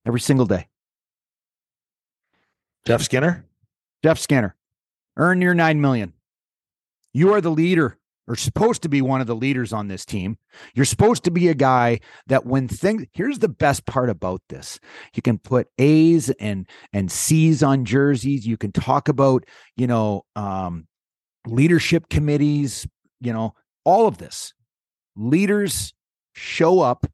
Every 0.06 0.20
single 0.20 0.46
day. 0.46 0.68
Jeff 2.86 3.02
Skinner? 3.02 3.46
Jeff 4.02 4.18
Skinner. 4.18 4.56
Earn 5.16 5.42
your 5.42 5.54
9 5.54 5.80
million. 5.80 6.14
You 7.12 7.32
are 7.34 7.40
the 7.40 7.50
leader 7.50 7.98
or 8.28 8.36
supposed 8.36 8.82
to 8.82 8.88
be 8.88 9.02
one 9.02 9.20
of 9.20 9.26
the 9.26 9.34
leaders 9.36 9.72
on 9.72 9.88
this 9.88 10.04
team. 10.04 10.38
You're 10.74 10.84
supposed 10.86 11.24
to 11.24 11.30
be 11.30 11.48
a 11.48 11.54
guy 11.54 12.00
that 12.28 12.46
when 12.46 12.68
things 12.68 13.04
here's 13.12 13.40
the 13.40 13.48
best 13.48 13.84
part 13.86 14.08
about 14.10 14.42
this. 14.48 14.78
You 15.14 15.22
can 15.22 15.38
put 15.38 15.68
A's 15.78 16.30
and 16.30 16.68
and 16.92 17.10
C's 17.10 17.62
on 17.62 17.84
jerseys. 17.84 18.46
You 18.46 18.56
can 18.56 18.72
talk 18.72 19.08
about, 19.08 19.44
you 19.76 19.86
know, 19.86 20.24
um 20.36 20.86
leadership 21.46 22.08
committees, 22.08 22.86
you 23.20 23.32
know, 23.32 23.54
all 23.84 24.06
of 24.06 24.18
this. 24.18 24.54
Leaders 25.16 25.92
show 26.34 26.80
up 26.80 27.06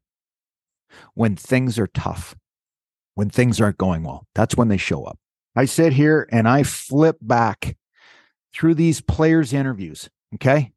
when 1.15 1.35
things 1.35 1.77
are 1.79 1.87
tough. 1.87 2.35
when 3.15 3.29
things 3.29 3.59
aren't 3.59 3.77
going 3.77 4.03
well. 4.03 4.25
That's 4.35 4.55
when 4.55 4.69
they 4.69 4.77
show 4.77 5.03
up. 5.03 5.19
I 5.55 5.65
sit 5.65 5.93
here 5.93 6.27
and 6.31 6.47
I 6.47 6.63
flip 6.63 7.17
back 7.21 7.75
through 8.53 8.75
these 8.75 9.01
players' 9.01 9.53
interviews, 9.53 10.09
okay? 10.35 10.71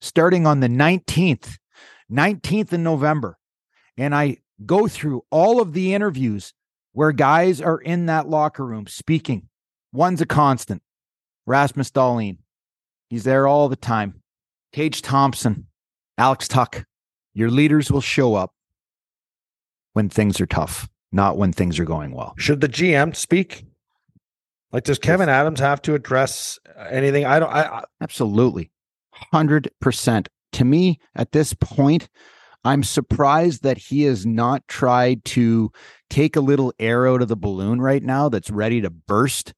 Starting 0.00 0.46
on 0.46 0.60
the 0.60 0.68
19th, 0.68 1.56
19th 2.10 2.72
in 2.72 2.82
November. 2.82 3.38
And 3.96 4.14
I 4.14 4.38
go 4.64 4.88
through 4.88 5.22
all 5.30 5.60
of 5.60 5.72
the 5.72 5.94
interviews 5.94 6.52
where 6.92 7.12
guys 7.12 7.60
are 7.60 7.78
in 7.78 8.06
that 8.06 8.28
locker 8.28 8.64
room 8.64 8.86
speaking. 8.86 9.48
One's 9.92 10.20
a 10.20 10.26
constant 10.26 10.82
Rasmus 11.46 11.90
Dahlin. 11.90 12.38
He's 13.08 13.24
there 13.24 13.46
all 13.46 13.68
the 13.68 13.76
time. 13.76 14.22
Tage 14.72 15.02
Thompson, 15.02 15.66
Alex 16.18 16.48
Tuch. 16.48 16.84
Your 17.34 17.50
leaders 17.50 17.90
will 17.90 18.00
show 18.00 18.34
up 18.34 18.52
when 19.92 20.08
things 20.08 20.40
are 20.40 20.46
tough, 20.46 20.88
not 21.12 21.36
when 21.36 21.52
things 21.52 21.78
are 21.78 21.84
going 21.84 22.12
well. 22.12 22.34
Should 22.38 22.60
the 22.60 22.68
GM 22.68 23.14
speak? 23.14 23.64
Like, 24.76 24.84
does 24.84 24.98
Kevyn 24.98 25.28
Adams 25.28 25.58
have 25.60 25.80
to 25.82 25.94
address 25.94 26.58
uh, 26.78 26.82
anything? 26.90 27.24
I 27.24 27.38
don't. 27.38 27.48
I, 27.48 27.62
I 27.62 27.84
Absolutely. 28.02 28.70
100%. 29.32 30.26
To 30.52 30.64
me, 30.66 30.98
at 31.14 31.32
this 31.32 31.54
point, 31.54 32.10
I'm 32.62 32.82
surprised 32.82 33.62
that 33.62 33.78
he 33.78 34.02
has 34.02 34.26
not 34.26 34.68
tried 34.68 35.24
to 35.24 35.72
take 36.10 36.36
a 36.36 36.42
little 36.42 36.74
air 36.78 37.08
out 37.08 37.22
of 37.22 37.28
the 37.28 37.36
balloon 37.38 37.80
right 37.80 38.02
now 38.02 38.28
that's 38.28 38.50
ready 38.50 38.82
to 38.82 38.90
burst. 38.90 39.54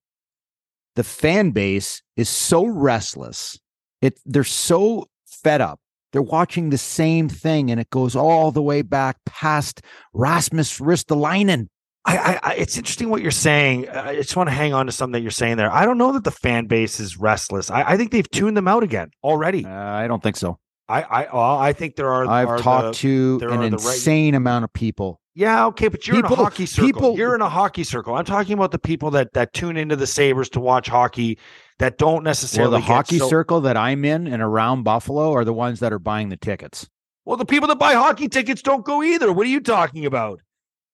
The 0.95 1.03
fan 1.03 1.51
base 1.51 2.01
is 2.17 2.29
so 2.29 2.65
restless. 2.65 3.59
It 4.01 4.21
they're 4.25 4.45
so 4.45 5.07
fed 5.27 5.61
up. 5.61 5.81
They're 6.13 6.23
watching 6.23 6.71
the 6.71 6.79
same 6.79 7.29
thing, 7.29 7.73
and 7.73 7.81
it 7.81 7.91
goes 7.91 8.15
all 8.15 8.53
the 8.53 8.63
way 8.63 8.83
back 8.83 9.17
past 9.27 9.83
Rasmus 10.13 10.79
Ristolainen. 10.79 11.67
I, 12.09 12.41
I, 12.43 12.55
it's 12.55 12.77
interesting 12.77 13.09
what 13.09 13.23
you're 13.23 13.31
saying. 13.31 13.89
I 13.89 14.15
just 14.15 14.37
want 14.37 14.49
to 14.49 14.55
hang 14.55 14.73
on 14.73 14.87
to 14.87 14.93
something 14.93 15.13
that 15.13 15.21
you're 15.21 15.31
saying 15.31 15.57
there. 15.57 15.71
I 15.71 15.85
don't 15.85 15.99
know 15.99 16.13
that 16.13 16.25
the 16.25 16.31
fan 16.31 16.67
base 16.67 17.01
is 17.01 17.19
restless. 17.19 17.71
I, 17.71 17.83
I 17.83 17.97
think 17.97 18.13
they've 18.13 18.31
tuned 18.31 18.57
them 18.57 18.69
out 18.69 18.83
again 18.83 19.11
already. 19.23 19.65
Uh, 19.65 19.71
I 19.71 20.07
don't 20.07 20.23
think 20.23 20.37
so. 20.37 20.59
I, 20.89 21.03
I, 21.03 21.69
I 21.69 21.73
think 21.75 21.97
there 21.97 22.11
are. 22.11 22.27
I've 22.27 22.49
are 22.49 22.59
talked 22.59 23.03
the, 23.03 23.39
to 23.41 23.49
an 23.51 23.63
insane 23.63 24.33
right... 24.33 24.39
amount 24.39 24.65
of 24.65 24.73
people. 24.73 25.21
Yeah, 25.35 25.67
okay, 25.67 25.89
but 25.89 26.07
you're 26.07 26.17
people, 26.17 26.35
in 26.35 26.41
a 26.41 26.45
hockey 26.45 26.67
circle. 26.67 26.87
People, 26.87 27.17
you're 27.17 27.35
in 27.35 27.43
a 27.43 27.49
hockey 27.49 27.85
circle. 27.85 28.15
I'm 28.15 28.25
talking 28.25 28.55
about 28.55 28.73
the 28.73 28.79
people 28.79 29.11
that 29.13 29.33
that 29.35 29.53
tune 29.53 29.77
into 29.77 29.97
the 29.97 30.07
Sabres 30.07 30.49
to 30.51 30.61
watch 30.61 30.89
hockey 30.89 31.39
that 31.79 31.99
don't 31.99 32.25
necessarily. 32.25 32.73
Well, 32.73 32.81
the 32.81 32.87
hockey 32.87 33.19
so... 33.19 33.29
circle 33.29 33.61
that 33.61 33.77
I'm 33.77 34.05
in 34.05 34.27
and 34.27 34.43
around 34.43 34.83
Buffalo 34.83 35.33
are 35.33 35.45
the 35.45 35.53
ones 35.53 35.81
that 35.81 35.93
are 35.93 35.99
buying 35.99 36.31
the 36.31 36.37
tickets. 36.37 36.89
Well, 37.25 37.37
the 37.37 37.45
people 37.45 37.69
that 37.69 37.79
buy 37.79 37.93
hockey 37.93 38.29
tickets 38.29 38.63
don't 38.63 38.85
go 38.85 39.03
either. 39.03 39.33
What 39.33 39.47
are 39.47 39.51
you 39.51 39.61
talking 39.61 40.07
about? 40.07 40.41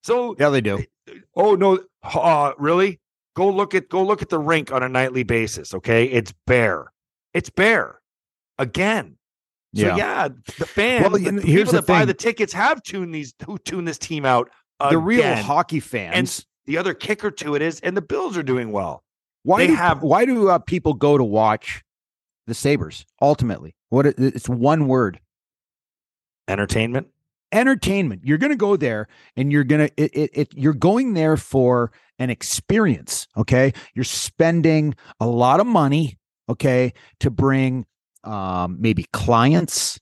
So 0.02 0.34
yeah, 0.38 0.50
they 0.50 0.60
do. 0.60 0.84
Oh 1.36 1.54
no, 1.54 1.80
uh, 2.02 2.52
really? 2.58 3.00
Go 3.34 3.50
look 3.50 3.74
at 3.74 3.88
go 3.88 4.02
look 4.02 4.22
at 4.22 4.28
the 4.28 4.38
rink 4.38 4.72
on 4.72 4.82
a 4.82 4.88
nightly 4.88 5.22
basis. 5.22 5.74
Okay, 5.74 6.04
it's 6.06 6.32
bare. 6.46 6.92
It's 7.32 7.50
bare 7.50 8.00
again. 8.58 9.16
So 9.74 9.86
yeah, 9.86 9.96
yeah 9.96 10.28
the 10.58 10.66
fans, 10.66 11.02
well, 11.02 11.18
the, 11.18 11.30
the 11.30 11.42
people 11.42 11.72
that 11.72 11.84
thing. 11.84 11.96
buy 11.96 12.04
the 12.04 12.14
tickets 12.14 12.52
have 12.52 12.82
tuned 12.82 13.12
these 13.12 13.34
who 13.44 13.58
tune 13.58 13.84
this 13.84 13.98
team 13.98 14.24
out. 14.24 14.50
Again. 14.80 14.92
The 14.92 14.98
real 14.98 15.34
hockey 15.34 15.80
fans. 15.80 16.14
And 16.14 16.46
the 16.66 16.78
other 16.78 16.94
kicker 16.94 17.30
to 17.30 17.54
it 17.56 17.62
is, 17.62 17.80
and 17.80 17.96
the 17.96 18.02
Bills 18.02 18.36
are 18.36 18.42
doing 18.42 18.70
well. 18.70 19.02
Why 19.42 19.58
they 19.58 19.66
do, 19.68 19.74
have? 19.74 20.02
Why 20.02 20.24
do 20.24 20.48
uh, 20.48 20.58
people 20.58 20.94
go 20.94 21.18
to 21.18 21.24
watch 21.24 21.82
the 22.46 22.54
Sabres? 22.54 23.04
Ultimately, 23.20 23.74
what 23.88 24.06
it's 24.06 24.48
one 24.48 24.86
word: 24.86 25.20
entertainment. 26.48 27.08
Entertainment. 27.52 28.22
You're 28.24 28.38
going 28.38 28.50
to 28.50 28.56
go 28.56 28.76
there, 28.76 29.08
and 29.36 29.52
you're 29.52 29.64
going 29.64 29.88
to 29.88 29.94
it, 29.96 30.10
it, 30.14 30.30
it. 30.32 30.54
You're 30.54 30.72
going 30.72 31.14
there 31.14 31.36
for 31.36 31.92
an 32.18 32.30
experience. 32.30 33.28
Okay, 33.36 33.72
you're 33.94 34.04
spending 34.04 34.94
a 35.20 35.26
lot 35.26 35.60
of 35.60 35.66
money. 35.66 36.18
Okay, 36.48 36.92
to 37.20 37.30
bring 37.30 37.86
um, 38.24 38.76
maybe 38.80 39.06
clients 39.12 39.98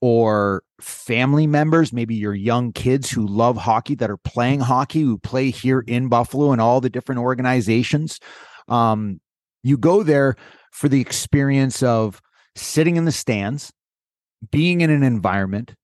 or 0.00 0.62
family 0.80 1.46
members, 1.46 1.92
maybe 1.92 2.14
your 2.14 2.34
young 2.34 2.72
kids 2.72 3.10
who 3.10 3.26
love 3.26 3.56
hockey 3.56 3.94
that 3.96 4.10
are 4.10 4.16
playing 4.16 4.60
hockey, 4.60 5.02
who 5.02 5.18
play 5.18 5.50
here 5.50 5.80
in 5.80 6.08
Buffalo 6.08 6.52
and 6.52 6.60
all 6.60 6.80
the 6.80 6.90
different 6.90 7.20
organizations. 7.20 8.18
Um, 8.68 9.20
you 9.62 9.76
go 9.76 10.02
there 10.02 10.36
for 10.72 10.88
the 10.88 11.00
experience 11.00 11.82
of 11.82 12.20
sitting 12.56 12.96
in 12.96 13.04
the 13.04 13.12
stands, 13.12 13.72
being 14.50 14.80
in 14.80 14.90
an 14.90 15.02
environment. 15.02 15.74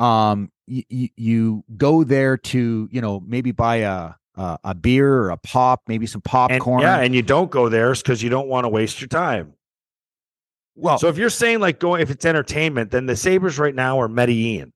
Um, 0.00 0.50
you, 0.66 1.08
you 1.16 1.64
go 1.76 2.04
there 2.04 2.38
to, 2.38 2.88
you 2.90 3.00
know, 3.00 3.20
maybe 3.20 3.52
buy 3.52 3.76
a, 3.76 4.12
a, 4.34 4.58
a 4.64 4.74
beer 4.74 5.14
or 5.14 5.30
a 5.30 5.36
pop, 5.36 5.82
maybe 5.88 6.06
some 6.06 6.22
popcorn. 6.22 6.82
And, 6.82 6.82
yeah, 6.82 7.00
and 7.00 7.14
you 7.14 7.22
don't 7.22 7.50
go 7.50 7.68
there 7.68 7.92
because 7.94 8.22
you 8.22 8.30
don't 8.30 8.48
want 8.48 8.64
to 8.64 8.68
waste 8.68 9.00
your 9.00 9.08
time. 9.08 9.52
Well, 10.74 10.98
so 10.98 11.08
if 11.08 11.18
you're 11.18 11.28
saying 11.28 11.60
like 11.60 11.78
going 11.78 12.00
if 12.00 12.10
it's 12.10 12.24
entertainment, 12.24 12.90
then 12.92 13.04
the 13.04 13.14
Sabres 13.14 13.58
right 13.58 13.74
now 13.74 14.00
are 14.00 14.08
Medellin. 14.08 14.72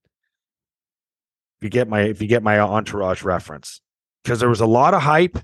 If 1.60 1.62
you 1.62 1.70
get 1.70 1.88
my 1.88 2.02
if 2.02 2.20
you 2.20 2.28
get 2.28 2.42
my 2.42 2.60
entourage 2.60 3.22
reference, 3.22 3.80
because 4.22 4.40
there 4.40 4.50
was 4.50 4.60
a 4.60 4.66
lot 4.66 4.92
of 4.92 5.00
hype, 5.00 5.38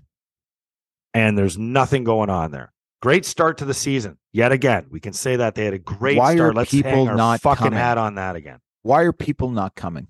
and 1.15 1.39
there's 1.39 1.57
nothing 1.57 2.05
going 2.05 2.29
on 2.29 2.51
there. 2.51 2.73
Great 3.01 3.25
start 3.25 3.57
to 3.59 3.65
the 3.65 3.73
season. 3.73 4.19
Yet 4.33 4.53
again, 4.53 4.89
we 4.91 5.01
can 5.01 5.15
say 5.15 5.37
that 5.37 5.55
they 5.55 5.65
had 5.65 5.73
a 5.73 5.79
great 5.79 6.19
Why 6.19 6.35
start. 6.35 6.51
Are 6.51 6.55
Let's 6.55 6.71
people 6.71 6.91
hang 6.91 7.09
our 7.09 7.17
not 7.17 7.41
fucking 7.41 7.65
coming? 7.65 7.79
hat 7.79 7.97
on 7.97 8.17
that 8.17 8.37
again. 8.37 8.59
Why 8.83 9.03
are 9.03 9.13
people 9.13 9.51
not 9.51 9.75
coming? 9.75 10.09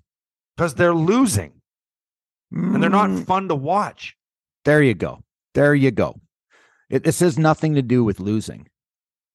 Because 0.56 0.74
they're 0.74 0.94
losing, 0.94 1.52
mm. 2.52 2.74
and 2.74 2.82
they're 2.82 2.90
not 2.90 3.10
mm. 3.10 3.26
fun 3.26 3.48
to 3.48 3.54
watch. 3.54 4.16
There 4.64 4.82
you 4.82 4.94
go. 4.94 5.22
There 5.54 5.74
you 5.74 5.90
go. 5.90 6.20
It, 6.88 7.04
this 7.04 7.20
has 7.20 7.38
nothing 7.38 7.74
to 7.74 7.82
do 7.82 8.04
with 8.04 8.20
losing, 8.20 8.68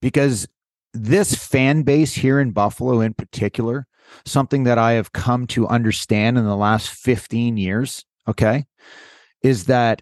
because 0.01 0.47
this 0.93 1.35
fan 1.35 1.83
base 1.83 2.13
here 2.13 2.39
in 2.39 2.51
Buffalo, 2.51 3.01
in 3.01 3.13
particular, 3.13 3.87
something 4.25 4.63
that 4.63 4.77
I 4.77 4.93
have 4.93 5.13
come 5.13 5.47
to 5.47 5.67
understand 5.67 6.37
in 6.37 6.45
the 6.45 6.55
last 6.55 6.89
15 6.89 7.57
years, 7.57 8.05
okay, 8.27 8.65
is 9.41 9.65
that 9.65 10.01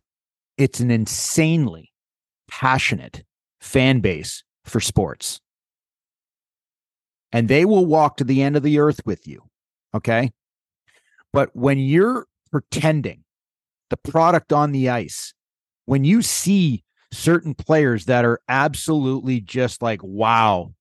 it's 0.58 0.80
an 0.80 0.92
insanely 0.92 1.92
passionate 2.48 3.24
fan 3.60 4.00
base 4.00 4.44
for 4.66 4.80
sports. 4.80 5.42
And 7.34 7.50
they 7.50 7.66
will 7.66 7.86
walk 7.86 8.18
to 8.18 8.24
the 8.24 8.42
end 8.42 8.56
of 8.56 8.64
the 8.64 8.80
earth 8.80 9.02
with 9.06 9.28
you, 9.28 9.44
okay? 9.94 10.32
But 11.34 11.50
when 11.54 11.80
you're 11.80 12.28
pretending 12.52 13.24
the 13.90 13.98
product 13.98 14.54
on 14.54 14.72
the 14.72 14.90
ice, 14.90 15.34
when 15.86 16.06
you 16.06 16.22
see 16.22 16.84
certain 17.12 17.54
players 17.56 18.06
that 18.06 18.24
are 18.24 18.40
absolutely 18.48 19.42
just 19.42 19.82
like, 19.82 20.02
wow, 20.04 20.74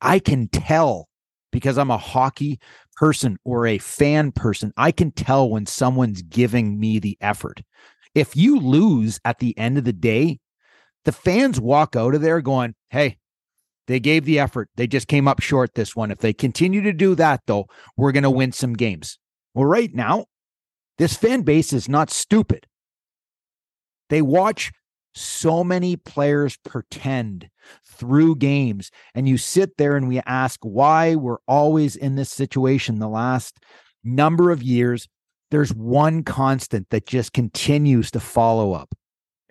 I 0.00 0.18
can 0.18 0.48
tell 0.48 1.08
because 1.52 1.78
I'm 1.78 1.90
a 1.90 1.98
hockey 1.98 2.58
person 2.96 3.38
or 3.44 3.66
a 3.66 3.78
fan 3.78 4.32
person. 4.32 4.72
I 4.76 4.90
can 4.92 5.12
tell 5.12 5.48
when 5.48 5.66
someone's 5.66 6.22
giving 6.22 6.78
me 6.78 6.98
the 6.98 7.16
effort. 7.20 7.62
If 8.14 8.36
you 8.36 8.58
lose 8.58 9.20
at 9.24 9.38
the 9.38 9.56
end 9.58 9.78
of 9.78 9.84
the 9.84 9.92
day, 9.92 10.40
the 11.04 11.12
fans 11.12 11.60
walk 11.60 11.96
out 11.96 12.14
of 12.14 12.22
there 12.22 12.40
going, 12.40 12.74
Hey, 12.90 13.18
they 13.86 14.00
gave 14.00 14.24
the 14.24 14.38
effort. 14.38 14.68
They 14.76 14.86
just 14.86 15.08
came 15.08 15.28
up 15.28 15.40
short 15.40 15.74
this 15.74 15.94
one. 15.94 16.10
If 16.10 16.18
they 16.18 16.32
continue 16.32 16.82
to 16.82 16.92
do 16.92 17.14
that, 17.16 17.42
though, 17.46 17.66
we're 17.96 18.12
going 18.12 18.22
to 18.22 18.30
win 18.30 18.52
some 18.52 18.74
games. 18.74 19.18
Well, 19.54 19.66
right 19.66 19.94
now, 19.94 20.26
this 20.98 21.16
fan 21.16 21.42
base 21.42 21.72
is 21.72 21.88
not 21.88 22.10
stupid. 22.10 22.66
They 24.10 24.22
watch 24.22 24.72
so 25.14 25.62
many 25.62 25.96
players 25.96 26.56
pretend 26.64 27.48
through 27.86 28.36
games 28.36 28.90
and 29.14 29.28
you 29.28 29.38
sit 29.38 29.76
there 29.76 29.96
and 29.96 30.08
we 30.08 30.20
ask 30.26 30.58
why 30.62 31.14
we're 31.14 31.38
always 31.46 31.94
in 31.94 32.16
this 32.16 32.30
situation 32.30 32.98
the 32.98 33.08
last 33.08 33.58
number 34.02 34.50
of 34.50 34.62
years 34.62 35.06
there's 35.50 35.72
one 35.72 36.24
constant 36.24 36.90
that 36.90 37.06
just 37.06 37.32
continues 37.32 38.10
to 38.10 38.18
follow 38.18 38.72
up 38.72 38.92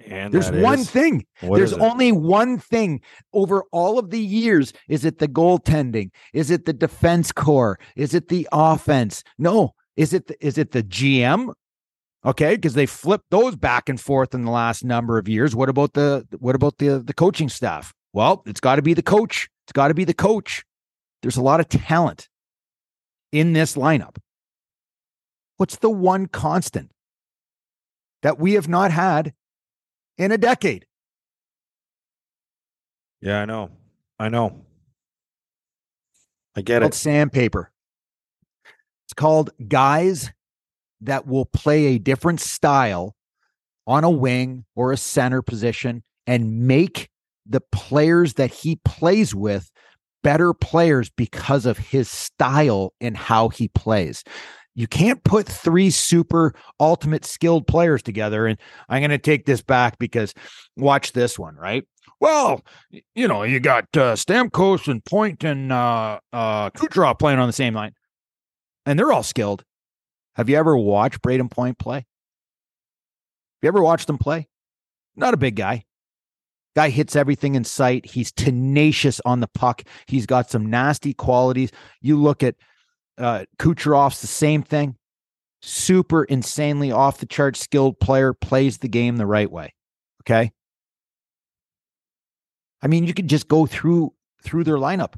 and 0.08 0.34
there's 0.34 0.52
one 0.52 0.80
is, 0.80 0.90
thing 0.90 1.26
there's 1.42 1.74
only 1.74 2.12
one 2.12 2.58
thing 2.58 3.02
over 3.34 3.64
all 3.72 3.98
of 3.98 4.10
the 4.10 4.20
years 4.20 4.74
is 4.88 5.06
it 5.06 5.20
the 5.20 5.28
goaltending 5.28 6.10
is 6.34 6.52
it 6.52 6.66
the 6.66 6.74
defense 6.74 7.32
core 7.32 7.80
is 7.96 8.14
it 8.14 8.28
the 8.28 8.48
offense 8.52 9.24
no 9.38 9.74
is 9.96 10.14
it 10.14 10.28
the, 10.28 10.46
is 10.46 10.58
it 10.58 10.72
the 10.72 10.84
gm 10.84 11.54
Okay, 12.26 12.56
because 12.56 12.74
they 12.74 12.86
flipped 12.86 13.30
those 13.32 13.56
back 13.56 13.90
and 13.90 14.00
forth 14.00 14.34
in 14.34 14.46
the 14.46 14.52
last 14.52 14.84
number 14.84 15.18
of 15.18 15.28
years. 15.28 15.56
What 15.56 15.68
about 15.68 15.94
the 15.94 16.26
what 16.40 16.56
about 16.56 16.78
the 16.78 17.00
the 17.06 17.14
coaching 17.14 17.50
staff? 17.50 17.94
Well, 18.14 18.44
it's 18.46 18.62
got 18.62 18.78
to 18.78 18.82
be 18.82 18.94
the 18.94 19.02
coach. 19.02 19.50
It's 19.66 19.74
got 19.74 19.90
to 19.90 19.94
be 19.94 20.06
the 20.06 20.14
coach. 20.14 20.64
There's 21.22 21.36
a 21.36 21.42
lot 21.42 21.60
of 21.60 21.68
talent 21.68 22.30
in 23.32 23.54
this 23.54 23.76
lineup. 23.76 24.18
What's 25.58 25.78
the 25.78 25.90
one 25.90 26.28
constant 26.28 26.92
that 28.22 28.40
we 28.40 28.54
have 28.54 28.70
not 28.70 28.92
had 28.92 29.34
in 30.18 30.32
a 30.32 30.38
decade? 30.38 30.86
Yeah, 33.22 33.42
I 33.42 33.46
know. 33.46 33.70
I 34.20 34.30
know. 34.30 34.66
I 36.56 36.62
get 36.62 36.84
it. 36.84 36.88
It's 36.88 36.98
sandpaper. 36.98 37.72
It's 39.06 39.14
called 39.14 39.52
guys 39.68 40.32
that 41.02 41.28
will 41.28 41.46
play 41.46 41.88
a 41.88 42.00
different 42.00 42.40
style 42.40 43.16
on 43.86 44.04
a 44.04 44.10
wing 44.10 44.66
or 44.76 44.92
a 44.92 44.98
center 44.98 45.42
position 45.42 46.04
and 46.26 46.68
make 46.68 47.10
the 47.46 47.62
players 47.72 48.36
that 48.36 48.52
he 48.52 48.78
plays 48.86 49.36
with 49.36 49.72
better 50.22 50.54
players 50.54 51.10
because 51.10 51.66
of 51.66 51.78
his 51.78 52.10
style 52.10 52.94
and 53.02 53.18
how 53.18 53.50
he 53.50 53.68
plays. 53.68 54.24
You 54.76 54.88
can't 54.88 55.24
put 55.24 55.48
three 55.48 55.90
super 55.90 56.54
ultimate 56.80 57.26
skilled 57.26 57.68
players 57.68 58.02
together. 58.02 58.48
And 58.48 58.58
I'm 58.90 59.02
going 59.02 59.12
to 59.12 59.18
take 59.18 59.46
this 59.46 59.62
back 59.62 60.00
because 60.00 60.34
watch 60.76 61.14
this 61.14 61.38
one, 61.38 61.56
right? 61.56 61.86
Well, 62.20 62.62
you 63.16 63.28
know, 63.28 63.44
you 63.44 63.60
got 63.60 63.86
uh, 63.96 64.16
Stamkos 64.16 64.88
and 64.88 65.04
Point 65.04 65.44
and 65.44 65.72
uh, 65.72 66.20
uh, 66.32 66.70
Kucherov 66.72 67.20
playing 67.20 67.40
on 67.40 67.48
the 67.48 67.54
same 67.54 67.74
line, 67.74 67.92
and 68.86 68.98
they're 68.98 69.12
all 69.12 69.24
skilled. 69.24 69.64
Have 70.36 70.50
you 70.50 70.56
ever 70.56 70.78
watched 70.78 71.22
Brayden 71.22 71.52
Point 71.52 71.78
play? 71.78 71.98
Have 71.98 72.06
you 73.62 73.68
ever 73.68 73.84
watched 73.84 74.10
him 74.10 74.18
play? 74.18 74.48
Not 75.16 75.34
a 75.34 75.38
big 75.38 75.56
guy. 75.56 75.84
Guy 76.76 76.90
hits 76.90 77.16
everything 77.16 77.56
in 77.56 77.64
sight. 77.64 78.06
He's 78.06 78.32
tenacious 78.32 79.22
on 79.26 79.42
the 79.42 79.50
puck. 79.54 79.84
He's 80.08 80.26
got 80.26 80.50
some 80.50 80.70
nasty 80.70 81.14
qualities. 81.14 81.72
You 82.02 82.20
look 82.20 82.42
at 82.42 82.56
uh, 83.18 83.46
Kucherov's 83.58 84.22
the 84.22 84.28
same 84.28 84.64
thing. 84.64 84.96
Super 85.62 86.24
insanely 86.24 86.92
off 86.92 87.20
the 87.20 87.26
chart 87.26 87.56
skilled 87.56 88.00
player, 88.00 88.34
plays 88.34 88.80
the 88.80 88.90
game 88.90 89.18
the 89.18 89.26
right 89.26 89.50
way. 89.50 89.74
Okay. 90.22 90.52
I 92.82 92.88
mean, 92.88 93.06
you 93.06 93.14
could 93.14 93.30
just 93.30 93.48
go 93.48 93.66
through 93.66 94.14
through 94.44 94.66
their 94.66 94.78
lineup 94.78 95.16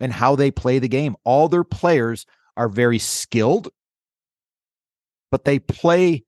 and 0.00 0.12
how 0.12 0.34
they 0.34 0.50
play 0.50 0.80
the 0.80 0.88
game. 0.88 1.16
All 1.24 1.48
their 1.48 1.64
players 1.64 2.26
are 2.56 2.68
very 2.68 2.98
skilled, 2.98 3.68
but 5.30 5.44
they 5.44 5.60
play 5.60 6.24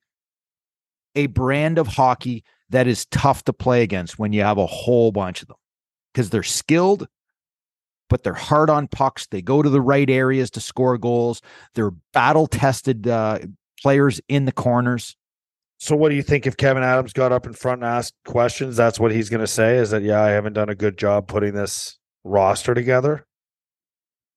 a 1.16 1.26
brand 1.26 1.78
of 1.78 1.88
hockey 1.88 2.44
that 2.70 2.86
is 2.86 3.06
tough 3.06 3.44
to 3.44 3.52
play 3.52 3.82
against 3.82 4.18
when 4.18 4.32
you 4.32 4.42
have 4.42 4.58
a 4.58 4.66
whole 4.66 5.10
bunch 5.10 5.42
of 5.42 5.48
them 5.48 5.56
because 6.12 6.30
they're 6.30 6.42
skilled, 6.42 7.08
but 8.09 8.22
they're 8.22 8.34
hard 8.34 8.70
on 8.70 8.88
pucks. 8.88 9.26
They 9.26 9.42
go 9.42 9.62
to 9.62 9.68
the 9.68 9.80
right 9.80 10.09
areas 10.09 10.50
to 10.52 10.61
score 10.61 10.98
goals. 10.98 11.42
They're 11.74 11.92
battle 12.12 12.46
tested 12.46 13.09
uh, 13.09 13.40
players 13.82 14.20
in 14.28 14.44
the 14.44 14.52
corners. 14.52 15.16
So, 15.78 15.94
what 15.94 16.09
do 16.09 16.14
you 16.14 16.22
think 16.22 16.46
if 16.46 16.57
Kevyn 16.57 16.82
Adams 16.82 17.12
got 17.12 17.32
up 17.32 17.46
in 17.46 17.52
front 17.52 17.82
and 17.82 17.90
asked 17.90 18.14
questions? 18.24 18.76
That's 18.76 18.98
what 18.98 19.12
he's 19.12 19.28
going 19.28 19.42
to 19.42 19.46
say 19.46 19.76
is 19.76 19.90
that, 19.90 20.02
yeah, 20.02 20.22
I 20.22 20.30
haven't 20.30 20.54
done 20.54 20.70
a 20.70 20.74
good 20.74 20.96
job 20.96 21.28
putting 21.28 21.54
this 21.54 21.98
roster 22.26 22.74
together? 22.74 23.26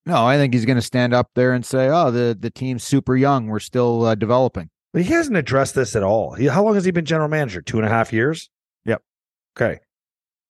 No, 0.06 0.26
I 0.26 0.38
think 0.38 0.54
he's 0.54 0.66
going 0.66 0.78
to 0.78 0.82
stand 0.82 1.14
up 1.14 1.30
there 1.36 1.54
and 1.54 1.66
say, 1.66 1.90
oh, 1.90 2.12
the, 2.12 2.38
the 2.40 2.50
team's 2.50 2.84
super 2.84 3.16
young. 3.16 3.48
We're 3.48 3.60
still 3.60 4.06
uh, 4.06 4.16
developing. 4.16 4.70
But 4.94 5.04
he 5.04 5.14
hasn't 5.14 5.38
addressed 5.38 5.76
this 5.76 5.96
at 5.96 6.04
all. 6.04 6.34
He, 6.34 6.48
how 6.48 6.64
long 6.64 6.76
has 6.76 6.86
he 6.86 6.92
been 6.92 7.06
general 7.06 7.30
manager? 7.30 7.62
Two 7.62 7.78
and 7.78 7.86
a 7.86 7.90
half 7.90 8.14
years? 8.14 8.50
Yep. 8.86 9.04
Okay. 9.56 9.80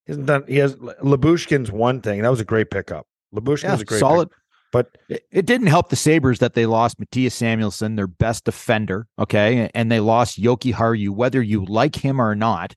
He 0.09 0.11
hasn't 0.11 0.25
done, 0.25 0.43
he 0.47 0.57
has, 0.57 0.75
Lyubushkin's 0.75 1.71
one 1.71 2.01
thing. 2.01 2.23
That 2.23 2.29
was 2.29 2.39
a 2.39 2.45
great 2.45 2.71
pickup. 2.71 3.05
Lyubushkin 3.33 3.63
Yeah, 3.63 3.71
was 3.73 3.81
a 3.81 3.85
great 3.85 3.99
solid. 3.99 4.29
but 4.71 4.97
It, 5.07 5.23
it 5.31 5.45
didn't 5.45 5.67
help 5.67 5.89
the 5.89 5.95
Sabres 5.95 6.39
that 6.39 6.55
they 6.55 6.65
lost 6.65 6.99
Mattias 6.99 7.33
Samuelsson, 7.33 7.95
their 7.95 8.07
best 8.07 8.45
defender. 8.45 9.05
Okay. 9.19 9.69
And 9.75 9.91
they 9.91 9.99
lost 9.99 10.41
Jokiharju, 10.41 11.09
whether 11.11 11.43
you 11.43 11.63
like 11.65 11.95
him 11.95 12.19
or 12.19 12.33
not. 12.33 12.73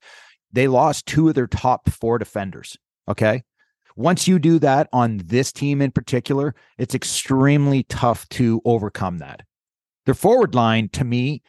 They 0.53 0.69
lost 0.69 1.07
two 1.07 1.31
of 1.31 1.35
their 1.35 1.47
top 1.47 1.89
four 1.89 2.19
defenders. 2.19 2.77
Okay. 3.09 3.43
Once 3.97 4.29
you 4.29 4.39
do 4.39 4.59
that 4.59 4.89
on 4.93 5.23
this 5.25 5.53
team 5.53 5.81
in 5.81 5.91
particular, 5.91 6.55
it's 6.77 6.95
extremely 6.95 7.85
tough 7.85 8.29
to 8.31 8.61
overcome 8.67 9.19
that. 9.19 9.43
Their 10.05 10.15
forward 10.15 10.55
line 10.55 10.91
to 10.91 11.05
me 11.05 11.41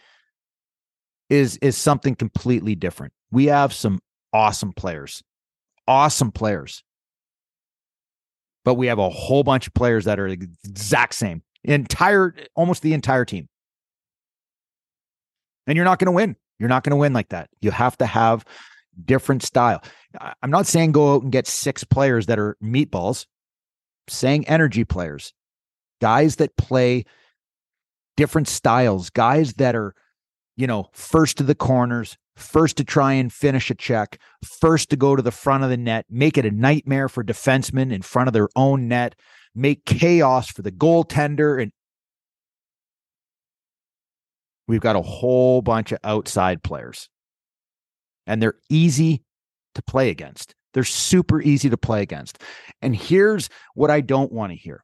is 1.29 1.57
is 1.57 1.75
something 1.75 2.15
completely 2.15 2.75
different. 2.75 3.11
We 3.31 3.47
have 3.47 3.73
some 3.73 3.99
awesome 4.31 4.71
players. 4.73 5.21
Awesome 5.87 6.31
players. 6.31 6.83
But 8.65 8.75
we 8.75 8.87
have 8.87 8.99
a 8.99 9.09
whole 9.09 9.43
bunch 9.43 9.67
of 9.67 9.73
players 9.73 10.05
that 10.05 10.19
are 10.19 10.33
the 10.33 10.47
exact 10.65 11.15
same. 11.15 11.43
Entire 11.63 12.33
almost 12.55 12.81
the 12.81 12.93
entire 12.93 13.25
team. 13.25 13.49
And 15.67 15.75
you're 15.75 15.85
not 15.85 15.99
going 15.99 16.07
to 16.07 16.11
win. 16.11 16.35
You're 16.59 16.69
not 16.69 16.83
going 16.83 16.91
to 16.91 16.97
win 16.97 17.13
like 17.13 17.29
that. 17.29 17.49
You 17.61 17.71
have 17.71 17.97
to 17.97 18.05
have 18.05 18.45
different 19.05 19.43
style. 19.43 19.83
I'm 20.41 20.51
not 20.51 20.67
saying 20.67 20.91
go 20.91 21.15
out 21.15 21.23
and 21.23 21.31
get 21.31 21.47
six 21.47 21.83
players 21.83 22.27
that 22.27 22.39
are 22.39 22.57
meatballs. 22.63 23.25
I'm 24.07 24.13
saying 24.13 24.47
energy 24.47 24.85
players. 24.85 25.33
Guys 26.01 26.37
that 26.37 26.55
play 26.57 27.05
different 28.15 28.47
styles, 28.47 29.09
guys 29.09 29.53
that 29.55 29.75
are, 29.75 29.95
you 30.55 30.67
know, 30.67 30.89
first 30.93 31.37
to 31.37 31.43
the 31.43 31.55
corners, 31.55 32.17
first 32.35 32.77
to 32.77 32.83
try 32.83 33.13
and 33.13 33.31
finish 33.31 33.69
a 33.69 33.75
check, 33.75 34.19
first 34.43 34.89
to 34.89 34.95
go 34.95 35.15
to 35.15 35.21
the 35.21 35.31
front 35.31 35.63
of 35.63 35.69
the 35.69 35.77
net, 35.77 36.05
make 36.09 36.37
it 36.37 36.45
a 36.45 36.51
nightmare 36.51 37.09
for 37.09 37.23
defensemen 37.23 37.93
in 37.93 38.01
front 38.01 38.27
of 38.27 38.33
their 38.33 38.49
own 38.55 38.87
net, 38.87 39.15
make 39.55 39.85
chaos 39.85 40.49
for 40.49 40.61
the 40.61 40.71
goaltender. 40.71 41.61
And 41.61 41.71
we've 44.67 44.81
got 44.81 44.95
a 44.95 45.01
whole 45.01 45.61
bunch 45.61 45.91
of 45.91 45.99
outside 46.03 46.63
players, 46.63 47.09
and 48.25 48.41
they're 48.41 48.57
easy 48.69 49.23
to 49.75 49.81
play 49.81 50.09
against. 50.09 50.55
They're 50.73 50.83
super 50.83 51.41
easy 51.41 51.69
to 51.69 51.77
play 51.77 52.01
against. 52.01 52.39
And 52.81 52.95
here's 52.95 53.49
what 53.75 53.91
I 53.91 54.01
don't 54.01 54.31
want 54.31 54.51
to 54.51 54.57
hear 54.57 54.83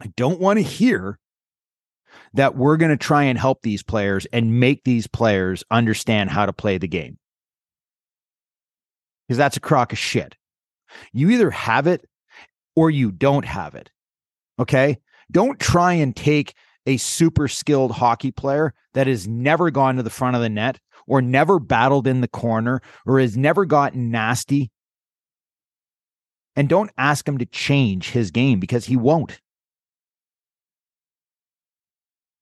I 0.00 0.12
don't 0.16 0.40
want 0.40 0.58
to 0.58 0.62
hear 0.62 1.18
that 2.34 2.56
we're 2.56 2.76
going 2.76 2.90
to 2.90 2.96
try 2.96 3.24
and 3.24 3.38
help 3.38 3.62
these 3.62 3.82
players 3.82 4.26
and 4.32 4.60
make 4.60 4.84
these 4.84 5.06
players 5.06 5.64
understand 5.70 6.30
how 6.30 6.46
to 6.46 6.52
play 6.52 6.78
the 6.78 6.88
game. 6.88 7.18
Because 9.26 9.38
that's 9.38 9.56
a 9.56 9.60
crock 9.60 9.92
of 9.92 9.98
shit. 9.98 10.36
You 11.12 11.30
either 11.30 11.50
have 11.50 11.86
it 11.86 12.04
or 12.74 12.90
you 12.90 13.10
don't 13.10 13.44
have 13.44 13.74
it. 13.74 13.90
Okay. 14.58 14.98
Don't 15.30 15.60
try 15.60 15.92
and 15.92 16.16
take 16.16 16.54
a 16.86 16.96
super 16.96 17.48
skilled 17.48 17.92
hockey 17.92 18.30
player 18.30 18.72
that 18.94 19.06
has 19.06 19.28
never 19.28 19.70
gone 19.70 19.96
to 19.96 20.02
the 20.02 20.10
front 20.10 20.36
of 20.36 20.42
the 20.42 20.48
net 20.48 20.78
or 21.06 21.20
never 21.20 21.58
battled 21.58 22.06
in 22.06 22.20
the 22.20 22.28
corner 22.28 22.80
or 23.06 23.20
has 23.20 23.36
never 23.36 23.64
gotten 23.66 24.10
nasty. 24.10 24.70
And 26.56 26.68
don't 26.68 26.90
ask 26.96 27.28
him 27.28 27.38
to 27.38 27.46
change 27.46 28.10
his 28.10 28.30
game 28.30 28.58
because 28.58 28.86
he 28.86 28.96
won't. 28.96 29.40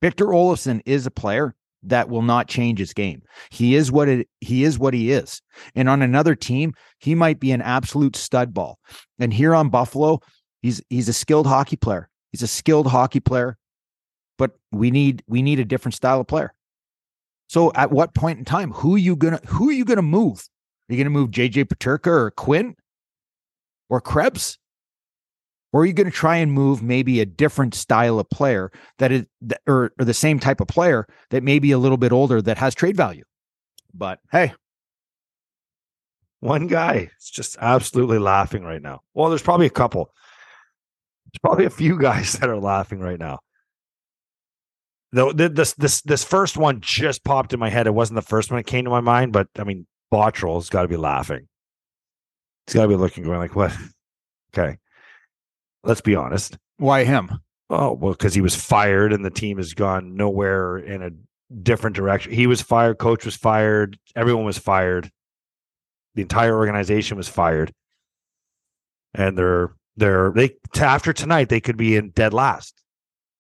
Victor 0.02 0.26
Olofsson 0.26 0.80
is 0.84 1.06
a 1.06 1.10
player 1.10 1.54
that 1.82 2.08
will 2.08 2.22
not 2.22 2.48
change 2.48 2.78
his 2.78 2.92
game. 2.92 3.22
He 3.50 3.74
is 3.74 3.92
what 3.92 4.08
it 4.08 4.28
he 4.40 4.64
is 4.64 4.78
what 4.78 4.94
he 4.94 5.12
is. 5.12 5.40
And 5.74 5.88
on 5.88 6.02
another 6.02 6.34
team, 6.34 6.74
he 6.98 7.14
might 7.14 7.40
be 7.40 7.52
an 7.52 7.62
absolute 7.62 8.16
stud 8.16 8.52
ball. 8.52 8.78
And 9.18 9.32
here 9.32 9.54
on 9.54 9.68
Buffalo, 9.68 10.20
he's 10.62 10.82
he's 10.90 11.08
a 11.08 11.12
skilled 11.12 11.46
hockey 11.46 11.76
player. 11.76 12.08
He's 12.32 12.42
a 12.42 12.48
skilled 12.48 12.88
hockey 12.88 13.20
player, 13.20 13.56
but 14.36 14.52
we 14.72 14.90
need 14.90 15.22
we 15.26 15.42
need 15.42 15.60
a 15.60 15.64
different 15.64 15.94
style 15.94 16.20
of 16.20 16.26
player. 16.26 16.52
So 17.48 17.72
at 17.74 17.92
what 17.92 18.14
point 18.14 18.38
in 18.38 18.44
time, 18.44 18.72
who 18.72 18.96
are 18.96 18.98
you 18.98 19.16
gonna 19.16 19.40
who 19.46 19.68
are 19.68 19.72
you 19.72 19.84
gonna 19.84 20.02
move? 20.02 20.44
Are 20.88 20.94
you 20.94 20.98
gonna 20.98 21.10
move 21.10 21.30
JJ 21.30 21.66
Peterka 21.66 22.08
or 22.08 22.30
Quinn 22.32 22.74
or 23.88 24.00
Krebs? 24.00 24.58
Or 25.72 25.82
are 25.82 25.86
you 25.86 25.92
going 25.92 26.10
to 26.10 26.16
try 26.16 26.36
and 26.36 26.52
move 26.52 26.82
maybe 26.82 27.20
a 27.20 27.26
different 27.26 27.74
style 27.74 28.18
of 28.18 28.30
player 28.30 28.70
that 28.98 29.12
is, 29.12 29.26
or, 29.66 29.92
or 29.98 30.04
the 30.04 30.14
same 30.14 30.38
type 30.38 30.60
of 30.60 30.68
player 30.68 31.06
that 31.30 31.42
may 31.42 31.58
be 31.58 31.72
a 31.72 31.78
little 31.78 31.98
bit 31.98 32.12
older 32.12 32.40
that 32.40 32.58
has 32.58 32.74
trade 32.74 32.96
value? 32.96 33.24
But 33.92 34.20
hey, 34.30 34.52
one 36.40 36.66
guy 36.66 37.10
is 37.18 37.30
just 37.30 37.56
absolutely 37.60 38.18
laughing 38.18 38.62
right 38.62 38.82
now. 38.82 39.00
Well, 39.14 39.28
there's 39.28 39.42
probably 39.42 39.66
a 39.66 39.70
couple. 39.70 40.10
There's 41.26 41.40
probably 41.42 41.64
a 41.64 41.70
few 41.70 41.98
guys 41.98 42.32
that 42.38 42.48
are 42.48 42.58
laughing 42.58 43.00
right 43.00 43.18
now. 43.18 43.40
Though 45.12 45.32
this 45.32 45.72
this 45.74 46.02
this 46.02 46.24
first 46.24 46.56
one 46.56 46.80
just 46.80 47.24
popped 47.24 47.52
in 47.52 47.60
my 47.60 47.70
head. 47.70 47.86
It 47.86 47.94
wasn't 47.94 48.16
the 48.16 48.22
first 48.22 48.50
one 48.50 48.58
that 48.58 48.66
came 48.66 48.84
to 48.84 48.90
my 48.90 49.00
mind, 49.00 49.32
but 49.32 49.48
I 49.58 49.64
mean, 49.64 49.86
Botterill's 50.12 50.68
got 50.68 50.82
to 50.82 50.88
be 50.88 50.96
laughing. 50.96 51.48
He's 52.66 52.74
got 52.74 52.82
to 52.82 52.88
be 52.88 52.96
looking, 52.96 53.24
going 53.24 53.38
like, 53.38 53.56
"What?" 53.56 53.76
Okay, 54.56 54.78
let's 55.86 56.00
be 56.00 56.14
honest. 56.14 56.56
why 56.78 57.04
him? 57.04 57.30
Oh 57.70 57.92
well, 57.92 58.12
because 58.12 58.34
he 58.34 58.40
was 58.40 58.54
fired 58.54 59.12
and 59.12 59.24
the 59.24 59.30
team 59.30 59.56
has 59.56 59.74
gone 59.74 60.14
nowhere 60.16 60.78
in 60.78 61.02
a 61.02 61.10
different 61.62 61.96
direction. 61.96 62.32
He 62.32 62.46
was 62.46 62.62
fired, 62.62 62.98
coach 62.98 63.24
was 63.24 63.34
fired, 63.36 63.98
everyone 64.14 64.44
was 64.44 64.58
fired, 64.58 65.10
the 66.14 66.22
entire 66.22 66.56
organization 66.56 67.16
was 67.16 67.28
fired, 67.28 67.72
and 69.14 69.36
they're 69.36 69.72
they're 69.96 70.30
they 70.32 70.50
after 70.80 71.12
tonight 71.12 71.48
they 71.48 71.60
could 71.60 71.76
be 71.76 71.96
in 71.96 72.10
dead 72.10 72.32
last, 72.34 72.82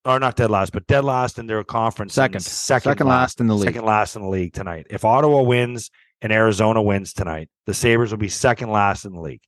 or 0.04 0.18
not 0.18 0.36
dead 0.36 0.50
last, 0.50 0.72
but 0.72 0.86
dead 0.86 1.04
last 1.04 1.38
in 1.38 1.46
their 1.46 1.62
conference, 1.62 2.14
Second. 2.14 2.40
second, 2.40 2.90
Second 2.92 3.06
last 3.06 3.40
in 3.40 3.46
the 3.46 3.54
league. 3.54 3.68
second 3.68 3.84
last 3.84 4.16
in 4.16 4.22
the 4.22 4.28
league 4.28 4.52
tonight. 4.54 4.86
If 4.90 5.04
Ottawa 5.04 5.42
wins 5.42 5.90
and 6.22 6.32
Arizona 6.32 6.80
wins 6.82 7.12
tonight, 7.12 7.48
the 7.66 7.74
Sabres 7.74 8.10
will 8.10 8.18
be 8.18 8.28
second 8.28 8.70
last 8.70 9.04
in 9.04 9.12
the 9.12 9.20
league. 9.20 9.42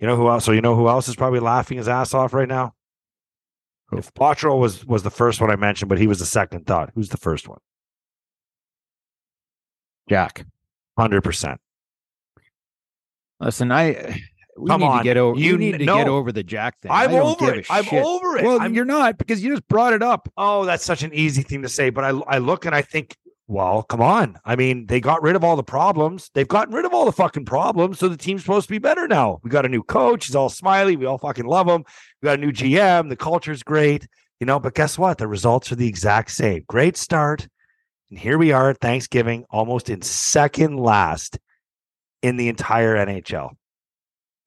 You 0.00 0.06
know 0.06 0.16
who 0.16 0.28
else? 0.28 0.44
So 0.44 0.52
you 0.52 0.60
know 0.60 0.74
who 0.76 0.88
else 0.88 1.08
is 1.08 1.16
probably 1.16 1.40
laughing 1.40 1.78
his 1.78 1.88
ass 1.88 2.14
off 2.14 2.34
right 2.34 2.48
now? 2.48 2.74
If 3.92 4.12
Botterill 4.14 4.58
was 4.58 4.84
was 4.84 5.02
the 5.02 5.10
first 5.10 5.40
one 5.40 5.50
I 5.50 5.56
mentioned, 5.56 5.88
but 5.88 5.98
he 5.98 6.06
was 6.06 6.18
the 6.18 6.26
second 6.26 6.66
thought. 6.66 6.90
Who's 6.94 7.10
the 7.10 7.16
first 7.16 7.48
one? 7.48 7.58
Jack. 10.08 10.46
Hundred 10.98 11.22
percent. 11.22 11.60
Listen, 13.40 13.72
I 13.72 14.20
we 14.56 14.68
Come 14.68 14.80
need 14.80 14.86
on. 14.86 14.98
to 14.98 15.04
get 15.04 15.16
over. 15.16 15.38
You 15.38 15.52
You 15.52 15.58
need 15.58 15.78
to 15.78 15.84
get 15.84 16.08
over 16.08 16.30
the 16.32 16.42
Jack 16.42 16.80
thing. 16.80 16.90
I'm 16.92 17.12
over 17.12 17.54
it. 17.54 17.66
I'm 17.68 17.84
shit. 17.84 18.04
over 18.04 18.36
it. 18.38 18.44
Well, 18.44 18.60
I'm- 18.60 18.74
you're 18.74 18.84
not 18.84 19.18
because 19.18 19.42
you 19.42 19.50
just 19.50 19.66
brought 19.68 19.92
it 19.92 20.02
up. 20.02 20.28
Oh, 20.36 20.64
that's 20.64 20.84
such 20.84 21.02
an 21.02 21.12
easy 21.12 21.42
thing 21.42 21.62
to 21.62 21.68
say. 21.68 21.90
But 21.90 22.04
I, 22.04 22.08
I 22.10 22.38
look 22.38 22.64
and 22.64 22.74
I 22.74 22.82
think, 22.82 23.16
well, 23.46 23.82
come 23.82 24.00
on. 24.00 24.38
I 24.44 24.56
mean, 24.56 24.86
they 24.86 25.00
got 25.00 25.22
rid 25.22 25.36
of 25.36 25.44
all 25.44 25.56
the 25.56 25.62
problems. 25.62 26.30
They've 26.32 26.48
gotten 26.48 26.74
rid 26.74 26.86
of 26.86 26.94
all 26.94 27.04
the 27.04 27.12
fucking 27.12 27.44
problems. 27.44 27.98
So 27.98 28.08
the 28.08 28.16
team's 28.16 28.42
supposed 28.42 28.68
to 28.68 28.72
be 28.72 28.78
better 28.78 29.06
now. 29.06 29.40
We 29.42 29.50
got 29.50 29.66
a 29.66 29.68
new 29.68 29.82
coach. 29.82 30.26
He's 30.26 30.34
all 30.34 30.48
smiley. 30.48 30.96
We 30.96 31.04
all 31.04 31.18
fucking 31.18 31.44
love 31.44 31.68
him. 31.68 31.84
We 32.22 32.26
got 32.26 32.38
a 32.38 32.40
new 32.40 32.52
GM. 32.52 33.10
The 33.10 33.16
culture's 33.16 33.62
great, 33.62 34.06
you 34.40 34.46
know. 34.46 34.58
But 34.58 34.74
guess 34.74 34.98
what? 34.98 35.18
The 35.18 35.28
results 35.28 35.70
are 35.70 35.76
the 35.76 35.88
exact 35.88 36.30
same. 36.30 36.64
Great 36.66 36.96
start. 36.96 37.46
And 38.08 38.18
here 38.18 38.38
we 38.38 38.52
are 38.52 38.70
at 38.70 38.80
Thanksgiving, 38.80 39.44
almost 39.50 39.90
in 39.90 40.00
second 40.00 40.78
last 40.78 41.38
in 42.22 42.38
the 42.38 42.48
entire 42.48 42.96
NHL. 42.96 43.50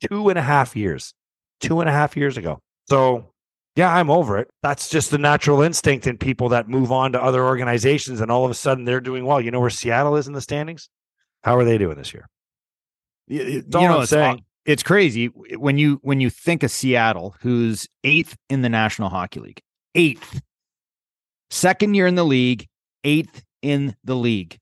Two 0.09 0.29
and 0.29 0.39
a 0.39 0.43
half 0.43 0.75
years. 0.75 1.13
Two 1.59 1.81
and 1.81 1.89
a 1.89 1.93
half 1.93 2.17
years 2.17 2.37
ago. 2.37 2.61
So 2.89 3.31
yeah, 3.77 3.93
I'm 3.93 4.09
over 4.09 4.39
it. 4.39 4.49
That's 4.63 4.89
just 4.89 5.11
the 5.11 5.19
natural 5.19 5.61
instinct 5.61 6.07
in 6.07 6.17
people 6.17 6.49
that 6.49 6.67
move 6.67 6.91
on 6.91 7.11
to 7.11 7.21
other 7.21 7.45
organizations 7.45 8.21
and 8.21 8.31
all 8.31 8.43
of 8.43 8.49
a 8.49 8.55
sudden 8.55 8.85
they're 8.85 8.99
doing 8.99 9.23
well. 9.23 9.39
You 9.39 9.51
know 9.51 9.59
where 9.59 9.69
Seattle 9.69 10.15
is 10.15 10.27
in 10.27 10.33
the 10.33 10.41
standings? 10.41 10.89
How 11.43 11.55
are 11.55 11.63
they 11.63 11.77
doing 11.77 11.95
this 11.95 12.11
year? 12.11 12.27
You, 13.27 13.63
all 13.75 13.85
I'm 13.85 14.01
it's, 14.01 14.09
saying. 14.09 14.43
it's 14.65 14.81
crazy 14.81 15.27
when 15.27 15.77
you 15.77 15.99
when 16.01 16.19
you 16.19 16.31
think 16.31 16.63
of 16.63 16.71
Seattle, 16.71 17.35
who's 17.41 17.87
eighth 18.03 18.35
in 18.49 18.63
the 18.63 18.69
National 18.69 19.09
Hockey 19.09 19.41
League, 19.41 19.61
eighth, 19.93 20.41
second 21.51 21.93
year 21.93 22.07
in 22.07 22.15
the 22.15 22.25
league, 22.25 22.65
eighth 23.03 23.43
in 23.61 23.95
the 24.03 24.15
league. 24.15 24.57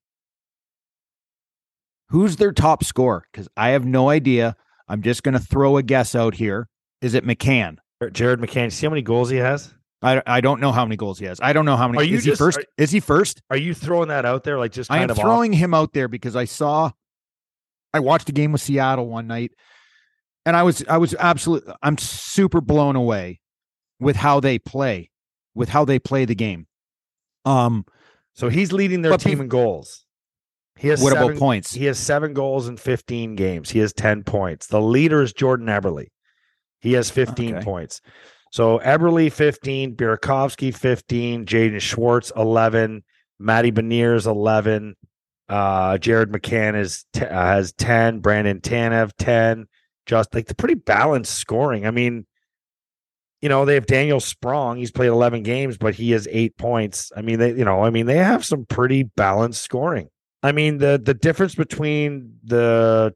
Who's 2.10 2.36
their 2.36 2.52
top 2.52 2.84
scorer? 2.84 3.24
Because 3.32 3.48
I 3.56 3.70
have 3.70 3.86
no 3.86 4.10
idea. 4.10 4.58
I'm 4.90 5.02
just 5.02 5.24
going 5.24 5.34
to 5.34 5.40
throw 5.40 5.78
a 5.78 5.84
guess 5.84 6.16
out 6.16 6.36
here. 6.36 6.68
Is 7.02 7.14
it 7.14 7.26
McCann? 7.26 7.78
Jared 8.12 8.40
McCann, 8.40 8.72
see 8.72 8.86
how 8.86 8.90
many 8.90 9.02
goals 9.02 9.30
he 9.30 9.38
has? 9.38 9.74
I, 10.02 10.22
I 10.28 10.42
don't 10.42 10.60
know 10.60 10.72
how 10.72 10.86
many 10.86 10.98
goals 10.98 11.18
he 11.18 11.26
has. 11.26 11.40
I 11.42 11.54
don't 11.54 11.66
know 11.66 11.78
how 11.78 11.88
many. 11.88 12.00
Are 12.00 12.04
you 12.04 12.18
is 12.18 12.26
he 12.26 12.36
first? 12.36 12.60
are- 12.60 12.66
is 12.78 12.92
he 12.92 13.00
first? 13.00 13.42
Are 13.50 13.58
you 13.58 13.74
throwing 13.74 14.10
that 14.10 14.26
out 14.26 14.44
there 14.44 14.60
like 14.60 14.72
just 14.72 14.92
I 14.92 15.00
am 15.00 15.10
throwing 15.10 15.54
him 15.54 15.74
out 15.74 15.94
there 15.94 16.08
because 16.08 16.36
I 16.36 16.46
saw 16.46 16.92
I 17.94 18.00
watched 18.02 18.30
a 18.30 18.32
game 18.32 18.52
with 18.52 18.62
Seattle 18.62 19.08
one 19.08 19.28
night 19.28 19.52
and 20.46 20.56
I 20.56 20.64
was 20.64 20.84
I 20.88 20.98
was 20.98 21.16
absolutely 21.18 21.74
I'm 21.82 21.98
super 21.98 22.62
blown 22.62 22.96
away 22.96 23.40
with 24.00 24.16
how 24.16 24.40
they 24.40 24.60
play, 24.60 25.10
with 25.56 25.70
how 25.70 25.86
they 25.86 26.00
play 26.00 26.26
the 26.26 26.36
game. 26.36 26.68
Um? 27.46 27.86
So 28.34 28.50
he's 28.50 28.74
leading 28.74 29.02
their 29.02 29.18
team 29.18 29.40
in 29.40 29.48
goals. 29.48 30.06
He 30.78 30.90
has 30.90 31.02
what 31.02 31.14
seven, 31.14 31.30
about 31.30 31.40
points? 31.40 31.74
He 31.74 31.86
has 31.86 31.98
seven 31.98 32.34
goals 32.34 32.68
in 32.68 32.76
15 32.76 33.36
games. 33.36 33.70
He 33.70 33.80
has 33.80 33.94
10 33.94 34.24
points. 34.24 34.68
The 34.68 34.82
leader 34.82 35.22
is 35.22 35.32
Jordan 35.32 35.68
Eberle. 35.68 36.08
He 36.86 36.94
has 36.94 37.10
15 37.10 37.56
Okay. 37.56 37.64
points. 37.64 38.02
So 38.52 38.80
Eberle 38.80 39.32
15, 39.32 39.96
Burakovsky 39.96 40.74
15, 40.74 41.46
Jaden 41.46 41.82
Schwartz 41.82 42.32
11, 42.36 43.04
Matty 43.40 43.72
Beniers 43.72 44.26
11, 44.28 44.96
uh, 45.50 45.98
Jared 45.98 46.32
McCann 46.32 46.80
is 46.80 47.06
t- 47.14 47.26
uh, 47.26 47.28
has 47.28 47.74
10, 47.74 48.20
Brandon 48.20 48.62
Tanev 48.62 49.12
10. 49.18 49.66
Just 50.06 50.34
like 50.36 50.46
the 50.46 50.56
pretty 50.56 50.76
balanced 50.76 51.34
scoring. 51.34 51.88
I 51.88 51.92
mean, 51.92 52.28
you 53.42 53.50
know, 53.50 53.66
they 53.66 53.74
have 53.74 53.88
Daniel 53.88 54.20
Sprong. 54.20 54.78
He's 54.78 54.92
played 54.92 55.08
11 55.08 55.42
games, 55.44 55.78
but 55.78 55.96
he 55.96 56.12
has 56.12 56.28
eight 56.32 56.56
points. 56.58 57.12
I 57.18 57.22
mean, 57.24 57.40
they, 57.40 57.50
you 57.56 57.66
know, 57.66 57.84
I 57.84 57.90
mean, 57.90 58.06
they 58.06 58.18
have 58.18 58.46
some 58.46 58.66
pretty 58.66 59.04
balanced 59.04 59.64
scoring. 59.64 60.10
I 60.44 60.52
mean, 60.52 60.78
the 60.78 61.02
the 61.04 61.16
difference 61.16 61.56
between 61.56 62.36
the 62.44 63.14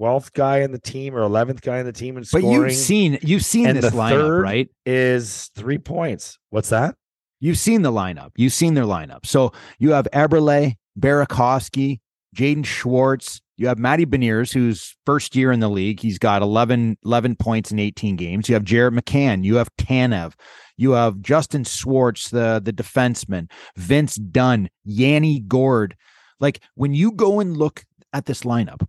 12th 0.00 0.32
guy 0.32 0.58
in 0.58 0.72
the 0.72 0.78
team 0.78 1.14
or 1.14 1.20
11th 1.20 1.60
guy 1.62 1.78
in 1.78 1.86
the 1.86 1.92
team 1.92 2.16
and 2.16 2.26
in 2.26 2.30
But 2.32 2.48
you've 2.48 2.72
seen 2.72 3.18
you've 3.22 3.44
seen 3.44 3.66
and 3.66 3.78
this 3.78 3.92
lineup, 3.94 4.42
right? 4.42 4.68
is 4.84 5.50
three 5.54 5.78
points. 5.78 6.38
What's 6.50 6.70
that? 6.70 6.96
You've 7.40 7.58
seen 7.58 7.82
the 7.82 7.92
lineup. 7.92 8.30
You've 8.36 8.52
seen 8.52 8.74
their 8.74 8.84
lineup. 8.84 9.24
So 9.24 9.52
you 9.78 9.92
have 9.92 10.06
Eberle, 10.12 10.74
Burakovsky, 10.98 12.00
Jaden 12.36 12.66
Schwartz. 12.66 13.40
You 13.56 13.66
have 13.68 13.78
Matty 13.78 14.06
Beniers, 14.06 14.52
who's 14.52 14.96
first 15.04 15.36
year 15.36 15.52
in 15.52 15.60
the 15.60 15.68
league. 15.68 16.00
He's 16.00 16.18
got 16.18 16.42
11, 16.42 16.98
11 17.04 17.36
points 17.36 17.70
in 17.70 17.78
18 17.78 18.16
games. 18.16 18.48
You 18.48 18.54
have 18.54 18.64
Jared 18.64 18.94
McCann. 18.94 19.44
You 19.44 19.56
have 19.56 19.68
Tanev. 19.76 20.32
You 20.78 20.92
have 20.92 21.20
Justin 21.20 21.64
Schwartz, 21.64 22.30
the, 22.30 22.60
the 22.64 22.72
defenseman, 22.72 23.50
Vince 23.76 24.14
Dunn, 24.14 24.70
Yanni 24.84 25.40
Gourde. 25.40 25.94
Like 26.40 26.62
when 26.74 26.94
you 26.94 27.12
go 27.12 27.40
and 27.40 27.54
look 27.54 27.84
at 28.14 28.24
this 28.24 28.44
lineup, 28.44 28.86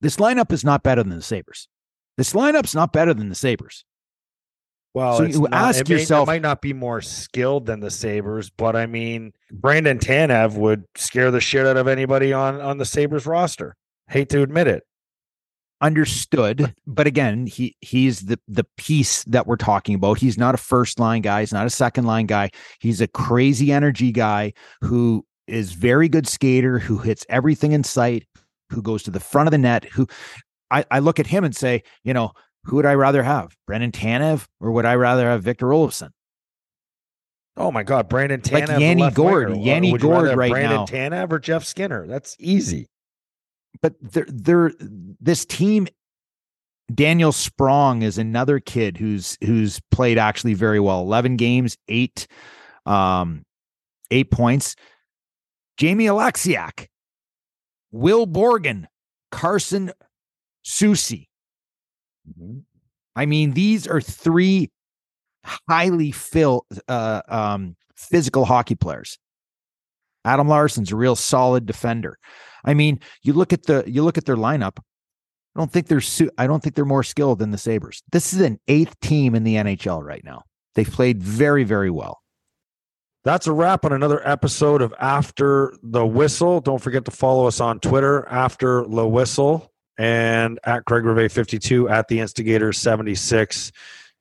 this 0.00 0.16
lineup 0.16 0.52
is 0.52 0.64
not 0.64 0.82
better 0.82 1.02
than 1.02 1.16
the 1.16 1.22
Sabres. 1.22 1.68
This 2.16 2.32
lineup's 2.32 2.74
not 2.74 2.92
better 2.92 3.14
than 3.14 3.28
the 3.28 3.34
Sabres. 3.34 3.84
Well, 4.92 5.18
So 5.18 5.22
you 5.24 5.40
not- 5.42 5.52
ask 5.52 5.80
it 5.82 5.88
may- 5.88 5.94
it 5.94 5.98
yourself- 6.00 6.26
might 6.26 6.42
not 6.42 6.60
be 6.60 6.72
more 6.72 7.00
skilled 7.00 7.66
than 7.66 7.80
the 7.80 7.90
Sabres, 7.90 8.50
but 8.50 8.74
I 8.74 8.86
mean, 8.86 9.32
Brandon 9.52 9.98
Tanev 9.98 10.54
would 10.54 10.84
scare 10.96 11.30
the 11.30 11.40
shit 11.40 11.64
out 11.66 11.76
of 11.76 11.86
anybody 11.86 12.32
on 12.32 12.60
on 12.60 12.78
the 12.78 12.84
Sabres 12.84 13.24
roster. 13.26 13.76
Hate 14.08 14.28
to 14.30 14.42
admit 14.42 14.66
it. 14.66 14.82
understood 15.82 16.74
but 16.86 17.06
again 17.06 17.46
he 17.46 17.74
he's 17.80 18.20
the 18.26 18.38
the 18.46 18.64
piece 18.76 19.24
that 19.24 19.46
we're 19.46 19.56
talking 19.56 19.94
about 19.94 20.18
he's 20.18 20.36
not 20.36 20.54
a 20.54 20.58
first 20.58 21.00
line 21.00 21.22
guy 21.22 21.40
he's 21.40 21.54
not 21.54 21.64
a 21.64 21.70
second 21.70 22.04
line 22.04 22.26
guy 22.26 22.50
he's 22.80 23.00
a 23.00 23.08
crazy 23.08 23.72
energy 23.72 24.12
guy 24.12 24.52
who 24.82 25.24
is 25.46 25.72
very 25.72 26.06
good 26.06 26.28
skater 26.28 26.78
who 26.78 26.98
hits 26.98 27.24
everything 27.30 27.72
in 27.72 27.82
sight 27.82 28.26
who 28.70 28.80
goes 28.82 29.02
to 29.02 29.10
the 29.10 29.20
front 29.20 29.46
of 29.46 29.50
the 29.50 29.58
net 29.58 29.84
who 29.86 30.06
i 30.70 30.84
i 30.90 30.98
look 30.98 31.18
at 31.18 31.26
him 31.26 31.44
and 31.44 31.54
say 31.56 31.82
you 32.04 32.12
know 32.14 32.32
who 32.64 32.76
would 32.76 32.86
i 32.86 32.94
rather 32.94 33.22
have 33.22 33.56
brandon 33.66 33.90
tanev 33.92 34.46
or 34.60 34.70
would 34.72 34.84
i 34.86 34.94
rather 34.94 35.28
have 35.28 35.42
victor 35.42 35.66
olofsson 35.66 36.10
Oh 37.56 37.70
my 37.70 37.82
God, 37.82 38.08
Brandon 38.08 38.40
Tanev, 38.40 38.68
Like 38.68 38.80
Yanni 38.80 39.10
Gourde. 39.10 39.50
winger. 39.50 39.60
Yanni 39.66 39.92
Would 39.92 40.02
you 40.02 40.10
rather 40.10 40.26
Gourde 40.28 40.38
right 40.38 40.50
Brandon 40.50 40.76
now. 40.78 40.86
Tanev 40.86 41.32
or 41.32 41.38
Jeff 41.38 41.64
Skinner. 41.64 42.06
That's 42.06 42.34
easy. 42.38 42.86
but 43.82 43.94
they're 44.00 44.24
they're 44.28 44.72
this 45.20 45.44
team 45.44 45.86
Daniel 46.94 47.32
Sprong 47.32 48.02
is 48.02 48.16
another 48.18 48.60
kid 48.60 48.96
who's 48.96 49.36
who's 49.44 49.78
played 49.90 50.16
actually 50.16 50.54
very 50.54 50.80
well. 50.80 51.00
11 51.02 51.36
games, 51.36 51.76
8 51.88 52.26
um 52.86 53.42
8 54.10 54.30
points. 54.30 54.74
Jamie 55.76 56.06
Oleksiak, 56.06 56.86
Will 57.92 58.26
Borgen, 58.26 58.86
Carson 59.30 59.92
Soucy. 60.64 61.26
I 63.16 63.26
mean, 63.26 63.52
these 63.52 63.86
are 63.86 64.00
three 64.00 64.70
highly 65.68 66.12
fill, 66.12 66.66
uh, 66.88 67.22
um, 67.28 67.76
physical 67.96 68.44
hockey 68.44 68.74
players. 68.74 69.18
Adam 70.24 70.48
Larsson's 70.48 70.92
a 70.92 70.96
real 70.96 71.16
solid 71.16 71.66
defender. 71.66 72.18
I 72.64 72.74
mean, 72.74 73.00
you 73.22 73.32
look 73.32 73.52
at 73.52 73.64
the 73.64 73.84
you 73.86 74.02
look 74.02 74.18
at 74.18 74.26
their 74.26 74.36
lineup. 74.36 74.78
I 74.78 75.58
don't 75.60 75.72
think 75.72 75.86
they're 75.86 76.00
su- 76.00 76.30
I 76.38 76.46
don't 76.46 76.62
think 76.62 76.74
they're 76.74 76.84
more 76.84 77.02
skilled 77.02 77.38
than 77.38 77.50
the 77.50 77.58
Sabres. 77.58 78.02
This 78.12 78.32
is 78.32 78.40
an 78.40 78.60
eighth 78.68 78.98
team 79.00 79.34
in 79.34 79.44
the 79.44 79.56
NHL 79.56 80.02
right 80.02 80.22
now. 80.24 80.42
They've 80.74 80.90
played 80.90 81.22
very, 81.22 81.64
very 81.64 81.90
well. 81.90 82.20
That's 83.22 83.46
a 83.46 83.52
wrap 83.52 83.84
on 83.84 83.92
another 83.92 84.26
episode 84.26 84.80
of 84.80 84.94
After 84.98 85.74
the 85.82 86.06
Whistle. 86.06 86.60
Don't 86.62 86.80
forget 86.80 87.04
to 87.04 87.10
follow 87.10 87.46
us 87.46 87.60
on 87.60 87.78
Twitter, 87.78 88.26
After 88.26 88.82
the 88.86 89.06
Whistle, 89.06 89.70
and 89.98 90.58
at 90.64 90.86
Craig 90.86 91.04
Reve 91.04 91.30
52 91.30 91.90
at 91.90 92.08
the 92.08 92.20
Instigator 92.20 92.72
76. 92.72 93.72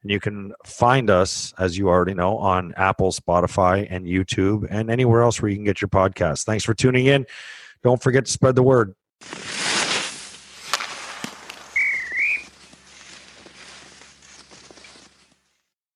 And 0.02 0.12
you 0.12 0.20
can 0.20 0.54
find 0.66 1.10
us, 1.10 1.54
as 1.58 1.78
you 1.78 1.88
already 1.88 2.14
know, 2.14 2.38
on 2.38 2.74
Apple, 2.76 3.12
Spotify, 3.12 3.88
and 3.89 4.06
YouTube, 4.06 4.68
and 4.70 4.91
anywhere 4.91 5.22
else 5.22 5.41
where 5.41 5.50
you 5.50 5.56
can 5.56 5.66
get 5.66 5.82
your 5.82 5.89
podcast. 5.89 6.43
Thanks 6.43 6.66
for 6.66 6.74
tuning 6.74 7.06
in. 7.06 7.26
Don't 7.84 8.04
forget 8.04 8.26
to 8.26 8.32
spread 8.32 8.56
the 8.56 8.64
word. 8.64 8.95